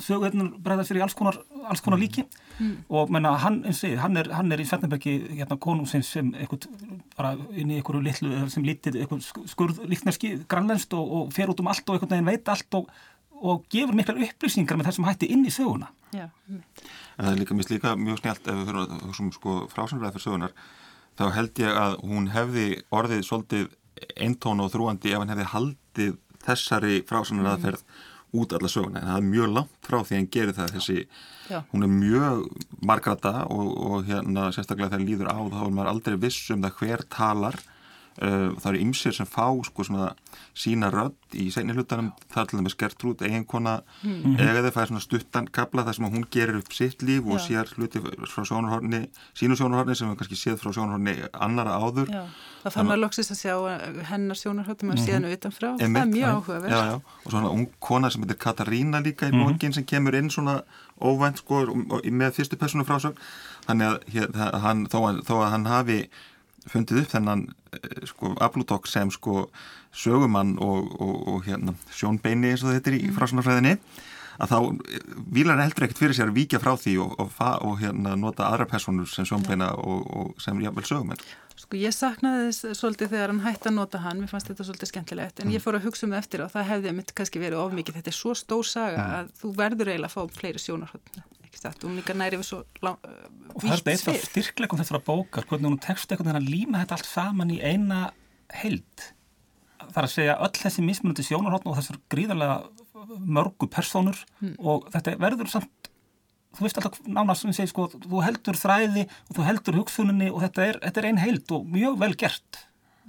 söguheitin 0.00 0.48
bregða 0.64 0.86
sér 0.88 0.98
í 1.00 1.02
alls 1.04 1.16
konar, 1.16 1.36
alls 1.68 1.82
konar 1.84 2.00
líki. 2.00 2.24
Mm. 2.58 2.72
og 2.90 3.12
menna 3.14 3.34
hann, 3.38 3.60
segi, 3.76 3.98
hann, 4.00 4.16
er, 4.18 4.30
hann 4.34 4.50
er 4.50 4.62
í 4.62 4.66
Svettenbergi 4.66 5.12
hérna 5.36 5.58
konungsins 5.62 6.08
sem 6.16 6.32
eitthvað 6.34 6.66
bara 7.14 7.34
inn 7.52 7.70
í 7.70 7.78
einhverju 7.78 8.00
litlu 8.02 8.48
sem 8.50 8.64
lítið 8.66 8.98
skurð 9.52 9.84
líknarski 9.86 10.32
grannlænst 10.50 10.96
og, 10.98 11.12
og 11.20 11.30
fer 11.36 11.52
út 11.52 11.62
um 11.62 11.70
allt 11.70 11.84
og 11.86 11.98
einhvern 11.98 12.16
veginn 12.16 12.32
veit 12.32 12.50
allt 12.50 12.80
og 12.80 12.90
og 13.42 13.64
gefur 13.72 13.96
miklar 13.96 14.20
upplýsingar 14.26 14.78
með 14.78 14.90
þessum 14.90 15.08
hætti 15.08 15.30
inn 15.34 15.46
í 15.46 15.54
söguna. 15.54 15.90
Já. 16.14 16.28
En 16.48 16.62
það 17.24 17.32
er 17.32 17.40
líka 17.42 17.56
mjög 17.56 17.68
slíka 17.68 17.94
mjög 18.00 18.20
snjált 18.22 18.50
ef 18.50 18.60
við 18.60 18.78
hugsa 19.06 19.24
um 19.24 19.32
sko 19.34 19.56
frásamlega 19.72 20.14
fyrir 20.14 20.26
sögunar 20.26 20.54
þá 21.18 21.24
held 21.34 21.62
ég 21.64 21.80
að 21.82 21.96
hún 22.06 22.28
hefði 22.32 22.68
orðið 22.94 23.24
svolítið 23.26 23.66
eintón 24.22 24.62
og 24.62 24.70
þrúandi 24.72 25.12
ef 25.12 25.22
hann 25.22 25.32
hefði 25.32 25.48
haldið 25.54 26.14
þessari 26.44 27.00
frásamlega 27.08 27.56
aðferð 27.56 27.82
mm. 27.82 28.04
út 28.38 28.54
alla 28.56 28.70
söguna 28.72 29.02
en 29.02 29.10
það 29.10 29.18
er 29.20 29.26
mjög 29.32 29.50
langt 29.56 29.88
frá 29.88 29.98
því 29.98 30.18
hann 30.18 30.30
gerir 30.36 30.56
það 30.56 30.74
þessi, 30.76 30.98
Já. 31.50 31.58
hún 31.72 31.86
er 31.86 31.92
mjög 31.92 32.44
margrata 32.90 33.34
og, 33.50 33.72
og 33.88 34.06
hérna 34.08 34.48
sérstaklega 34.54 34.94
þegar 34.94 35.08
líður 35.08 35.32
á 35.34 35.38
þá 35.40 35.60
er 35.64 35.74
maður 35.74 35.92
aldrei 35.94 36.18
viss 36.22 36.54
um 36.54 36.64
það 36.64 36.78
hver 36.80 37.04
talar 37.12 37.60
það 38.18 38.68
eru 38.72 38.80
ymsir 38.82 39.14
sem 39.14 39.26
fá 39.26 39.46
sko 39.64 39.84
svona 39.86 40.08
sína 40.58 40.90
rödd 40.90 41.36
í 41.38 41.48
segni 41.54 41.74
hlutanum 41.76 42.10
það 42.32 42.40
er 42.40 42.48
til 42.50 42.58
dæmis 42.58 42.76
Gertrúd, 42.78 43.22
eiginkona 43.22 43.74
mm 44.02 44.12
-hmm. 44.12 44.40
eða 44.42 44.62
það 44.66 44.74
fær 44.74 44.88
svona 44.90 45.00
stuttan 45.00 45.46
kabla 45.46 45.84
þar 45.84 45.94
sem 45.94 46.04
hún 46.04 46.24
gerir 46.30 46.58
upp 46.58 46.72
sitt 46.72 47.02
líf 47.02 47.26
og 47.26 47.38
Já. 47.38 47.46
sér 47.46 47.74
hluti 47.76 48.00
frá 48.00 48.44
sjónarhorni, 48.44 49.08
sínu 49.34 49.56
sjónarhorni 49.56 49.94
sem 49.94 50.10
við 50.10 50.16
kannski 50.16 50.36
séð 50.36 50.58
frá 50.58 50.72
sjónarhorni 50.72 51.14
annara 51.32 51.78
áður 51.78 52.08
Já. 52.10 52.24
það 52.64 52.72
fann 52.72 52.86
maður 52.86 53.04
loksist 53.04 53.30
að 53.30 53.38
sjá 53.38 53.54
hennar 54.10 54.36
sjónarhorni 54.36 54.88
maður 54.88 54.98
mm 54.98 55.04
-hmm. 55.04 55.08
séðan 55.08 55.32
utanfrá, 55.32 55.76
það 55.78 55.96
er 55.96 56.06
mjög 56.06 56.28
áhugaverð 56.34 57.00
og 57.24 57.30
svona 57.30 57.50
ung 57.50 57.68
kona 57.78 58.10
sem 58.10 58.22
heitir 58.22 58.36
Katarína 58.36 59.00
líka 59.00 59.28
í 59.28 59.32
mókin 59.32 59.54
mm 59.54 59.58
-hmm. 59.58 59.74
sem 59.74 59.84
kemur 59.84 60.14
inn 60.14 60.30
svona 60.30 60.62
óvænt 61.00 61.38
sko 61.38 61.66
með 62.04 62.30
fyrstu 62.32 62.56
personu 62.56 62.84
frásögn 62.84 63.16
þannig 63.66 63.86
að 63.86 63.98
hér, 64.12 64.28
hann, 64.60 64.86
þó, 64.86 65.22
þó 65.22 65.34
að 65.44 65.50
hann 65.50 65.66
hafi 65.66 66.08
fundið 66.72 67.02
upp 67.02 67.14
þennan 67.14 67.46
eh, 67.72 68.04
sko 68.10 68.34
Ablutok 68.44 68.88
sem 68.90 69.10
sko 69.14 69.48
sögumann 69.94 70.56
og, 70.62 70.92
og, 71.00 71.16
og 71.32 71.48
hérna 71.48 71.74
sjónbeini 71.94 72.52
eins 72.52 72.64
og 72.64 72.74
þetta 72.76 72.92
er 72.92 73.00
í 73.00 73.08
mm. 73.08 73.18
frásnarfræðinni 73.18 73.76
að 74.38 74.52
þá 74.52 74.58
vilar 75.34 75.58
heldur 75.58 75.88
ekkert 75.88 76.00
fyrir 76.00 76.16
sér 76.16 76.30
að 76.30 76.38
víkja 76.38 76.60
frá 76.62 76.76
því 76.78 76.94
og, 77.02 77.16
og 77.18 77.74
hérna 77.80 78.14
nota 78.18 78.46
aðra 78.46 78.68
personur 78.70 79.08
sem 79.10 79.26
sjónbeina 79.26 79.72
og 79.74 80.38
sem 80.42 80.60
jáfnvel 80.62 80.86
sögumenn. 80.86 81.24
Sko 81.58 81.74
ég 81.74 81.94
saknaði 81.94 82.52
þess 82.52 82.78
svolítið 82.78 83.16
þegar 83.16 83.32
hann 83.32 83.42
hætti 83.42 83.66
að 83.72 83.74
nota 83.80 84.02
hann, 84.04 84.20
mér 84.22 84.30
fannst 84.30 84.52
þetta 84.52 84.68
svolítið 84.68 84.92
skemmtilegt 84.92 85.42
en 85.42 85.48
mm. 85.48 85.56
ég 85.56 85.64
fór 85.64 85.80
að 85.80 85.88
hugsa 85.88 86.06
um 86.06 86.14
það 86.14 86.22
eftir 86.22 86.44
og 86.44 86.52
það 86.52 86.68
hefði 86.70 86.92
mitt 87.00 87.10
kannski 87.18 87.42
verið 87.42 87.64
of 87.64 87.74
mikið, 87.74 87.98
þetta 87.98 88.12
er 88.12 88.18
svo 88.20 88.36
stór 88.38 88.68
saga 88.68 89.02
mm. 89.02 89.16
að 89.18 89.34
þú 89.40 89.50
verður 89.58 89.90
eiginlega 89.90 90.12
að 90.12 90.14
fá 90.14 90.38
fleiri 90.38 90.62
sjónarhóttna 90.62 91.26
og 91.48 91.94
líka 91.96 92.16
næri 92.16 92.40
við 92.40 92.48
svo 92.48 92.62
uh, 92.62 92.96
og 93.54 93.62
það 93.64 93.76
er 93.76 93.92
eitt 93.94 94.10
af 94.12 94.24
styrklegum 94.28 94.80
þessara 94.80 95.04
bókar 95.04 95.46
hvernig 95.48 95.70
hún 95.70 95.80
tekst 95.82 96.10
eitthvað 96.10 96.40
að 96.40 96.50
líma 96.50 96.82
þetta 96.82 96.98
allt 96.98 97.10
saman 97.10 97.54
í 97.54 97.60
eina 97.62 98.08
held 98.54 99.08
það 99.78 100.00
er 100.00 100.08
að 100.08 100.14
segja 100.14 100.38
öll 100.44 100.56
þessi 100.58 100.84
mismunandi 100.84 101.26
sjónarhóttn 101.26 101.70
og 101.70 101.78
þessar 101.78 102.00
gríðarlega 102.12 102.58
mörgu 103.18 103.68
personur 103.70 104.18
hmm. 104.40 104.56
og 104.58 104.88
þetta 104.92 105.16
verður 105.22 105.52
samt 105.52 105.90
þú 106.56 106.64
veist 106.64 106.80
alltaf 106.80 107.02
nánast 107.06 107.44
sem 107.44 107.52
ég 107.52 107.58
segi 107.58 107.72
sko 107.72 107.88
þú 107.94 108.22
heldur 108.24 108.58
þræði 108.58 109.04
og 109.06 109.36
þú 109.36 109.46
heldur 109.46 109.78
hugsuninni 109.82 110.30
og 110.32 110.42
þetta 110.46 110.64
er, 110.64 110.80
þetta 110.86 111.02
er 111.02 111.10
ein 111.10 111.20
held 111.22 111.54
og 111.54 111.68
mjög 111.68 111.98
vel 112.00 112.14
gert. 112.18 112.62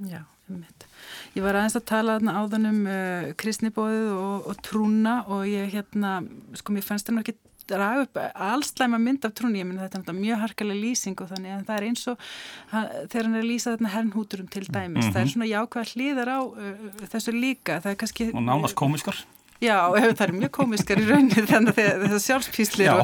Já, 0.09 0.21
um 0.51 0.61
þetta 0.63 0.89
Ég 1.37 1.45
var 1.45 1.59
aðeins 1.59 1.77
að 1.77 1.85
tala 1.91 2.17
áðan 2.19 2.69
um 2.69 2.79
uh, 2.89 3.29
kristnibóðið 3.39 4.09
og, 4.15 4.49
og 4.49 4.61
trúna 4.65 5.19
og 5.29 5.45
ég 5.49 5.69
hérna, 5.73 6.19
sko 6.57 6.75
mér 6.75 6.85
fannst 6.85 7.09
það 7.09 7.19
náttúrulega 7.19 7.37
ekki 7.37 7.48
draga 7.69 8.05
upp 8.05 8.19
allslæma 8.49 8.99
mynd 9.01 9.25
af 9.27 9.35
trúni, 9.37 9.61
ég 9.61 9.69
minna 9.69 9.87
þetta 9.87 10.13
er 10.13 10.19
mjög 10.19 10.43
harkalega 10.43 10.83
lýsing 10.83 11.23
og 11.23 11.31
þannig 11.33 11.55
að 11.55 11.65
það 11.69 11.77
er 11.77 11.87
eins 11.89 12.05
og 12.11 12.29
þegar 12.69 13.25
hann 13.29 13.35
er 13.35 13.43
að 13.43 13.49
lýsa 13.49 13.73
þarna 13.73 13.95
hernhúturum 13.95 14.47
til 14.49 14.65
dæmis, 14.67 14.79
mm 14.79 15.01
-hmm. 15.01 15.13
það 15.13 15.21
er 15.21 15.27
mhm. 15.27 15.33
svona 15.33 15.51
jákvæða 15.53 15.91
hlýðar 15.93 16.29
á 16.29 16.39
uh, 16.45 17.07
þessu 17.13 17.31
líka, 17.35 17.81
það 17.81 17.91
er 17.91 17.99
kannski 18.03 18.31
og 18.33 18.43
nánast 18.43 18.75
komiskar 18.75 19.25
Já, 19.59 19.91
það 19.91 20.21
er 20.23 20.31
mjög 20.37 20.51
komiskar 20.55 20.99
í 21.01 21.05
rauninni 21.07 21.41
þannig 21.49 21.79
að 21.81 22.03
það 22.05 22.13
er 22.15 22.21
sjálfspíslir 22.23 22.91
og, 22.93 23.01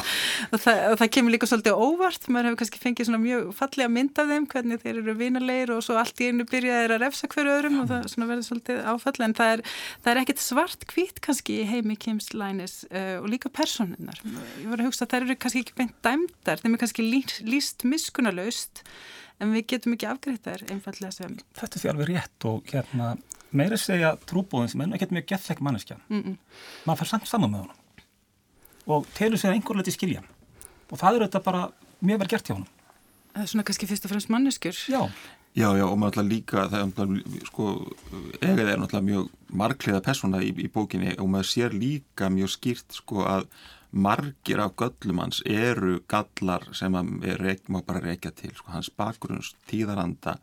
og, 0.47 0.61
það, 0.63 0.77
og 0.93 0.99
það 1.01 1.09
kemur 1.17 1.33
líka 1.33 1.49
svolítið 1.51 1.81
óvart. 1.83 2.29
Maður 2.31 2.47
hefur 2.47 2.59
kannski 2.61 2.79
fengið 2.79 3.09
svona 3.09 3.19
mjög 3.19 3.49
fallega 3.57 3.91
mynd 3.91 4.21
af 4.23 4.31
þeim 4.31 4.45
hvernig 4.53 4.83
þeir 4.85 5.01
eru 5.01 5.15
vinarleir 5.19 5.73
og 5.75 5.81
svo 5.83 5.97
allt 5.99 6.23
í 6.23 6.29
einu 6.31 6.47
byrjaði 6.47 6.85
þeir 6.85 6.95
að 6.95 7.03
refsa 7.03 7.29
hverju 7.33 7.57
öðrum 7.57 7.81
og 7.83 7.91
það 7.91 8.29
verður 8.31 8.47
svolítið 8.47 8.81
áfall. 8.93 9.15
En 9.27 9.35
það 9.35 9.53
er, 9.57 9.65
það 10.05 10.13
er 10.13 10.21
ekkit 10.23 10.45
svart 10.45 10.87
hvít 10.93 11.21
kannski 11.27 11.59
í 11.59 11.67
heimi 11.73 11.99
Kims 11.99 12.31
Lænis 12.31 12.77
uh, 12.87 13.17
og 13.19 13.29
líka 13.35 13.51
personinnar. 13.51 14.23
Ég 14.23 14.71
var 14.71 14.79
að 14.79 14.91
hugsa 14.93 15.03
að 15.03 15.11
það 15.11 15.25
eru 15.27 15.39
kannski 15.43 15.65
ekki 15.65 15.79
beint 15.81 15.95
dæmdar, 16.07 16.63
þeim 16.63 16.79
er 16.79 16.85
kannski 16.85 17.09
líst 17.51 17.83
miskunalöst 17.83 18.85
en 19.43 19.51
við 19.51 19.67
getum 19.73 19.95
ekki 19.95 20.07
afgreitt 20.07 20.45
þær 20.47 20.63
einfallega 20.71 21.11
sem... 21.11 21.39
Þetta 21.59 21.81
sé 21.81 21.91
alveg 21.91 22.13
rétt 22.13 22.47
og 22.47 22.71
hérna 22.71 23.15
meira 23.57 23.77
segja 23.79 24.13
trúbóðin 24.29 24.71
sem 24.71 24.85
enn 24.85 24.95
ekki 24.97 25.09
mjög 25.11 25.27
gethleik 25.33 25.63
manneskja. 25.65 25.97
Mm 26.09 26.21
-mm. 26.21 26.37
maður 26.85 27.03
fær 27.03 27.11
samt 27.13 27.27
saman 27.27 27.51
með 27.51 27.65
honum 27.65 27.81
og 28.85 29.07
telur 29.17 29.37
sig 29.37 29.49
að 29.49 29.55
einhver 29.55 29.77
leti 29.77 29.91
skilja 29.91 30.21
og 30.91 30.99
það 30.99 31.15
eru 31.15 31.25
þetta 31.25 31.43
bara 31.43 31.71
mjög 32.01 32.19
vel 32.19 32.27
gert 32.27 32.49
hjá 32.49 32.55
honum. 32.55 32.67
Það 33.33 33.41
er 33.43 33.47
svona 33.51 33.63
kannski 33.67 33.87
fyrst 33.87 34.05
og 34.05 34.11
fremst 34.11 34.29
manneskjur. 34.29 34.77
Já. 34.87 35.01
Já, 35.55 35.69
já, 35.71 35.85
og 35.87 35.95
maður 35.95 36.19
alltaf 36.19 36.27
líka, 36.27 36.65
það 36.67 36.77
er 36.77 36.83
alltaf, 36.83 37.11
sko, 37.47 37.65
Egið 38.43 38.69
er 38.71 38.79
náttúrulega 38.79 39.07
mjög 39.07 39.29
margliða 39.55 40.01
persóna 40.03 40.41
í, 40.43 40.49
í 40.51 40.67
bókinni 40.67 41.13
og 41.15 41.29
maður 41.31 41.47
sér 41.47 41.75
líka 41.75 42.27
mjög 42.27 42.51
skýrt, 42.57 42.97
sko, 42.97 43.23
að 43.23 43.47
margir 43.95 44.59
af 44.59 44.73
göllum 44.75 45.21
hans 45.23 45.39
eru 45.47 46.01
gallar 46.11 46.67
sem 46.75 46.91
má 46.91 47.79
bara 47.87 48.03
reykja 48.03 48.33
til, 48.35 48.51
sko, 48.51 48.73
hans 48.75 48.91
bakgrunns, 48.91 49.53
tíðaranda 49.71 50.35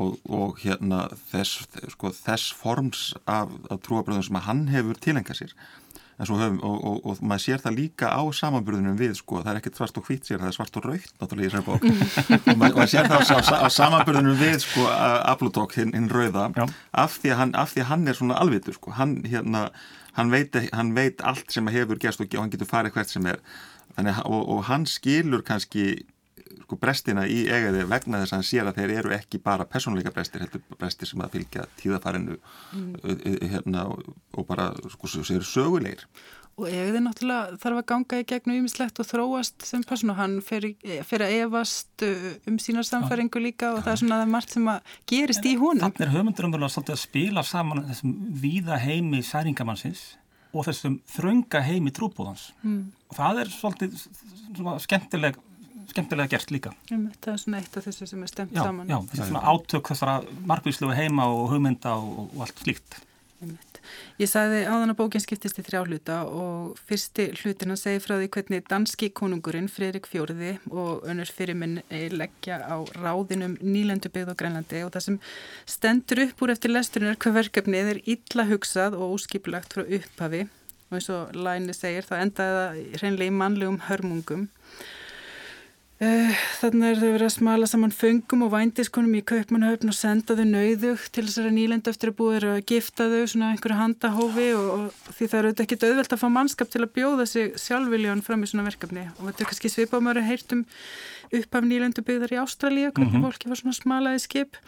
og, 0.00 0.16
og 0.24 0.58
hérna 0.62 1.04
þess, 1.30 1.66
sko, 1.92 2.12
þess 2.16 2.52
forms 2.56 3.12
af, 3.26 3.52
af 3.70 3.80
trúabröðum 3.84 4.24
sem 4.26 4.42
hann 4.46 4.66
hefur 4.72 5.00
tilengað 5.00 5.42
sér. 5.42 5.56
Höfum, 6.22 6.60
og, 6.62 6.76
og, 6.86 6.98
og 7.08 7.22
maður 7.26 7.42
sér 7.42 7.62
það 7.64 7.78
líka 7.80 8.08
á 8.14 8.22
samanbyrðunum 8.36 8.98
við 9.00 9.16
sko, 9.18 9.40
það 9.40 9.48
er 9.52 9.58
ekkert 9.58 9.78
svart 9.80 9.96
og 9.98 10.04
hvitt 10.06 10.28
sér, 10.28 10.38
það 10.38 10.50
er 10.52 10.54
svart 10.54 10.76
og 10.78 10.84
raukt 10.86 11.16
náttúrulega 11.18 11.48
í 11.48 11.50
þessari 11.50 11.66
bók. 11.66 11.86
Og 12.52 12.60
maður, 12.60 12.76
maður 12.76 12.92
sér 12.92 13.08
það 13.10 13.24
á, 13.26 13.38
á, 13.42 13.56
á 13.58 13.68
samanbyrðunum 13.74 14.38
við 14.38 14.58
sko, 14.62 14.84
Ablutók, 15.32 15.74
hinn 15.80 15.90
hin 15.96 16.06
rauða 16.12 16.44
af 16.92 17.18
því, 17.18 17.34
hann, 17.40 17.56
af 17.58 17.72
því 17.72 17.82
að 17.82 17.90
hann 17.90 18.06
er 18.06 18.20
svona 18.20 18.38
alvitur 18.44 18.76
sko, 18.78 18.94
hann, 19.00 19.16
hérna, 19.26 19.64
hann, 20.20 20.30
veit, 20.30 20.60
hann 20.76 20.94
veit 20.94 21.26
allt 21.26 21.50
sem 21.50 21.72
hefur 21.74 21.98
gerst 21.98 22.22
og 22.22 22.38
hann 22.38 22.54
getur 22.54 22.70
farið 22.70 22.94
hvert 23.00 23.16
sem 23.16 23.26
er. 23.32 23.42
Þannig, 23.96 24.22
og, 24.28 24.42
og 24.46 24.64
hann 24.70 24.86
skilur 24.86 25.42
kannski 25.48 26.04
sko 26.64 26.78
brestina 26.80 27.24
í 27.28 27.44
eigaði 27.48 27.86
vegna 27.90 28.22
þess 28.22 28.34
að 28.34 28.38
hann 28.38 28.46
sér 28.48 28.68
að 28.68 28.78
þeir 28.80 28.94
eru 29.00 29.16
ekki 29.16 29.40
bara 29.42 29.68
personleika 29.68 30.12
brestir, 30.14 30.44
heldur 30.44 30.62
brestir 30.78 31.10
sem 31.10 31.24
að 31.24 31.38
fylgja 31.38 31.66
tíðafarinu 31.80 32.38
mm. 32.38 32.92
hérna, 33.54 33.88
og 33.88 34.46
bara 34.48 34.70
sko 34.92 35.10
sér 35.16 35.44
sögulegir. 35.46 36.06
Og 36.60 36.66
eigaði 36.68 37.00
náttúrulega 37.00 37.56
þarf 37.62 37.78
að 37.80 37.86
ganga 37.88 38.18
í 38.20 38.24
gegnum 38.28 38.58
ymislegt 38.60 38.98
og 39.00 39.06
þróast 39.08 39.64
sem 39.64 39.84
person 39.88 40.12
og 40.12 40.18
hann 40.18 40.34
fer, 40.44 40.66
fer 41.08 41.24
að 41.24 41.36
evast 41.38 42.04
um 42.04 42.58
sína 42.60 42.84
samfæringu 42.84 43.40
líka 43.40 43.70
og 43.72 43.80
ja. 43.80 43.86
það 43.86 43.92
er 43.94 44.00
svona 44.02 44.18
margt 44.28 44.52
sem 44.52 44.68
að 44.68 44.98
gerist 45.08 45.48
í 45.48 45.54
honum. 45.56 45.80
Þannig 45.86 46.04
er 46.04 46.12
höfundur 46.12 46.48
umverulega 46.50 46.74
svolítið 46.74 46.98
að 46.98 47.04
spila 47.06 47.46
saman 47.48 47.86
þessum 47.88 48.18
víða 48.42 48.78
heimi 48.84 49.22
særingamannsins 49.24 50.04
og 50.52 50.68
þessum 50.68 50.98
þrönga 51.08 51.62
heimi 51.64 51.94
trúbúðans 51.96 52.50
mm. 52.60 52.82
og 53.08 53.16
það 53.16 53.42
er 53.42 53.52
svolítið 53.54 54.04
skemmtileg 54.84 55.40
skemmtilega 55.92 56.34
gert 56.34 56.52
líka. 56.54 56.74
Um, 56.90 57.06
það 57.20 57.32
er 57.34 57.40
svona 57.44 57.62
eitt 57.62 57.78
af 57.78 57.86
þessu 57.88 58.10
sem 58.10 58.24
er 58.24 58.32
stemt 58.32 58.56
já, 58.56 58.64
saman. 58.64 58.90
Já, 58.90 58.98
þessi 59.12 59.30
svona 59.30 59.46
átök 59.52 59.92
þessara 59.92 60.18
margvíslu 60.50 60.92
heima 60.96 61.30
og 61.30 61.48
hugmynda 61.52 61.96
og, 62.00 62.28
og 62.32 62.46
allt 62.46 62.62
slíkt. 62.64 63.00
Um, 63.42 63.56
ég 64.22 64.30
sagði 64.30 64.62
áðan 64.68 64.92
að 64.92 64.98
bókinn 65.00 65.22
skiptist 65.24 65.58
í 65.58 65.64
þrjá 65.66 65.80
hluta 65.82 66.16
og 66.30 66.78
fyrsti 66.86 67.26
hlutin 67.40 67.74
að 67.74 67.80
segja 67.80 68.02
frá 68.04 68.14
því 68.14 68.28
hvernig 68.36 68.64
danski 68.70 69.08
konungurinn 69.18 69.66
Fredrik 69.72 70.06
Fjóriði 70.10 70.52
og 70.70 71.02
önnur 71.10 71.32
fyrirminn 71.34 71.80
leggja 71.90 72.60
á 72.62 72.78
ráðinum 72.94 73.56
nýlendubegð 73.58 74.30
á 74.30 74.38
Grænlandi 74.38 74.84
og 74.86 74.94
það 74.94 75.06
sem 75.08 75.20
stendur 75.74 76.22
upp 76.28 76.46
úr 76.46 76.54
eftir 76.54 76.74
lesturinn 76.74 77.10
er 77.10 77.18
hvað 77.18 77.38
verkefnið 77.40 77.94
er 77.96 78.02
illa 78.14 78.46
hugsað 78.52 78.98
og 78.98 79.16
óskipulagt 79.18 79.74
frá 79.74 79.82
upphafi 79.82 80.46
og 80.92 80.98
eins 80.98 81.08
og 81.12 81.36
Læni 81.36 81.74
segir 81.76 82.06
það 82.06 82.26
endaði 82.26 82.56
það 82.58 83.00
hreinlega 83.00 83.32
í 83.32 83.38
mannlegum 83.42 83.78
hörmungum 83.88 84.50
þannig 86.02 86.88
er 86.88 86.98
þau 86.98 87.10
verið 87.12 87.24
að 87.28 87.34
smala 87.36 87.66
saman 87.70 87.92
föngum 87.94 88.40
og 88.42 88.50
vændiskonum 88.50 89.12
í 89.14 89.22
kaupmannhöfn 89.28 89.92
og 89.92 89.94
senda 89.94 90.34
þau 90.34 90.46
nauðug 90.48 91.04
til 91.14 91.24
þessara 91.28 91.52
nýlendu 91.54 91.92
eftir 91.92 92.10
að 92.10 92.16
búið 92.18 92.46
að 92.48 92.58
gifta 92.72 93.06
þau 93.12 93.20
svona 93.30 93.50
einhverju 93.52 93.78
handahófi 93.78 94.48
og, 94.58 94.70
og 94.74 95.12
því 95.14 95.28
það 95.28 95.38
eru 95.38 95.52
auðvitað 95.52 95.66
ekki 95.66 95.78
auðvelt 95.86 96.16
að 96.16 96.22
fá 96.24 96.28
mannskap 96.34 96.72
til 96.72 96.82
að 96.82 96.94
bjóða 96.96 97.26
sig 97.30 97.54
sjálfviljón 97.62 98.24
fram 98.26 98.42
í 98.42 98.50
svona 98.50 98.66
verkefni 98.66 99.04
og 99.12 99.28
þetta 99.28 99.44
er 99.44 99.50
kannski 99.52 99.70
svipað 99.70 100.02
mjög 100.08 100.22
að 100.24 100.30
heyrtum 100.32 100.64
upp 101.38 101.54
af 101.60 101.70
nýlendu 101.70 102.06
byggðar 102.08 102.34
í 102.34 102.42
Ástralíu 102.42 102.90
hvernig 102.90 103.12
mm 103.12 103.22
-hmm. 103.22 103.30
fólki 103.30 103.52
var 103.52 103.62
svona 103.62 103.78
smalaði 103.78 104.24
skip 104.26 104.58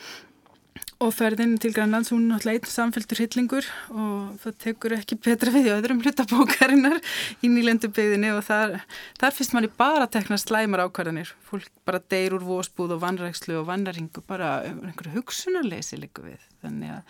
og 1.03 1.11
ferðin 1.15 1.57
til 1.61 1.73
Grænlands 1.75 2.13
hún 2.13 2.29
er 2.29 2.35
náttúrulega 2.35 2.61
einn 2.61 2.71
samféltur 2.71 3.21
hillingur 3.23 3.67
og 3.91 4.37
það 4.43 4.57
tekur 4.63 4.95
ekki 4.97 5.19
betra 5.25 5.53
við 5.55 5.69
í 5.71 5.75
öðrum 5.75 6.03
hlutabókarinnar 6.05 7.01
í 7.43 7.51
nýlendu 7.51 7.91
byggðinni 7.95 8.31
og 8.37 8.45
þar, 8.47 8.79
þar 9.21 9.37
finnst 9.37 9.57
manni 9.57 9.71
bara 9.71 10.07
að 10.07 10.15
tekna 10.19 10.39
slæmar 10.41 10.85
ákvarðanir. 10.87 11.35
Fólk 11.49 11.71
bara 11.85 12.03
deyr 12.13 12.37
úr 12.39 12.47
vósbúð 12.47 12.97
og 12.97 13.03
vannrækslu 13.03 13.59
og 13.61 13.69
vannaringu 13.69 14.25
bara 14.29 14.57
einhverju 14.69 15.19
hugsunarleysi 15.19 16.01
líka 16.01 16.25
við. 16.25 16.43
Að 16.65 17.03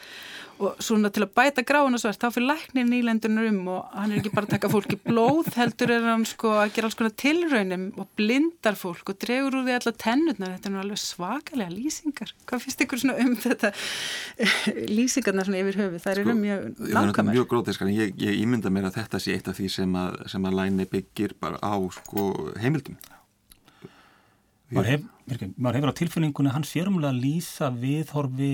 og 0.63 0.79
svona 0.83 1.11
til 1.15 1.25
að 1.25 1.33
bæta 1.35 1.65
gráin 1.67 1.97
og 1.97 2.01
svart 2.03 2.21
þá 2.23 2.29
fyrir 2.35 2.47
læknir 2.53 2.87
nýlendunar 2.87 3.49
um 3.51 3.71
og 3.75 3.95
hann 3.95 4.13
er 4.13 4.21
ekki 4.21 4.33
bara 4.35 4.47
að 4.47 4.55
taka 4.55 4.71
fólki 4.71 4.99
blóð 5.03 5.51
heldur 5.59 5.93
er 5.97 6.07
hann 6.07 6.27
sko 6.29 6.53
að 6.63 6.75
gera 6.77 6.91
alls 6.91 6.99
konar 6.99 7.15
tilraunum 7.19 7.87
og 7.99 8.09
blindar 8.19 8.79
fólk 8.79 9.11
og 9.11 9.19
dregur 9.23 9.59
úr 9.59 9.67
því 9.67 9.77
alla 9.79 9.95
tennurnar. 10.05 10.55
Þetta 10.55 10.71
er 10.71 10.75
nú 10.75 10.83
alveg 10.85 11.03
svakalega 11.03 11.75
lýsingar. 11.75 12.35
Hvað 12.47 12.65
finnst 12.67 12.85
ykkur 12.87 13.03
svona 13.03 13.19
um 13.25 13.35
þetta 13.45 13.74
lýsingarna 14.97 15.45
svona 15.47 15.63
yfir 15.63 15.79
höfu 15.79 16.01
það 16.03 16.21
sko, 16.21 16.21
eru 16.21 16.37
mjög 16.39 16.63
nákvæmar 16.75 17.13
Það 17.15 17.25
er 17.25 17.29
mjög 17.33 17.51
grótiskar 17.53 17.91
en 17.91 17.97
ég, 17.97 18.15
ég 18.19 18.41
ímynda 18.43 18.73
mér 18.75 18.89
að 18.91 19.01
þetta 19.01 19.21
sé 19.23 19.37
eitt 19.37 19.51
af 19.51 19.59
því 19.61 19.69
sem 19.71 19.99
að, 19.99 20.17
sem 20.33 20.49
að 20.49 20.57
læni 20.59 20.89
byggir 20.91 21.37
bara 21.41 21.61
á 21.63 21.75
sko 21.95 22.31
heimildum 22.59 22.99
Maður, 24.75 24.89
hef, 24.91 25.05
hefur 25.77 25.93
á 25.93 25.99
tilfinningunni 26.01 26.53
hans 26.55 26.73
sérumlega 26.73 27.13
að 27.13 27.21
lýsa 27.23 27.69
viðhorfi 27.79 28.53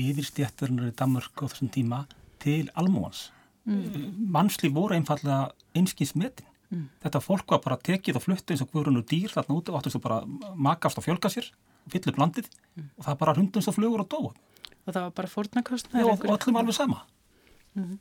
yfirstjætturinnar 0.00 0.90
í 0.90 0.96
Danmörk 0.96 1.44
á 1.44 1.46
þessum 1.46 1.70
tíma 1.72 2.04
til 2.42 2.64
almúans. 2.78 3.28
Mm. 3.68 4.30
Mannslíf 4.32 4.72
voru 4.74 4.96
einfallega 4.96 5.52
einskins 5.76 6.16
metin. 6.18 6.48
Mm. 6.72 6.86
Þetta 7.04 7.20
fólk 7.22 7.52
var 7.52 7.60
bara 7.64 7.78
tekið 7.78 8.18
og 8.18 8.24
fluttið 8.24 8.56
eins 8.56 8.64
og 8.64 8.72
hverjunu 8.72 9.04
dýr 9.06 9.34
þarna 9.34 9.58
úti 9.58 9.72
og 9.72 9.78
áttu 9.78 9.92
svo 9.92 10.00
bara 10.02 10.22
makast 10.56 10.98
og 10.98 11.06
fjölga 11.06 11.30
sér, 11.30 11.50
fyllir 11.92 12.16
blandið 12.16 12.48
mm. 12.48 12.88
og 12.96 13.06
það 13.06 13.20
bara 13.20 13.36
hundum 13.36 13.64
svo 13.64 13.76
flugur 13.76 14.02
og 14.06 14.10
dóa. 14.10 14.32
Og 14.82 14.94
það 14.94 15.02
var 15.02 15.12
bara 15.20 15.30
fórnarkost? 15.30 15.92
Já, 15.94 16.06
og 16.06 16.24
öllum 16.26 16.58
alveg 16.58 16.74
sama. 16.74 17.04
-hmm. 17.76 17.98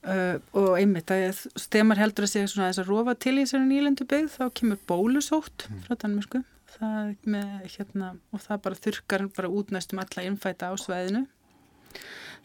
Uh, 0.00 0.38
og 0.56 0.78
einmitt 0.80 1.10
að 1.12 1.42
stemar 1.60 1.98
heldur 2.00 2.24
að 2.24 2.30
segja 2.32 2.48
svona 2.48 2.70
þess 2.70 2.80
að 2.80 2.86
rofa 2.88 3.14
til 3.20 3.34
í 3.34 3.42
þessari 3.42 3.66
nýlendu 3.68 4.06
byggð 4.08 4.30
þá 4.32 4.44
kemur 4.56 4.78
bólusótt 4.88 5.66
mm. 5.68 5.82
frá 5.84 5.98
Danmörsku 6.00 6.40
það 6.72 7.10
með, 7.34 7.50
hérna, 7.74 8.08
og 8.32 8.40
það 8.40 8.62
bara 8.64 8.78
þurkar 8.86 9.24
bara 9.36 9.50
út 9.52 9.74
næstum 9.74 10.00
alla 10.00 10.24
innfæta 10.24 10.70
á 10.72 10.74
sveðinu 10.80 11.26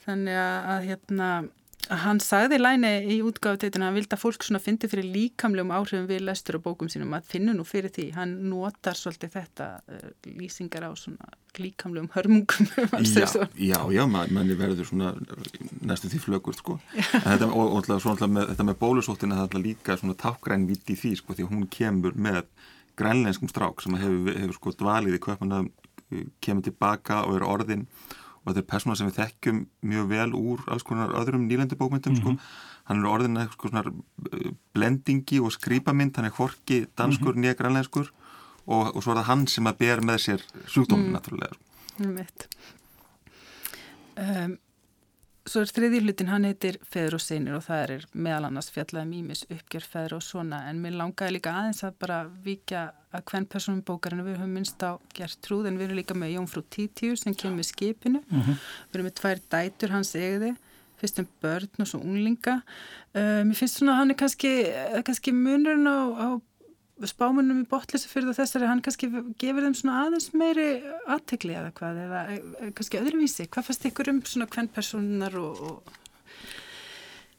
þannig 0.03 0.41
að 0.41 0.89
hérna 0.89 1.29
að 1.37 1.47
hann 1.89 2.19
sagði 2.23 2.57
læni 2.59 2.91
í 3.13 3.17
útgáðuteitinu 3.25 3.83
að 3.83 3.89
hann 3.89 3.97
vildi 3.99 4.15
að 4.15 4.21
fólk 4.21 4.45
svona 4.45 4.61
fyndi 4.63 4.89
fyrir 4.89 5.07
líkamlegum 5.11 5.73
áhrifum 5.75 6.07
við 6.09 6.23
lestur 6.25 6.59
og 6.59 6.65
bókum 6.65 6.89
sínum. 6.91 7.13
Að 7.17 7.29
finna 7.29 7.55
nú 7.55 7.65
fyrir 7.67 7.93
því, 7.93 8.07
hann 8.17 8.35
notar 8.49 8.97
svolítið 8.97 9.33
þetta 9.35 9.67
uh, 9.85 10.07
lýsingar 10.39 10.87
á 10.87 10.91
svona 10.97 11.31
líkamlegum 11.59 12.09
hörmungum 12.15 12.67
Já, 13.15 13.27
já, 13.55 13.79
já, 13.95 14.03
manni 14.09 14.57
verður 14.59 14.89
svona 14.89 15.13
næstu 15.85 16.11
því 16.11 16.21
flögur 16.25 16.57
sko. 16.57 16.79
Þetta, 16.95 17.49
og, 17.51 17.77
og 17.77 17.89
svona 18.03 18.29
með, 18.31 18.51
þetta 18.53 18.67
með 18.71 18.79
bólusóttina 18.81 19.39
það 19.39 19.59
er 19.59 19.65
líka 19.69 19.99
svona 20.01 20.17
tákgræn 20.19 20.67
viti 20.69 20.97
því 20.99 21.15
sko 21.21 21.37
því 21.37 21.49
hún 21.51 21.69
kemur 21.71 22.17
með 22.17 22.43
grænleinskum 22.99 23.51
strák 23.51 23.83
sem 23.83 23.95
hefur, 23.99 24.35
hefur 24.35 24.59
sko 24.59 24.75
dvalið 24.79 25.17
í 25.17 25.23
köpmanöðum, 25.23 25.71
kemur 26.43 26.65
tilbaka 26.67 27.23
og 27.27 27.39
er 27.39 27.47
orðin 27.47 27.87
og 28.45 28.53
þetta 28.53 28.61
er 28.61 28.69
persóna 28.69 28.95
sem 28.95 29.09
við 29.09 29.19
þekkjum 29.19 29.61
mjög 29.91 30.09
vel 30.11 30.29
úr 30.37 30.65
alls 30.71 30.85
konar 30.85 31.15
öðrum 31.17 31.47
nýlendubókmyndum 31.49 32.13
mm 32.13 32.19
-hmm. 32.19 32.21
sko. 32.21 32.29
Mhm. 32.29 32.39
hann 32.85 32.99
er 32.99 33.09
orðin 33.09 33.37
eitthvað 33.37 33.53
sko 33.53 33.67
svona 33.69 33.83
eh, 34.31 34.51
blendingi 34.73 35.39
og 35.39 35.51
skrýpamynd, 35.51 36.15
hann 36.15 36.25
er 36.25 36.37
horki 36.37 36.85
danskur, 36.97 37.33
mm 37.33 37.41
-hmm. 37.41 37.45
nýja 37.45 37.57
grænleinskur 37.57 38.11
og, 38.67 38.95
og 38.95 39.03
svo 39.03 39.11
er 39.11 39.17
það 39.17 39.29
hann 39.29 39.47
sem 39.47 39.67
að 39.67 39.77
ber 39.77 40.01
með 40.01 40.17
sér 40.17 40.41
sjúkdóminn 40.67 41.17
mm. 41.97 42.13
mitt. 42.13 42.47
Um, 44.15 44.57
Svo 45.45 45.61
er 45.61 45.69
þriði 45.69 45.99
hlutin, 46.01 46.29
hann 46.33 46.45
heitir 46.47 46.79
Feður 46.89 47.19
og 47.19 47.21
Seinir 47.21 47.53
og 47.53 47.61
það 47.67 47.81
er 47.83 48.05
meðal 48.17 48.47
annars 48.47 48.71
fjallaði 48.73 49.09
mýmis 49.11 49.43
um 49.45 49.53
uppgjör 49.53 49.83
Feður 49.85 50.15
og 50.17 50.23
svona 50.25 50.63
en 50.71 50.79
mér 50.81 50.95
langaði 50.97 51.35
líka 51.35 51.53
aðeins 51.53 51.83
að 51.85 51.99
bara 52.01 52.17
vikja 52.47 52.87
að 53.13 53.25
hvern 53.29 53.45
personum 53.53 53.83
bókarinu 53.85 54.25
við 54.25 54.39
höfum 54.39 54.55
minnst 54.57 54.81
á 54.81 54.97
gert 55.13 55.37
trúð 55.45 55.69
en 55.69 55.77
við 55.77 55.91
erum 55.91 55.99
líka 56.01 56.17
með 56.17 56.33
Jónfrú 56.33 56.63
Títíu 56.73 57.13
sem 57.21 57.37
kemur 57.37 57.67
skipinu, 57.67 58.23
mm 58.25 58.41
-hmm. 58.41 58.57
við 58.89 58.97
erum 58.97 59.05
með 59.05 59.17
tvær 59.21 59.43
dætur 59.53 59.93
hans 59.93 60.15
egði 60.15 60.55
fyrst 60.97 61.19
um 61.19 61.27
börn 61.43 61.83
og 61.83 61.87
svo 61.87 61.99
unglinga. 61.99 62.61
Uh, 63.13 63.43
mér 63.45 63.55
finnst 63.55 63.77
svona 63.77 63.95
að 63.95 63.99
hann 63.99 64.11
er 64.11 64.19
kannski, 64.19 64.51
kannski 65.05 65.31
munurinn 65.31 65.85
á, 65.85 65.99
á 66.25 66.27
spámunum 67.03 67.65
í 67.65 67.67
botleysi 67.69 68.07
fyrir 68.07 68.35
þessari, 68.37 68.69
hann 68.69 68.81
kannski 68.85 69.09
gefur 69.41 69.65
þeim 69.65 69.75
svona 69.75 70.05
aðeins 70.05 70.31
meiri 70.37 70.69
aðtegli 71.11 71.57
eða 71.59 71.73
hvað, 71.75 72.01
eða 72.05 72.23
kannski 72.77 73.01
öðruvísi. 73.01 73.49
Hvað 73.51 73.69
fannst 73.69 73.87
ykkur 73.91 74.11
um 74.13 74.23
svona 74.23 74.47
hvern 74.51 74.71
personar 74.71 75.35
og, 75.41 75.61
og 75.69 76.01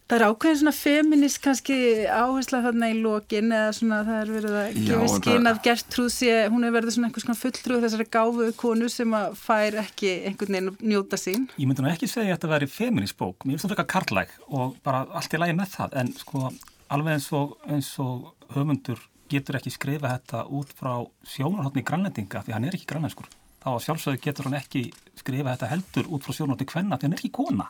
Það 0.06 0.20
er 0.20 0.22
ákveðin 0.30 0.58
svona 0.60 0.72
feminist 0.76 1.38
kannski 1.42 1.76
áhersla 2.06 2.60
þarna 2.62 2.92
í 2.92 2.98
lokin 3.02 3.48
eða 3.50 3.72
svona 3.74 3.96
það 4.06 4.20
er 4.20 4.28
verið 4.36 4.52
að 4.60 4.76
gefa 4.86 5.08
skinn 5.16 5.50
að 5.50 5.58
Gertrúð 5.64 6.12
sé, 6.14 6.28
hún 6.52 6.62
er 6.62 6.74
verið 6.76 6.94
svona 6.94 7.08
einhvers 7.08 7.26
svona 7.26 7.40
fulltrúð 7.40 7.82
þessari 7.82 8.06
gáfuðu 8.14 8.52
konu 8.60 8.90
sem 8.92 9.16
að 9.18 9.34
fær 9.40 9.78
ekki 9.82 10.12
einhvern 10.28 10.54
veginn 10.54 10.70
að 10.70 10.84
njóta 10.92 11.18
sín. 11.18 11.48
Ég 11.58 11.66
myndi 11.66 11.82
nú 11.82 11.90
ekki 11.90 12.06
segja 12.06 12.28
að 12.28 12.36
þetta 12.36 12.52
veri 12.52 12.70
feminist 12.70 13.18
bók, 13.18 13.42
mér 13.42 13.56
finnst 13.56 13.66
það 13.66 13.74
frekar 13.74 13.90
karlæg 13.96 14.38
og 14.46 14.78
bara 14.86 15.02
allt 15.10 15.34
í 15.34 15.42
lagi 15.42 15.58
með 15.58 15.74
það 15.74 15.98
en 16.04 16.14
sko 16.22 16.44
alveg 16.86 17.18
eins 17.18 17.28
og, 17.34 17.58
eins 17.66 17.90
og 18.06 18.30
höfundur 18.54 19.02
getur 19.30 19.58
ekki 19.58 19.72
skrifa 19.74 20.12
þetta 20.14 20.44
út 20.54 20.70
frá 20.76 20.94
sjónarhóttni 21.26 21.84
grannlendinga 21.86 22.44
því 22.46 22.56
hann 22.56 22.68
er 22.68 22.78
ekki 22.78 22.88
grannlenskur. 22.92 23.28
Þá 23.64 23.70
sjálfsögur 23.82 24.22
getur 24.22 24.48
hann 24.48 24.60
ekki 24.60 24.86
skrifa 25.18 25.56
þetta 25.56 25.72
heldur 25.72 26.08
út 26.12 26.26
frá 26.26 26.36
sjónarhóttni 26.36 26.68
kvenna 26.70 26.98
því 26.98 27.08
hann 27.08 27.16
er 27.16 27.22
ekki 27.22 27.34
kona. 27.34 27.68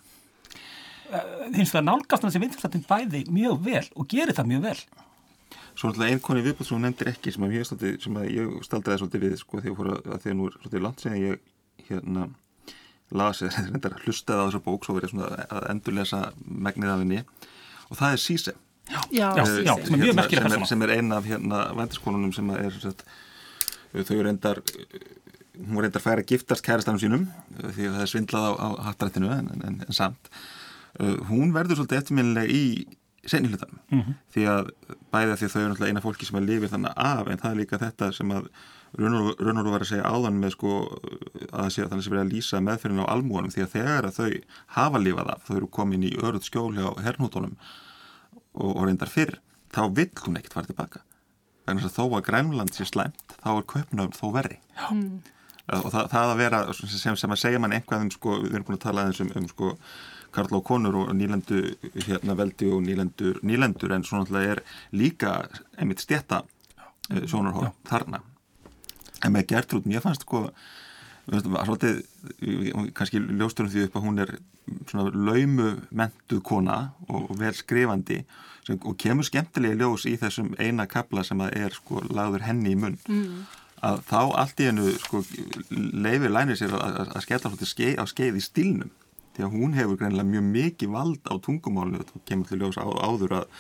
Eh, 1.06 1.50
hins 1.54 1.70
vegar 1.70 1.84
nálgast 1.86 2.24
hann 2.24 2.32
þessi 2.32 2.42
vinstrættin 2.42 2.86
bæði 2.86 3.26
mjög 3.30 3.60
vel 3.62 3.84
og 3.94 4.08
gerir 4.10 4.34
það 4.34 4.48
mjög 4.50 4.64
vel 4.64 4.78
Svo 5.76 5.90
náttúrulega 5.90 6.14
einn 6.14 6.22
koni 6.24 6.42
viðbútt 6.42 6.66
sem 6.66 6.74
hún 6.74 6.86
nefndir 6.86 7.10
ekki 7.12 7.32
sem 7.34 7.44
stolti, 7.68 7.90
sem 8.00 8.16
ég 8.32 8.54
staldraði 8.64 9.02
svolítið 9.02 9.24
við 9.26 9.34
sko 9.42 9.60
þegar, 9.60 9.90
að, 9.92 10.14
þegar 10.24 10.36
nú 10.38 10.48
er 10.48 10.56
svolítið 10.56 10.82
langt 10.82 11.04
sem 11.04 11.16
ég 11.20 11.42
hérna 11.90 12.24
lasi 13.14 13.50
þetta 13.52 13.92
hlustaði 14.02 14.40
á 14.40 14.46
þessa 14.48 14.62
bók 14.64 14.86
svo 14.86 14.96
verið 14.96 15.22
að 15.22 15.68
endurlesa 15.74 16.22
megnið 16.42 16.94
af 16.94 17.02
henni 17.04 17.20
og 17.86 18.00
það 18.00 18.16
er 18.16 18.22
Síse 18.24 18.56
Já, 18.86 19.00
já, 19.10 19.30
já, 19.34 19.44
já 19.66 19.74
sem 19.74 19.94
er 19.94 19.98
mjög 19.98 20.06
hérna, 20.06 20.20
merkilega 20.20 20.50
sem, 20.50 20.66
sem 20.70 20.82
er 20.86 20.92
einn 20.96 21.12
af 21.12 21.24
hérna 21.26 21.62
væntaskólunum 21.74 22.34
sem 22.34 22.50
er 22.54 22.76
sett, 22.82 23.02
þau 23.96 24.20
reyndar 24.22 24.60
hún 25.56 25.80
reyndar 25.82 26.04
færa 26.04 26.22
að 26.22 26.30
giftast 26.30 26.64
kærastanum 26.66 27.00
sínum 27.02 27.26
því 27.56 27.88
að 27.88 27.96
það 27.96 28.04
er 28.04 28.12
svindlað 28.12 28.46
á, 28.46 28.52
á 28.54 28.68
hattarættinu 28.90 29.32
en, 29.32 29.50
en, 29.56 29.82
en 29.86 29.96
samt. 29.96 30.30
Uh, 31.00 31.16
hún 31.30 31.52
verður 31.56 31.80
svolítið 31.80 32.02
eftirminnileg 32.02 32.52
í 32.52 32.64
senni 33.26 33.50
hlutanum 33.50 33.80
mm 33.90 34.00
-hmm. 34.00 34.16
því 34.32 34.46
að 34.52 34.70
bæði 35.12 35.32
að 35.32 35.38
því 35.38 35.46
að 35.46 35.52
þau 35.52 35.60
eru 35.60 35.68
náttúrulega 35.70 35.92
eina 35.92 36.04
fólki 36.04 36.26
sem 36.26 36.38
að 36.38 36.48
lifi 36.50 36.72
þannig 36.72 36.92
af 36.96 37.26
en 37.26 37.40
það 37.42 37.50
er 37.50 37.60
líka 37.60 37.82
þetta 37.82 38.12
sem 38.12 38.30
að 38.32 38.50
Rúnur 38.96 39.68
var 39.68 39.82
að 39.82 39.90
segja 39.90 40.08
áðan 40.08 40.38
með 40.40 40.54
sko 40.54 40.70
að 41.52 41.72
segja, 41.74 41.88
þannig 41.90 42.04
sem 42.04 42.12
verið 42.14 42.22
að 42.22 42.32
lýsa 42.32 42.60
meðferðin 42.64 43.02
á 43.04 43.12
almúanum 43.12 43.52
því 43.52 43.64
að 43.64 43.72
þegar 43.74 44.06
að 44.08 44.16
þau 44.16 44.30
hafa 44.76 44.98
lifað 45.02 45.32
af, 45.34 45.42
þau 45.44 45.56
eru 45.56 45.68
komin 45.68 46.06
í 46.06 46.12
öruð 46.16 46.46
skjóli 46.46 46.80
á 46.80 46.90
hernútonum 47.04 47.56
og, 48.56 48.72
og 48.72 48.82
reyndar 48.88 49.12
fyrr, 49.12 49.38
þá 49.74 49.82
vill 49.96 50.10
hún 50.24 50.40
ekkert 50.40 50.58
fara 50.58 50.70
tilbaka. 50.70 51.04
Þannig 51.66 51.88
að 51.88 51.96
þó 51.96 52.04
að 52.06 52.26
Grænland 52.28 52.74
sé 52.74 52.86
slæmt, 52.86 53.38
þá 53.42 53.48
er 53.56 53.64
köpnum 53.72 54.12
þó 54.14 54.26
verri. 54.34 54.60
Mm. 54.90 55.16
Og 55.76 55.88
það, 55.90 56.10
það 56.12 56.32
að 56.32 56.42
vera, 56.42 56.60
sem, 56.78 57.16
sem 57.18 57.32
að 57.34 57.40
segja 57.42 57.62
mann 57.62 57.74
einhvað 57.74 58.04
um 58.06 58.12
sko, 58.14 58.36
við 58.44 58.54
erum 58.54 58.68
búin 58.68 58.78
að 58.78 58.84
tala 58.84 59.02
aðeins 59.02 59.24
um, 59.24 59.32
um 59.40 59.48
sko 59.50 59.72
Karl 60.36 60.58
og 60.58 60.64
konur 60.68 60.98
og 61.00 61.10
nýlendu 61.16 61.62
hérna, 62.04 62.36
veldi 62.38 62.68
og 62.70 62.82
nýlendur, 62.84 63.40
nýlendur 63.46 63.94
en 63.96 64.04
svo 64.06 64.20
náttúrulega 64.20 64.56
er 64.56 64.62
líka 64.94 65.32
einmitt 65.80 66.04
stjætta 66.04 66.42
uh, 66.44 67.22
sjónarhór 67.24 67.72
þarna 67.88 68.20
en 69.24 69.34
með 69.34 69.48
Gertrúd, 69.52 69.88
mér 69.88 70.04
fannst 70.04 70.26
sko 70.26 70.46
svolítið, 71.26 72.02
kannski 72.94 73.20
ljósturum 73.20 73.70
því 73.72 73.86
upp 73.86 73.96
að 73.98 74.04
hún 74.06 74.22
er 74.22 74.32
svona 74.86 75.10
laumu 75.10 75.70
mentuð 75.90 76.42
kona 76.46 76.78
og, 77.08 77.30
og 77.30 77.38
vel 77.40 77.54
skrifandi 77.56 78.20
sem, 78.66 78.78
og 78.78 78.96
kemur 79.00 79.26
skemmtilegi 79.26 79.78
ljós 79.80 80.06
í 80.10 80.16
þessum 80.20 80.52
eina 80.58 80.86
kabla 80.90 81.24
sem 81.26 81.40
að 81.42 81.56
er 81.60 81.74
sko 81.76 82.02
lagður 82.10 82.46
henni 82.46 82.74
í 82.74 82.78
munn. 82.78 82.98
Mm. 83.10 83.46
að 83.86 83.98
þá 84.08 84.20
allt 84.40 84.60
í 84.62 84.68
hennu 84.70 84.92
sko 85.02 85.22
leifir 85.70 86.32
lænir 86.32 86.58
sér 86.58 86.72
að, 86.78 87.00
að, 87.04 87.18
skella 87.26 87.50
svolítið 87.50 87.72
skeið, 87.72 87.98
á 88.00 88.04
skeið 88.08 88.38
í 88.38 88.44
stilnum 88.44 88.94
því 89.36 89.44
að 89.44 89.56
hún 89.58 89.74
hefur 89.76 89.98
greinlega 90.00 90.30
mjög 90.30 90.46
mikið 90.54 90.94
vald 90.94 91.28
á 91.28 91.34
tungumálinu 91.44 92.00
og 92.06 92.22
kemur 92.28 92.48
til 92.48 92.62
ljós 92.62 92.78
á, 92.80 92.86
áður 92.86 93.42
að 93.42 93.50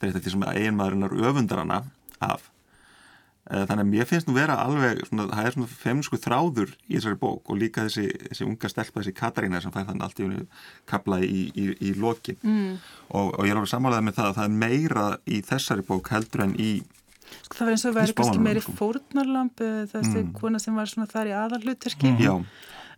þetta 0.00 0.08
er 0.08 0.16
þetta 0.16 0.32
sem 0.34 0.48
einmaðurinnar 0.50 1.14
öfundar 1.30 1.62
hana 1.62 1.78
af 2.18 2.48
þannig 3.48 3.82
að 3.82 3.90
mér 3.90 4.08
finnst 4.08 4.28
nú 4.28 4.34
vera 4.36 4.58
alveg 4.62 5.00
svona, 5.08 5.26
það 5.32 5.46
er 5.48 5.54
svona 5.56 5.70
feminsku 5.80 6.18
þráður 6.20 6.74
í 6.86 6.94
þessari 6.94 7.18
bók 7.22 7.50
og 7.50 7.58
líka 7.58 7.86
þessi, 7.86 8.06
þessi 8.28 8.46
unga 8.46 8.70
stelpa 8.70 9.00
þessi 9.00 9.14
Katarína 9.16 9.62
sem 9.64 9.74
fær 9.74 9.88
þannig 9.88 10.06
allt 10.06 10.20
í 10.20 10.26
unni 10.26 10.44
kabla 10.90 11.20
í, 11.24 11.42
í, 11.54 11.66
í 11.88 11.94
lokin 11.98 12.38
mm. 12.42 12.72
og, 13.08 13.32
og 13.32 13.48
ég 13.48 13.54
er 13.54 13.60
alveg 13.60 13.72
samanlega 13.72 14.06
með 14.06 14.18
það 14.20 14.30
að 14.30 14.40
það 14.40 14.48
er 14.48 14.58
meira 14.64 15.06
í 15.24 15.40
þessari 15.50 15.86
bók 15.88 16.12
heldur 16.14 16.46
en 16.46 16.56
í 16.60 16.72
Sko 17.30 17.60
það 17.60 17.66
var 17.66 17.76
eins 17.76 17.84
og 17.86 17.92
verið 17.94 18.16
kannski 18.18 18.42
meiri 18.42 18.60
sko. 18.64 18.72
fórnarlamp 18.74 19.60
þessi 19.62 20.18
mm. 20.18 20.30
kona 20.34 20.58
sem 20.58 20.74
var 20.74 20.90
svona 20.90 21.10
þar 21.10 21.30
í 21.30 21.34
aðalluturki 21.38 22.10
mm. 22.10 22.22
Já 22.24 22.34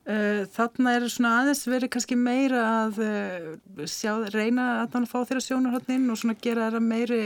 Eh, 0.02 0.48
þarna 0.50 0.96
er 0.96 1.04
svona 1.06 1.30
aðeins 1.38 1.60
verið 1.70 1.92
kannski 1.94 2.16
meira 2.18 2.62
að 2.82 2.96
eh, 3.06 3.86
sjá, 3.86 4.16
reyna 4.34 4.64
að 4.80 4.96
hann 4.96 5.06
fá 5.06 5.20
þeirra 5.20 5.42
sjónarhóttnin 5.44 6.10
og 6.10 6.18
svona 6.18 6.34
gera 6.42 6.64
þeirra 6.64 6.80
meiri, 6.82 7.20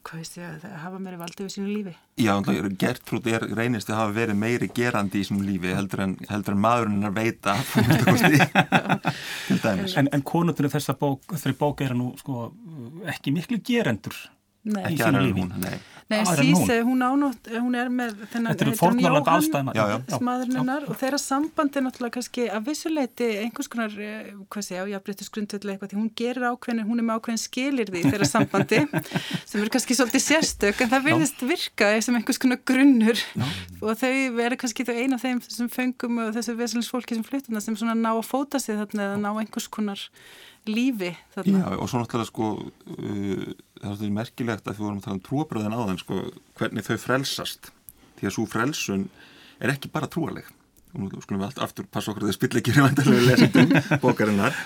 hvað 0.00 0.22
veist 0.22 0.38
ég, 0.40 0.54
að 0.64 0.78
hafa 0.80 1.02
meiri 1.04 1.20
valdið 1.20 1.44
við 1.44 1.52
sínu 1.58 1.68
lífi. 1.68 1.94
Já, 2.22 2.32
Gertrúd 2.80 3.28
er 3.28 3.44
reynist 3.52 3.92
að 3.92 4.00
hafa 4.00 4.16
verið 4.16 4.40
meiri 4.40 4.70
gerandi 4.72 5.20
í 5.20 5.28
sínu 5.28 5.44
lífi 5.44 5.76
heldur 5.76 6.06
en, 6.06 6.16
heldur 6.32 6.56
en 6.56 6.64
maðurinn 6.64 7.08
er 7.10 7.16
veita. 7.20 7.58
En, 9.62 10.08
en 10.08 10.22
konundinu 10.24 10.70
þessar 10.72 10.96
bók, 10.98 11.26
þessari 11.30 11.54
bók 11.58 11.82
er 11.84 11.92
nú 11.96 12.12
sko 12.18 12.48
ekki 13.12 13.32
miklu 13.34 13.58
gerendur 13.64 14.16
Nei. 14.62 14.84
Ekki 14.92 15.02
aðra 15.02 15.24
en 15.26 15.34
hún, 15.40 15.54
nei. 15.58 15.78
Nei, 16.12 16.24
Síse, 16.26 16.82
hún 16.84 17.00
ánótt, 17.02 17.48
hún 17.48 17.74
er 17.78 17.88
með 17.92 18.18
þennan, 18.32 18.52
Þetta 18.52 18.64
eru. 18.66 19.72
Já, 19.72 19.82
já. 19.88 19.96
Smaðurinnar 20.18 20.84
og 20.90 20.98
þeirra 21.00 21.20
sambandi 21.22 21.80
er 21.80 21.84
náttúrulega 21.86 22.16
kannski 22.18 22.44
að 22.52 22.68
vissuleiti 22.68 23.28
einhvers 23.40 23.70
konar, 23.72 23.94
eh, 23.96 24.32
hvað 24.52 24.66
sé, 24.66 24.80
ájafnbryttis 24.82 25.32
grundvöldu 25.32 25.72
eitthvað, 25.72 25.92
því 25.92 26.00
hún 26.00 26.10
gerir 26.18 26.46
ákveðin, 26.50 26.84
hún 26.90 27.00
er 27.00 27.08
með 27.08 27.18
ákveðin 27.22 27.42
skilir 27.42 27.92
því 27.94 28.04
þeirra 28.10 28.28
sambandi 28.28 28.82
sem 29.48 29.62
eru 29.62 29.72
kannski 29.72 29.96
svolítið 29.96 30.24
sérstök 30.26 30.84
en 30.84 30.92
það 30.92 31.08
verðist 31.08 31.44
virka 31.48 31.90
sem 32.04 32.20
einhvers 32.20 32.42
konar 32.42 32.62
grunnur 32.68 33.18
já. 33.18 33.48
og 33.80 33.98
þau 34.02 34.14
verður 34.36 34.60
kannski 34.66 34.88
þau 34.88 34.94
eina 34.98 35.16
af 35.16 35.26
þeim 35.26 35.42
sem 35.48 35.72
fengum 35.72 36.22
þessu 36.36 36.58
veselinsfólki 36.60 37.16
sem 37.16 37.26
flytuna 37.26 37.64
sem 37.64 37.78
svona 37.78 37.96
ná 37.96 38.12
að 38.12 38.26
fóta 38.28 38.60
sig 38.60 38.76
þarna 38.76 39.10
eða 39.10 39.20
ná 39.22 39.32
einhvers 39.32 39.70
konar 39.72 40.02
lífi 40.70 41.12
þarna. 41.34 41.60
Já, 41.62 41.68
og 41.76 41.90
svo 41.90 42.02
náttúrulega 42.02 42.30
sko 42.30 42.48
uh, 42.62 43.44
það 43.82 44.06
er 44.06 44.16
merkilegt 44.16 44.66
að 44.66 44.78
við 44.78 44.86
vorum 44.86 45.00
að 45.00 45.06
tala 45.06 45.18
um 45.18 45.22
trúabröðin 45.28 45.76
þann 45.78 46.02
sko, 46.02 46.18
hvernig 46.60 46.86
þau 46.86 46.98
frelsast. 47.02 47.72
Því 48.18 48.28
að 48.28 48.36
svo 48.36 48.46
frelsun 48.50 49.06
er 49.62 49.74
ekki 49.74 49.92
bara 49.92 50.10
trúaleg 50.10 50.48
og 50.92 51.06
nú 51.06 51.22
skulum 51.24 51.40
við 51.40 51.46
allt 51.48 51.60
aftur 51.64 51.86
passa 51.88 52.12
okkur 52.12 52.26
að 52.26 52.30
þið 52.30 52.36
spill 52.36 52.58
ekki 52.60 52.72
reyndalegu 52.76 53.22
lesendum 53.24 53.70
bókarinnar. 54.04 54.58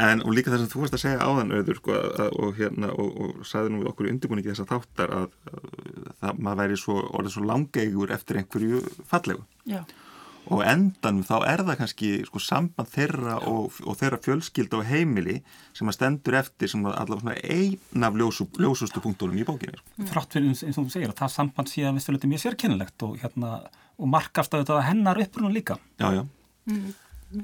En 0.00 0.24
og 0.24 0.32
líka 0.34 0.50
þess 0.50 0.64
að 0.64 0.72
þú 0.72 0.80
varst 0.82 0.96
að 0.96 1.02
segja 1.04 1.26
áðan 1.28 1.52
auður 1.54 1.78
sko, 1.78 1.98
að, 1.98 2.30
og 2.40 2.56
hérna 2.58 2.88
og, 2.98 3.10
og 3.20 3.44
sagði 3.46 3.74
nú 3.74 3.82
við 3.82 3.90
okkur 3.92 4.08
í 4.08 4.14
undirbúningi 4.14 4.50
þess 4.50 4.64
að 4.64 4.72
þáttar 4.72 5.12
að, 5.18 5.36
að 5.52 6.08
það 6.22 6.40
maður 6.46 6.60
væri 6.62 6.78
svo 6.80 6.96
orðið 7.04 7.36
svo 7.36 7.44
langeigur 7.52 8.14
eftir 8.16 8.40
einhverju 8.40 8.80
fallegu. 9.12 9.44
Já 9.70 9.84
og 10.52 10.60
endan 10.68 11.22
þá 11.24 11.34
er 11.48 11.62
það 11.64 11.78
kannski 11.80 12.10
sko, 12.28 12.40
samband 12.42 12.90
þeirra 12.92 13.38
og, 13.48 13.78
og 13.84 13.96
þeirra 14.00 14.18
fjölskyld 14.24 14.76
og 14.76 14.84
heimili 14.88 15.38
sem 15.76 15.88
að 15.88 15.96
stendur 15.96 16.36
eftir 16.40 16.70
sem 16.70 16.84
að 16.84 16.98
allavega 17.00 17.54
einn 17.54 18.08
af 18.08 18.18
ljósu, 18.20 18.48
ljósustu 18.60 19.02
punktunum 19.04 19.40
í 19.40 19.46
bókinu. 19.48 19.80
Mm. 19.96 20.10
Þrátt 20.10 20.36
fyrir 20.36 20.50
eins 20.52 20.64
og 20.66 20.82
þú 20.82 20.94
segir 20.96 21.14
að 21.14 21.22
það 21.22 21.32
samband 21.38 21.72
sé 21.72 21.86
að 21.86 21.96
við 21.96 22.06
stölutum 22.06 22.34
mjög 22.34 22.44
sérkennilegt 22.44 23.06
og, 23.06 23.16
hérna, 23.22 23.54
og 23.96 24.12
markast 24.12 24.54
að 24.54 24.66
þetta 24.66 24.84
hennar 24.90 25.22
upprunum 25.24 25.56
líka. 25.56 25.78
Já, 26.02 26.10
já. 26.20 26.22
Mm. 26.68 26.92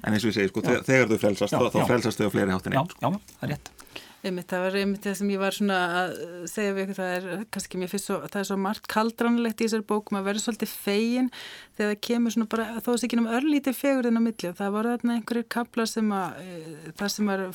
En 0.01 0.15
eins 0.15 0.23
og 0.23 0.31
ég 0.31 0.37
segi, 0.37 0.53
sko, 0.53 0.63
þegar 0.63 1.09
þau 1.11 1.19
frelsast, 1.19 1.55
já, 1.55 1.59
þá, 1.59 1.73
þá 1.75 1.89
frelsast 1.89 2.21
þau 2.21 2.29
á 2.29 2.33
fleiri 2.37 2.55
háttin 2.55 2.77
einn. 2.77 2.93
Já, 3.01 3.09
já, 3.09 3.37
það 3.41 3.47
er 3.49 3.55
rétt. 3.57 3.73
Einmitt, 4.21 4.51
það 4.53 4.63
var 4.67 4.75
einmitt 4.77 5.07
það 5.07 5.15
sem 5.17 5.29
ég 5.33 5.41
var 5.41 5.55
svona 5.57 5.77
að 5.97 6.11
segja 6.53 6.73
við 6.77 6.83
ykkur, 6.83 6.97
það 6.99 7.13
er 7.15 7.45
kannski 7.57 7.79
mér 7.81 7.89
fyrst 7.89 8.09
svo, 8.11 8.19
það 8.27 8.43
er 8.43 8.49
svo 8.51 8.59
margt 8.61 8.89
kaldranlegt 8.93 9.63
í 9.63 9.65
þessar 9.65 9.85
bókum 9.89 10.19
að 10.19 10.27
vera 10.29 10.43
svolítið 10.43 10.75
fegin 10.75 11.31
þegar 11.79 11.89
það 11.95 12.03
kemur 12.05 12.35
svona 12.35 12.51
bara, 12.53 12.67
þó 12.75 12.91
að 12.91 12.99
það 12.99 13.07
ekki 13.09 13.21
um 13.23 13.31
örlítið 13.39 13.79
fegur 13.79 14.11
þennan 14.11 14.21
á 14.21 14.27
milli 14.27 14.51
og 14.51 14.59
það 14.61 14.77
var 14.77 14.91
þarna 14.91 15.17
einhverjir 15.17 15.49
kaplar 15.57 15.89
sem 15.89 16.13
að, 16.19 16.45
e, 16.45 16.85
það 17.01 17.13
sem 17.17 17.33
var 17.33 17.47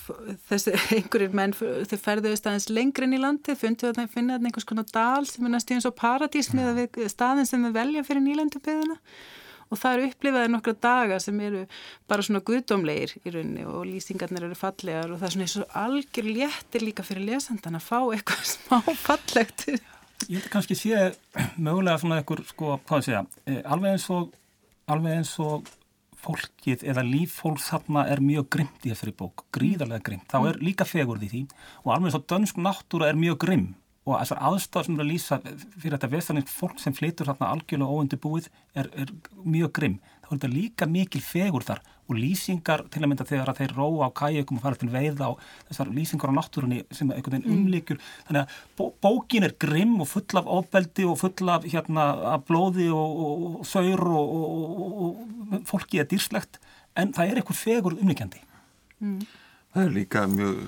þessi 0.49 0.75
einhverjir 0.97 1.37
menn, 1.37 1.55
þau 1.61 1.97
ferðuðist 2.09 2.49
aðeins 2.49 2.69
lengri 2.73 3.05
inn 3.05 3.17
í 3.19 3.21
landi, 3.21 3.59
fundu 3.61 3.91
þarna, 3.91 4.09
finna 4.17 4.39
þarna 4.39 4.49
einhvers 4.49 4.69
konar 4.73 4.89
dal 4.89 5.29
sem 5.29 5.45
er 5.45 5.57
næstíðan 5.59 5.85
svo 5.85 5.93
paradís 6.01 6.49
með 6.57 6.87
staðin 7.13 7.45
sem 7.45 7.69
þau 7.69 7.75
velja 7.77 8.07
fyrir 8.09 8.25
nýlandubiðina 8.25 8.97
og 9.69 9.79
það 9.81 9.97
eru 9.97 10.09
upplifaði 10.11 10.51
nokkra 10.53 10.75
daga 10.85 11.19
sem 11.23 11.39
eru 11.45 11.63
bara 12.09 12.25
svona 12.25 12.43
guðdómlegir 12.45 13.15
í 13.21 13.33
rauninni 13.33 13.65
og 13.69 13.85
lýsingarnir 13.89 14.47
eru 14.47 14.57
fallegar 14.59 15.11
og 15.11 15.21
það 15.21 15.27
er 15.27 15.35
svona 15.35 15.47
eins 15.47 15.57
og 15.61 15.77
algjör 15.81 16.29
léttir 16.29 16.85
líka 16.85 17.05
fyrir 17.07 17.27
lesandan 17.31 17.79
að 17.79 17.87
fá 17.87 17.99
eitthvað 18.01 18.49
smá 18.53 18.77
fallegt. 19.05 19.67
Ég 20.31 20.43
að 20.45 20.51
kannski 20.53 20.77
sé 20.79 21.07
mögulega 21.57 21.99
svona 22.01 22.21
einhver 22.21 22.43
sko, 22.47 22.77
hvað 22.87 23.07
sé 23.07 23.17
ég, 23.17 23.63
alveg 23.63 23.97
eins 23.97 24.07
og 24.13 24.35
alveg 24.91 25.19
eins 25.19 25.33
og 25.43 25.73
fólkið 26.25 26.85
eða 26.89 27.03
líffólk 27.05 27.61
þarna 27.61 28.05
er 28.09 28.21
mjög 28.23 28.47
grimt 28.55 28.85
í 28.85 28.91
þessari 28.91 29.13
bók, 29.17 29.43
gríðarlega 29.53 30.05
grimt. 30.07 30.29
Þá 30.31 30.49
er 30.49 30.61
líka 30.63 30.87
fegurð 30.87 31.25
í 31.27 31.31
því 31.33 31.41
og 31.83 31.91
alveg 31.93 32.15
svo 32.15 32.21
dönsk 32.31 32.61
náttúra 32.61 33.11
er 33.11 33.19
mjög 33.19 33.41
grimm 33.45 33.73
og 34.05 34.19
þessar 34.19 34.41
aðstæðar 34.49 34.85
sem 34.85 34.95
eru 34.95 35.03
að 35.03 35.11
lýsa 35.11 35.37
fyrir 35.81 35.95
þetta 35.95 36.09
veðstæðnins 36.11 36.53
fólk 36.53 36.81
sem 36.81 36.93
flytur 36.93 37.29
þarna 37.31 37.51
algjörlega 37.55 37.95
óundir 37.97 38.21
búið 38.21 38.49
er, 38.77 38.89
er 38.93 39.13
mjög 39.41 39.71
grimm. 39.79 39.99
Þá 40.21 40.27
er 40.27 40.35
þetta 40.35 40.49
líka 40.53 40.87
mikil 40.89 41.21
fegur 41.25 41.65
þar 41.65 41.81
og 42.05 42.19
lýsingar 42.19 42.83
til 42.93 43.01
að 43.01 43.09
mynda 43.09 43.25
þegar 43.25 43.49
að 43.49 43.61
þeir 43.61 43.71
róa 43.79 44.09
á 44.09 44.17
kæjökum 44.19 44.59
og 44.59 44.65
fara 44.65 44.77
til 44.77 44.89
veiða 44.93 45.29
og 45.31 45.39
þessar 45.71 45.93
lýsingar 45.95 46.33
á 46.33 46.37
náttúrunni 46.37 46.83
sem 46.93 47.09
einhvern 47.09 47.39
veginn 47.39 47.49
mm. 47.49 47.63
umlíkur. 47.63 48.01
Þannig 48.27 48.43
að 48.43 48.59
bó, 48.77 48.83
bókin 49.01 49.47
er 49.47 49.55
grimm 49.61 49.95
og 50.05 50.09
full 50.11 50.41
af 50.41 50.51
ofbeldi 50.59 51.07
og 51.09 51.17
full 51.21 51.49
af, 51.49 51.65
hérna, 51.65 52.05
blóði 52.45 52.91
og, 52.93 53.23
og, 53.25 53.47
og 53.61 53.69
saur 53.69 54.05
og, 54.21 54.35
og 55.07 55.65
fólki 55.71 56.03
er 56.03 56.09
dýrslegt 56.11 56.61
en 56.93 57.15
það 57.15 57.31
er 57.31 57.41
einhver 57.41 57.57
fegur 57.57 57.97
umlíkjandi. 57.97 58.45
Mm. 59.01 59.25
Það 59.75 59.83
er 59.83 59.91
líka 59.91 60.23
mjög 60.31 60.59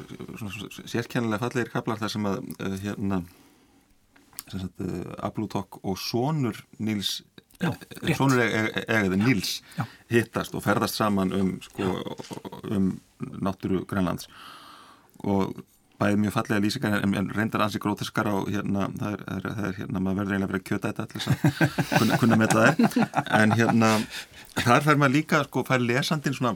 sérkennilega 0.83 1.39
fallegir 1.45 1.71
kaplar 1.71 1.99
þar 2.01 2.11
sem 2.11 2.25
að 2.27 2.41
uh, 2.59 2.73
hérna 2.83 3.21
uh, 4.51 5.13
Ablútok 5.23 5.79
og 5.83 5.95
Sónur 6.01 6.59
Níls 6.83 7.21
Já, 7.57 7.71
eh, 7.71 8.11
Sónur 8.13 8.43
egaði 8.43 9.17
Níls 9.21 9.61
Já. 9.77 9.85
hittast 10.11 10.53
og 10.53 10.61
ferðast 10.65 10.99
saman 10.99 11.31
um, 11.33 11.55
sko, 11.63 11.87
um 12.69 12.91
náttúru 13.41 13.81
Grænlands. 13.89 14.27
Og 15.25 15.55
bæði 15.97 16.19
mjög 16.21 16.35
fallega 16.35 16.61
lýsingar 16.61 16.99
en, 16.99 17.15
en 17.17 17.31
reyndar 17.33 17.63
ansi 17.65 17.81
grótiskar 17.81 18.29
á 18.29 18.35
hérna, 18.45 18.91
það 18.99 19.15
er, 19.15 19.23
það 19.23 19.37
er, 19.39 19.47
það 19.47 19.69
er 19.69 19.77
hérna, 19.79 20.03
maður 20.05 20.19
verður 20.19 20.35
eiginlega 20.35 20.51
verið 20.51 20.61
að 20.61 20.67
kjöta 20.69 20.91
þetta 20.91 21.05
allir 21.07 22.13
að 22.13 22.19
kunna, 22.21 22.37
með 22.43 22.53
það 22.53 22.69
en 23.39 23.55
hérna 23.57 23.89
þar 24.59 24.85
fær 24.85 24.99
maður 25.01 25.15
líka, 25.15 25.41
sko, 25.47 25.63
fær 25.65 25.81
lesandin 25.87 26.37
svona 26.37 26.53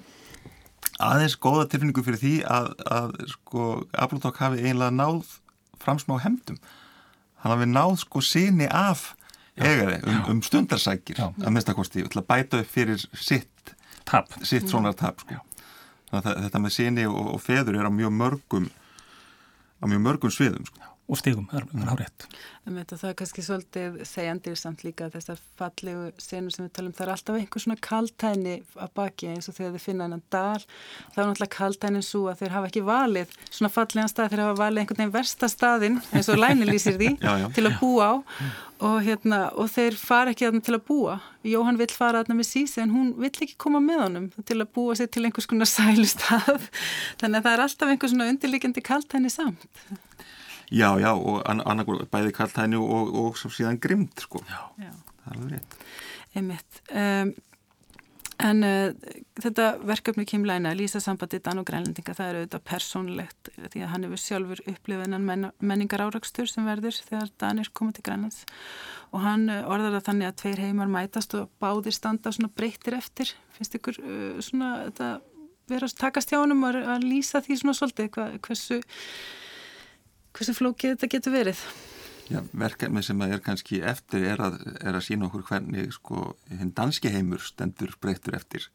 aðeins 1.06 1.38
góða 1.42 1.68
tilfinningu 1.72 2.04
fyrir 2.06 2.22
því 2.22 2.34
að, 2.50 2.70
að 2.98 3.16
sko, 3.32 3.70
Ablutok 4.06 4.40
hafi 4.42 4.62
eiginlega 4.62 4.94
náð 4.96 5.38
framsmá 5.82 6.20
hefndum. 6.24 6.60
Hann 7.42 7.56
hafi 7.56 7.70
náð 7.70 7.96
sko 8.04 8.22
síni 8.26 8.68
af 8.70 9.12
egaði 9.60 10.02
um, 10.08 10.20
um 10.36 10.44
stundarsækir 10.46 11.20
já. 11.20 11.28
að 11.30 11.50
minnstakosti, 11.54 12.06
að 12.08 12.28
bæta 12.28 12.62
upp 12.62 12.70
fyrir 12.72 13.02
sitt 13.18 13.74
tap. 14.08 14.32
sitt 14.48 14.70
svona 14.70 14.94
tap 14.98 15.22
sko. 15.24 15.40
þetta 16.12 16.62
með 16.62 16.76
síni 16.76 17.08
og, 17.10 17.36
og 17.36 17.42
feður 17.44 17.80
er 17.80 17.90
á 17.90 17.92
mjög 17.92 18.16
mörgum 18.16 18.70
á 19.82 19.86
mjög 19.88 20.02
mörgum 20.08 20.34
sviðum 20.34 20.66
sko 20.68 20.91
og 21.10 21.20
stigum, 21.20 21.48
það 21.52 21.66
er 21.76 21.88
hárétt. 21.90 22.26
Það 22.62 23.04
er 23.10 23.16
kannski 23.20 23.44
svolítið 23.44 23.96
segjandir 24.08 24.56
samt 24.60 24.84
líka 24.86 25.10
þessar 25.12 25.40
fallegu 25.60 26.12
senur 26.22 26.54
sem 26.54 26.68
við 26.68 26.74
talum, 26.78 26.94
það 26.96 27.06
er 27.06 27.12
alltaf 27.16 27.40
einhver 27.40 27.64
svona 27.64 27.80
kaltæni 27.84 28.54
að 28.78 28.94
baki 28.96 29.32
eins 29.34 29.50
og 29.50 29.58
þegar 29.58 29.74
þið 29.76 29.86
finna 29.88 30.08
hennan 30.08 30.24
dal, 30.32 30.62
þá 31.12 31.18
er 31.18 31.30
náttúrulega 31.32 31.56
kaltænin 31.58 32.06
svo 32.06 32.24
að 32.32 32.44
þeir 32.44 32.56
hafa 32.56 32.70
ekki 32.70 32.84
valið 32.88 33.36
svona 33.50 33.72
fallegan 33.74 34.12
stað, 34.12 34.32
þeir 34.32 34.44
hafa 34.46 34.60
valið 34.62 34.84
einhvern 34.84 35.02
veginn 35.02 35.16
versta 35.18 35.50
staðin 35.52 35.98
eins 36.14 36.30
og 36.32 36.40
læni 36.40 36.70
lýsir 36.70 37.00
því 37.02 37.10
já, 37.26 37.32
já. 37.44 37.48
til 37.58 37.66
að 37.68 37.80
búa 37.82 38.08
á 38.08 38.16
og, 38.82 38.98
hérna, 39.06 39.42
og 39.58 39.70
þeir 39.74 39.98
fara 40.00 40.34
ekki 40.34 40.48
að 40.48 40.62
til 40.66 40.78
að 40.78 40.86
búa. 40.88 41.18
Jóhann 41.46 41.78
vill 41.78 41.92
fara 41.94 42.22
að 42.22 42.32
það 42.32 42.40
með 42.40 42.48
sísi 42.50 42.82
en 42.82 42.94
hún 42.94 43.12
vill 43.20 43.32
ekki 43.32 43.58
koma 43.62 43.82
með 43.84 44.04
honum 44.06 44.30
til 44.48 44.58
að 44.58 44.72
búa 44.78 44.96
sig 44.98 45.12
til 45.14 45.26
einhvers 45.26 45.50
konar 45.50 45.70
sælustaf, 45.76 46.70
þannig 47.22 47.42
að 47.42 47.46
það 47.46 47.54
er 47.54 47.66
alltaf 47.66 47.94
einhver 47.94 48.14
svona 48.14 48.30
undirlikjandi 48.32 48.86
kaltæni 48.86 49.34
samt. 49.34 49.68
Já, 50.72 50.96
já, 51.04 51.12
og 51.12 51.42
annarkur 51.46 52.06
bæði 52.12 52.32
kaltæni 52.36 52.80
og, 52.80 52.92
og, 53.12 53.32
og 53.36 53.40
síðan 53.52 53.80
grimt, 53.84 54.24
sko. 54.24 54.40
Já. 54.48 54.62
já. 54.80 54.92
Það 55.22 55.32
er 55.32 55.40
alveg 55.40 55.56
rétt. 55.58 55.80
Einmitt. 56.32 56.78
Um, 56.96 57.34
en 58.42 58.64
uh, 58.66 59.18
þetta 59.44 59.66
verkefni 59.86 60.24
kemlaina, 60.26 60.72
Lísa 60.78 61.02
sambandi 61.04 61.42
Dan 61.44 61.62
og 61.62 61.68
Grænlendinga, 61.68 62.16
það 62.18 62.30
er 62.30 62.40
auðvitað 62.40 62.64
persónlegt 62.72 63.52
því 63.58 63.84
að 63.84 63.92
hann 63.92 64.08
hefur 64.08 64.22
sjálfur 64.24 64.64
upplifiðan 64.72 65.28
men 65.28 65.50
menningar 65.60 66.06
árakstur 66.08 66.50
sem 66.50 66.66
verður 66.66 66.96
þegar 66.98 67.34
Dan 67.44 67.62
er 67.62 67.70
komið 67.78 68.00
til 68.00 68.08
Grænlands 68.08 68.40
og 69.12 69.26
hann 69.26 69.46
uh, 69.52 69.68
orðar 69.68 69.98
það 69.98 70.08
þannig 70.08 70.30
að 70.32 70.40
tveir 70.42 70.64
heimar 70.64 70.96
mætast 70.96 71.36
og 71.38 71.52
báðir 71.62 71.98
standa 72.00 72.32
svona 72.32 72.54
breytir 72.56 72.96
eftir. 72.98 73.36
Finnst 73.58 73.76
ykkur 73.78 74.00
uh, 74.00 74.40
svona 74.40 74.72
þetta 74.88 75.12
vera 75.72 75.88
að 75.88 76.00
takast 76.00 76.32
hjá 76.32 76.40
hann 76.40 76.56
um 76.56 76.66
að 76.66 77.06
lýsa 77.06 77.44
því 77.44 77.60
svona 77.60 77.78
svolítið, 77.78 78.10
hva, 78.16 78.28
hversu 78.44 78.82
hversu 80.36 80.56
flókið 80.58 80.96
þetta 80.96 81.12
getur 81.16 81.36
verið? 81.36 81.64
Já, 82.32 82.40
verkefni 82.56 83.04
sem 83.04 83.22
er 83.26 83.42
kannski 83.44 83.82
eftir 83.84 84.24
er 84.32 84.42
að, 84.44 84.60
er 84.80 84.96
að 84.96 85.08
sína 85.08 85.28
okkur 85.28 85.44
hvernig 85.50 85.96
sko, 85.96 86.36
hinn 86.52 86.72
danski 86.76 87.12
heimur 87.12 87.44
stendur 87.44 87.96
breytur 88.02 88.38
eftir. 88.38 88.70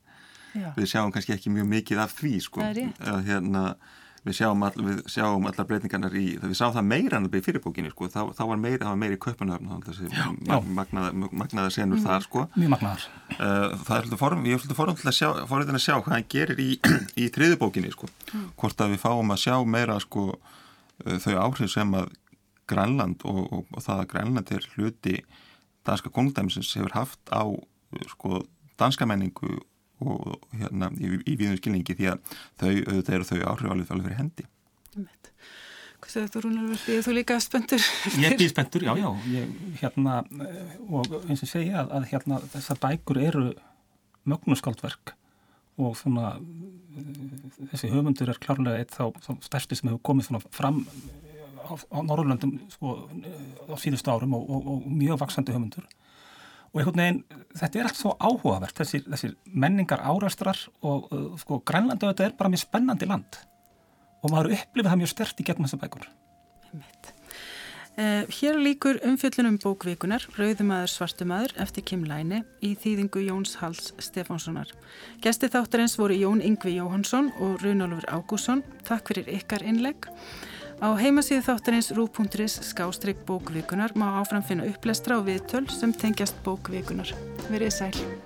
Já. 0.56 0.72
Við 0.76 0.90
sjáum 0.92 1.12
kannski 1.12 1.36
ekki 1.36 1.52
mjög 1.52 1.70
mikið 1.70 2.02
af 2.04 2.16
því 2.18 2.34
sko. 2.44 2.64
Það 2.64 2.68
er 2.68 2.76
rétt. 2.82 3.28
Hérna, 3.28 3.62
við 4.26 4.36
sjáum, 4.40 4.64
all, 4.66 4.82
við 4.82 5.00
sjáum 5.12 5.46
allar 5.48 5.68
breytingarnar 5.68 6.16
í, 6.18 6.24
við 6.42 6.54
sáum 6.58 6.74
það 6.74 6.88
meira 6.88 7.18
en 7.18 7.26
það 7.26 7.32
byrði 7.34 7.46
fyrirbókinni 7.46 7.92
sko, 7.92 8.08
þá, 8.10 8.20
þá 8.36 8.42
var 8.50 8.60
meira, 8.62 8.94
meira 8.98 9.16
í 9.16 9.20
köpunöfn, 9.22 9.70
magnaða, 10.76 11.12
magnaða 11.30 11.72
senur 11.74 12.00
mm. 12.00 12.06
þar 12.08 12.26
sko. 12.26 12.44
Mjög 12.56 12.72
magnaðar. 12.74 13.06
Uh, 13.36 13.76
það 13.86 13.96
er 13.96 14.08
svolítið 14.08 14.22
form, 14.24 14.44
ég 14.48 14.56
er 14.58 14.62
svolítið 14.64 14.80
form 14.80 14.98
til 14.98 15.10
að 15.12 15.18
sjá, 15.20 15.28
forðin 15.52 15.78
að 15.78 15.84
sjá 15.86 15.94
hvað 15.94 16.16
hann 16.16 16.28
gerir 16.36 16.62
í, 16.62 16.68
í 17.22 17.28
þriðubókinni 17.36 17.94
sko, 17.94 18.10
mm. 18.32 18.46
hvort 18.58 18.82
að 18.82 18.96
við 18.96 19.02
fáum 19.04 19.34
að 19.36 19.42
sjá 19.46 19.56
meira 19.76 20.00
sko 20.02 20.28
þau 21.04 21.36
áhrif 21.42 21.72
sem 21.72 21.96
að 21.98 22.12
Grænland 22.66 23.22
og, 23.24 23.42
og, 23.52 23.66
og 23.72 23.82
það 23.84 24.02
að 24.02 24.08
Grænland 24.12 24.52
er 24.54 24.68
hluti 24.74 25.16
danska 25.86 26.10
konungdæmisins 26.10 26.74
hefur 26.74 26.94
haft 26.96 27.20
á 27.30 27.46
eh, 27.46 28.06
sko, 28.10 28.42
danska 28.78 29.06
menningu 29.06 29.60
og 30.02 30.40
hérna 30.52 30.90
í, 30.98 31.12
í 31.24 31.36
viðum 31.38 31.56
skilningi 31.60 31.96
því 31.96 32.10
að 32.12 32.32
þau, 32.60 32.72
auðvitað 32.72 33.14
eru 33.16 33.28
þau 33.30 33.38
áhrif 33.52 33.70
alveg 33.70 34.08
fyrir 34.08 34.18
hendi. 34.18 34.48
Hvað 35.96 36.12
segir 36.12 36.32
þú 36.34 36.42
Rúnar, 36.44 36.82
er 36.92 37.04
þú 37.06 37.14
líka 37.16 37.38
spöndur? 37.40 37.86
Ég 38.20 38.34
er 38.34 38.50
spöndur, 38.50 38.84
já, 38.84 38.92
já. 39.00 39.08
Ég, 39.32 39.54
hérna, 39.80 40.18
eh, 40.44 40.74
og 40.90 41.14
eins 41.24 41.46
og 41.46 41.50
segja 41.50 41.84
að, 41.84 41.94
að 41.96 42.10
hérna, 42.12 42.40
þessar 42.52 42.82
bækur 42.82 43.22
eru 43.22 43.46
mögnuskaldverk 44.28 45.14
og 45.76 45.96
svona 45.98 46.36
þessi 47.72 47.90
höfundur 47.92 48.32
er 48.32 48.40
klárlega 48.40 48.80
eitt 48.80 48.94
þá, 48.94 49.10
þá 49.20 49.30
stærsti 49.44 49.78
sem 49.78 49.90
hefur 49.90 50.02
komið 50.10 50.46
fram 50.54 50.82
á, 51.60 51.72
á 51.76 51.98
Norrlöndum 52.06 52.56
sko, 52.72 52.96
á 53.68 53.74
síðustu 53.80 54.12
árum 54.12 54.36
og, 54.38 54.46
og, 54.48 54.70
og 54.72 54.86
mjög 54.88 55.20
vaksandi 55.24 55.54
höfundur. 55.54 55.88
Og 56.72 56.80
einhvern 56.80 57.02
veginn 57.02 57.42
þetta 57.56 57.80
er 57.80 57.88
allt 57.88 58.00
svo 58.00 58.14
áhugavert 58.20 58.80
þessi, 58.80 59.02
þessi 59.06 59.32
menningar 59.52 60.02
árastrar 60.04 60.60
og 60.84 61.10
sko, 61.40 61.60
Grænlandu 61.68 62.08
þetta 62.10 62.30
er 62.30 62.38
bara 62.38 62.52
mjög 62.52 62.64
spennandi 62.66 63.08
land 63.08 63.40
og 64.22 64.32
maður 64.32 64.56
upplifið 64.56 64.90
það 64.90 65.02
mjög 65.02 65.12
stert 65.12 65.40
í 65.40 65.46
gegnum 65.46 65.68
þessa 65.68 65.82
bækur. 65.84 66.08
Mitt 66.76 67.15
hér 67.96 68.58
líkur 68.60 68.98
umfjöllunum 69.08 69.56
bókvíkunar 69.62 70.26
Rauðumæður 70.36 70.90
svartumæður 70.92 71.54
eftir 71.64 71.84
Kim 71.88 72.02
Læni 72.04 72.42
í 72.60 72.74
þýðingu 72.76 73.22
Jóns 73.24 73.56
Hals 73.62 73.94
Stefánssonar. 73.96 74.68
Gesti 75.24 75.48
þáttarins 75.48 75.96
voru 75.96 76.18
Jón 76.18 76.44
Yngvi 76.44 76.76
Jóhansson 76.76 77.32
og 77.40 77.64
Runálfur 77.64 78.04
Ágússon. 78.12 78.62
Takk 78.84 79.08
fyrir 79.12 79.32
ykkar 79.38 79.64
innlegg. 79.64 80.10
Á 80.84 80.92
heimasíðu 80.92 81.46
þáttarins 81.48 81.88
rú.is 81.96 82.60
skástrygg 82.68 83.24
bókvíkunar 83.24 83.96
má 83.96 84.10
áfram 84.20 84.44
finna 84.44 84.68
upplestra 84.68 85.16
og 85.16 85.30
viðtöl 85.30 85.64
sem 85.72 85.96
tengjast 85.96 86.36
bókvíkunar. 86.44 87.16
Verið 87.48 87.78
sæl. 87.80 88.25